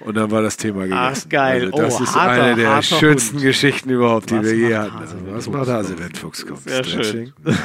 Und 0.00 0.16
dann 0.16 0.30
war 0.30 0.40
das 0.40 0.56
Thema 0.56 0.84
gegessen. 0.84 1.24
Ach, 1.26 1.28
geil. 1.28 1.64
Also 1.66 1.78
das 1.82 2.00
Oh, 2.00 2.02
ist 2.04 2.14
harter, 2.14 2.42
eine 2.44 2.56
der 2.56 2.82
schönsten 2.82 3.36
Hund. 3.36 3.44
Geschichten 3.44 3.90
überhaupt, 3.90 4.30
die 4.30 4.36
Was 4.36 4.44
wir 4.44 4.54
je 4.54 4.76
hatten. 4.76 4.96
Also, 4.96 5.16
was 5.26 5.48
macht 5.50 5.68
Hase, 5.68 5.98
wenn 5.98 6.14
Fuchs 6.14 6.46
kommt? 6.46 6.62
Sehr 6.62 6.82
schön. 6.84 7.02
Stretching? 7.04 7.32
Nein. 7.44 7.56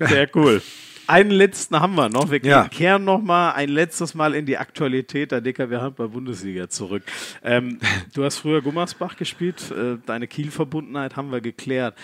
Sehr 0.08 0.28
cool. 0.34 0.60
Einen 1.08 1.30
letzten 1.30 1.80
haben 1.80 1.94
wir 1.94 2.10
noch. 2.10 2.30
Wir 2.30 2.40
Ja. 2.44 2.68
kehren 2.68 3.04
noch 3.04 3.22
mal 3.22 3.52
ein 3.52 3.70
letztes 3.70 4.14
Mal 4.14 4.34
in 4.34 4.44
die 4.44 4.58
Aktualität 4.58 5.32
der 5.32 5.40
DKW 5.40 5.78
Handball-Bundesliga 5.78 6.68
zurück. 6.68 7.02
Ähm, 7.42 7.78
du 8.14 8.24
hast 8.24 8.36
früher 8.38 8.60
Gummersbach 8.60 9.16
gespielt. 9.16 9.70
Äh, 9.70 9.96
deine 10.04 10.26
Kiel-Verbundenheit 10.28 11.16
haben 11.16 11.32
wir 11.32 11.40
geklärt. 11.40 11.94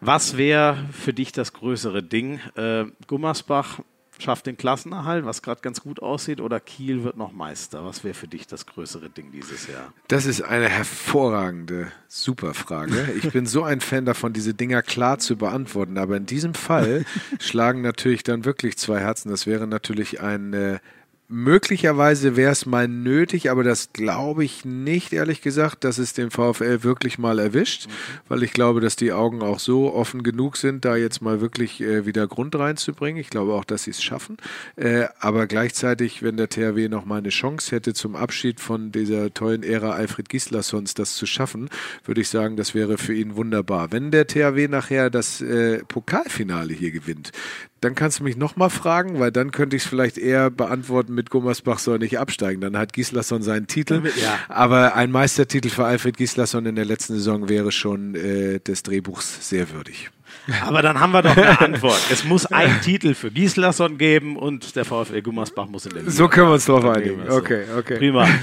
Was 0.00 0.36
wäre 0.36 0.76
für 0.92 1.12
dich 1.12 1.32
das 1.32 1.52
größere 1.54 2.04
Ding? 2.04 2.38
Äh, 2.54 2.84
Gummersbach 3.08 3.80
schafft 4.22 4.46
den 4.46 4.56
Klassenerhalt, 4.56 5.24
was 5.24 5.42
gerade 5.42 5.60
ganz 5.60 5.80
gut 5.80 6.00
aussieht, 6.00 6.40
oder 6.40 6.60
Kiel 6.60 7.04
wird 7.04 7.16
noch 7.16 7.32
Meister? 7.32 7.84
Was 7.84 8.04
wäre 8.04 8.14
für 8.14 8.28
dich 8.28 8.46
das 8.46 8.66
größere 8.66 9.10
Ding 9.10 9.30
dieses 9.32 9.66
Jahr? 9.66 9.92
Das 10.08 10.26
ist 10.26 10.42
eine 10.42 10.68
hervorragende, 10.68 11.92
super 12.08 12.54
Frage. 12.54 13.12
Ich 13.22 13.32
bin 13.32 13.46
so 13.46 13.62
ein 13.62 13.80
Fan 13.80 14.04
davon, 14.04 14.32
diese 14.32 14.54
Dinger 14.54 14.82
klar 14.82 15.18
zu 15.18 15.36
beantworten. 15.36 15.98
Aber 15.98 16.16
in 16.16 16.26
diesem 16.26 16.54
Fall 16.54 17.04
schlagen 17.40 17.82
natürlich 17.82 18.22
dann 18.22 18.44
wirklich 18.44 18.76
zwei 18.76 19.00
Herzen. 19.00 19.30
Das 19.30 19.46
wäre 19.46 19.66
natürlich 19.66 20.20
ein 20.20 20.52
äh, 20.52 20.78
Möglicherweise 21.28 22.36
wäre 22.36 22.52
es 22.52 22.66
mal 22.66 22.86
nötig, 22.86 23.50
aber 23.50 23.64
das 23.64 23.92
glaube 23.92 24.44
ich 24.44 24.64
nicht, 24.64 25.12
ehrlich 25.12 25.42
gesagt, 25.42 25.82
dass 25.82 25.98
es 25.98 26.12
den 26.12 26.30
VfL 26.30 26.84
wirklich 26.84 27.18
mal 27.18 27.40
erwischt, 27.40 27.88
mhm. 27.88 27.90
weil 28.28 28.42
ich 28.44 28.52
glaube, 28.52 28.80
dass 28.80 28.94
die 28.94 29.12
Augen 29.12 29.42
auch 29.42 29.58
so 29.58 29.92
offen 29.92 30.22
genug 30.22 30.56
sind, 30.56 30.84
da 30.84 30.94
jetzt 30.94 31.22
mal 31.22 31.40
wirklich 31.40 31.80
äh, 31.80 32.06
wieder 32.06 32.28
Grund 32.28 32.54
reinzubringen. 32.54 33.20
Ich 33.20 33.28
glaube 33.28 33.54
auch, 33.54 33.64
dass 33.64 33.84
sie 33.84 33.90
es 33.90 34.04
schaffen. 34.04 34.36
Äh, 34.76 35.06
aber 35.18 35.48
gleichzeitig, 35.48 36.22
wenn 36.22 36.36
der 36.36 36.48
THW 36.48 36.88
noch 36.88 37.04
mal 37.04 37.18
eine 37.18 37.30
Chance 37.30 37.74
hätte, 37.74 37.92
zum 37.92 38.14
Abschied 38.14 38.60
von 38.60 38.92
dieser 38.92 39.34
tollen 39.34 39.64
Ära 39.64 39.90
Alfred 39.90 40.28
Gislassons 40.28 40.94
das 40.94 41.16
zu 41.16 41.26
schaffen, 41.26 41.68
würde 42.04 42.20
ich 42.20 42.28
sagen, 42.28 42.56
das 42.56 42.72
wäre 42.72 42.98
für 42.98 43.14
ihn 43.14 43.34
wunderbar. 43.34 43.90
Wenn 43.90 44.12
der 44.12 44.28
THW 44.28 44.68
nachher 44.68 45.10
das 45.10 45.40
äh, 45.40 45.82
Pokalfinale 45.88 46.72
hier 46.72 46.92
gewinnt, 46.92 47.32
dann 47.86 47.94
kannst 47.94 48.18
du 48.18 48.24
mich 48.24 48.36
nochmal 48.36 48.68
fragen, 48.68 49.20
weil 49.20 49.30
dann 49.30 49.52
könnte 49.52 49.76
ich 49.76 49.84
es 49.84 49.88
vielleicht 49.88 50.18
eher 50.18 50.50
beantworten 50.50 51.14
mit 51.14 51.30
Gummersbach 51.30 51.78
soll 51.78 52.00
nicht 52.00 52.18
absteigen. 52.18 52.60
Dann 52.60 52.76
hat 52.76 52.92
Gislason 52.92 53.42
seinen 53.42 53.68
Titel. 53.68 54.02
Ja. 54.20 54.40
Aber 54.48 54.96
ein 54.96 55.12
Meistertitel 55.12 55.68
für 55.68 55.84
Alfred 55.84 56.16
Gislason 56.16 56.66
in 56.66 56.74
der 56.74 56.84
letzten 56.84 57.14
Saison 57.14 57.48
wäre 57.48 57.70
schon 57.70 58.16
äh, 58.16 58.58
des 58.58 58.82
Drehbuchs 58.82 59.48
sehr 59.48 59.70
würdig. 59.70 60.10
Aber 60.62 60.82
dann 60.82 60.98
haben 60.98 61.12
wir 61.12 61.22
doch 61.22 61.36
eine 61.36 61.60
Antwort. 61.60 62.00
Es 62.10 62.24
muss 62.24 62.46
einen 62.46 62.80
Titel 62.82 63.14
für 63.14 63.30
Gislason 63.30 63.98
geben 63.98 64.36
und 64.36 64.74
der 64.74 64.84
VfL 64.84 65.22
Gummersbach 65.22 65.68
muss 65.68 65.86
in 65.86 65.92
der 65.92 66.02
Liga. 66.02 66.10
So 66.10 66.26
können 66.26 66.48
wir 66.48 66.54
uns 66.54 66.64
drauf 66.64 66.84
einigen. 66.84 67.30
Okay, 67.30 67.66
okay. 67.78 67.98
Prima. 67.98 68.28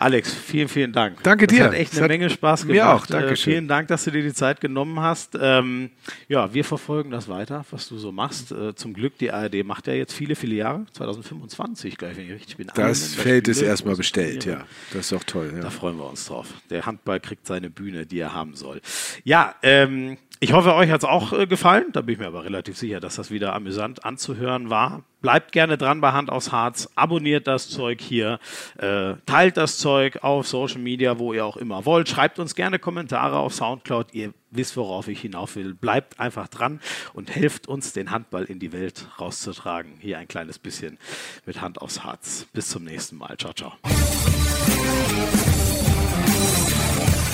Alex, 0.00 0.32
vielen, 0.32 0.68
vielen 0.68 0.94
Dank. 0.94 1.22
Danke 1.24 1.46
dir. 1.46 1.58
Das 1.58 1.66
hat 1.66 1.74
echt 1.74 1.98
eine 1.98 2.08
Menge 2.08 2.30
Spaß 2.30 2.62
gemacht. 2.62 2.74
Mir 2.74 2.88
auch, 2.88 3.04
danke 3.04 3.32
äh, 3.32 3.36
Vielen 3.36 3.68
Dank, 3.68 3.88
dass 3.88 4.04
du 4.04 4.10
dir 4.10 4.22
die 4.22 4.32
Zeit 4.32 4.58
genommen 4.58 4.98
hast. 4.98 5.36
Ähm, 5.38 5.90
ja, 6.26 6.54
wir 6.54 6.64
verfolgen 6.64 7.10
das 7.10 7.28
weiter, 7.28 7.66
was 7.70 7.86
du 7.86 7.98
so 7.98 8.10
machst. 8.10 8.50
Äh, 8.50 8.74
zum 8.74 8.94
Glück, 8.94 9.18
die 9.18 9.30
ARD 9.30 9.62
macht 9.62 9.88
ja 9.88 9.92
jetzt 9.92 10.14
viele, 10.14 10.36
viele 10.36 10.54
Jahre. 10.54 10.86
2025, 10.92 11.98
gleich, 11.98 12.16
wenn 12.16 12.24
ich 12.24 12.32
richtig 12.32 12.56
bin. 12.56 12.70
Das 12.74 13.14
Feld 13.14 13.46
ist 13.48 13.60
erstmal 13.60 13.94
bestellt, 13.94 14.46
ja. 14.46 14.64
Das 14.94 15.12
ist 15.12 15.12
auch 15.12 15.24
toll. 15.24 15.52
Ja. 15.54 15.60
Da 15.60 15.68
freuen 15.68 15.98
wir 15.98 16.08
uns 16.08 16.24
drauf. 16.24 16.46
Der 16.70 16.86
Handball 16.86 17.20
kriegt 17.20 17.46
seine 17.46 17.68
Bühne, 17.68 18.06
die 18.06 18.20
er 18.20 18.32
haben 18.32 18.54
soll. 18.54 18.80
Ja, 19.24 19.54
ähm, 19.62 20.16
ich 20.38 20.54
hoffe, 20.54 20.74
euch 20.74 20.90
hat 20.90 21.02
es 21.02 21.04
auch 21.04 21.34
äh, 21.34 21.46
gefallen. 21.46 21.88
Da 21.92 22.00
bin 22.00 22.14
ich 22.14 22.18
mir 22.18 22.26
aber 22.26 22.44
relativ 22.44 22.78
sicher, 22.78 23.00
dass 23.00 23.16
das 23.16 23.30
wieder 23.30 23.52
amüsant 23.52 24.06
anzuhören 24.06 24.70
war. 24.70 25.04
Bleibt 25.20 25.52
gerne 25.52 25.76
dran 25.76 26.00
bei 26.00 26.12
Hand 26.12 26.30
aufs 26.30 26.52
Harz. 26.52 26.88
Abonniert 26.94 27.46
das 27.46 27.68
Zeug 27.68 28.00
hier. 28.00 28.38
Äh, 28.78 29.14
teilt 29.26 29.56
das 29.56 29.78
Zeug 29.78 30.22
auf 30.22 30.46
Social 30.46 30.80
Media, 30.80 31.18
wo 31.18 31.32
ihr 31.32 31.44
auch 31.44 31.56
immer 31.56 31.84
wollt. 31.84 32.08
Schreibt 32.08 32.38
uns 32.38 32.54
gerne 32.54 32.78
Kommentare 32.78 33.38
auf 33.38 33.54
Soundcloud. 33.54 34.14
Ihr 34.14 34.32
wisst, 34.50 34.76
worauf 34.76 35.08
ich 35.08 35.20
hinauf 35.20 35.56
will. 35.56 35.74
Bleibt 35.74 36.18
einfach 36.18 36.48
dran 36.48 36.80
und 37.12 37.34
helft 37.34 37.68
uns, 37.68 37.92
den 37.92 38.10
Handball 38.10 38.44
in 38.44 38.58
die 38.58 38.72
Welt 38.72 39.06
rauszutragen. 39.18 39.92
Hier 40.00 40.18
ein 40.18 40.28
kleines 40.28 40.58
bisschen 40.58 40.98
mit 41.46 41.60
Hand 41.60 41.80
aufs 41.80 42.02
Harz. 42.02 42.46
Bis 42.52 42.68
zum 42.68 42.84
nächsten 42.84 43.16
Mal. 43.16 43.36
Ciao, 43.36 43.52
ciao. 43.52 43.72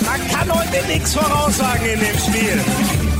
Man 0.05 0.27
kann 0.29 0.51
heute 0.51 0.87
nichts 0.87 1.15
voraussagen 1.15 1.85
in 1.85 1.99
dem 1.99 2.17
Spiel. 2.17 3.16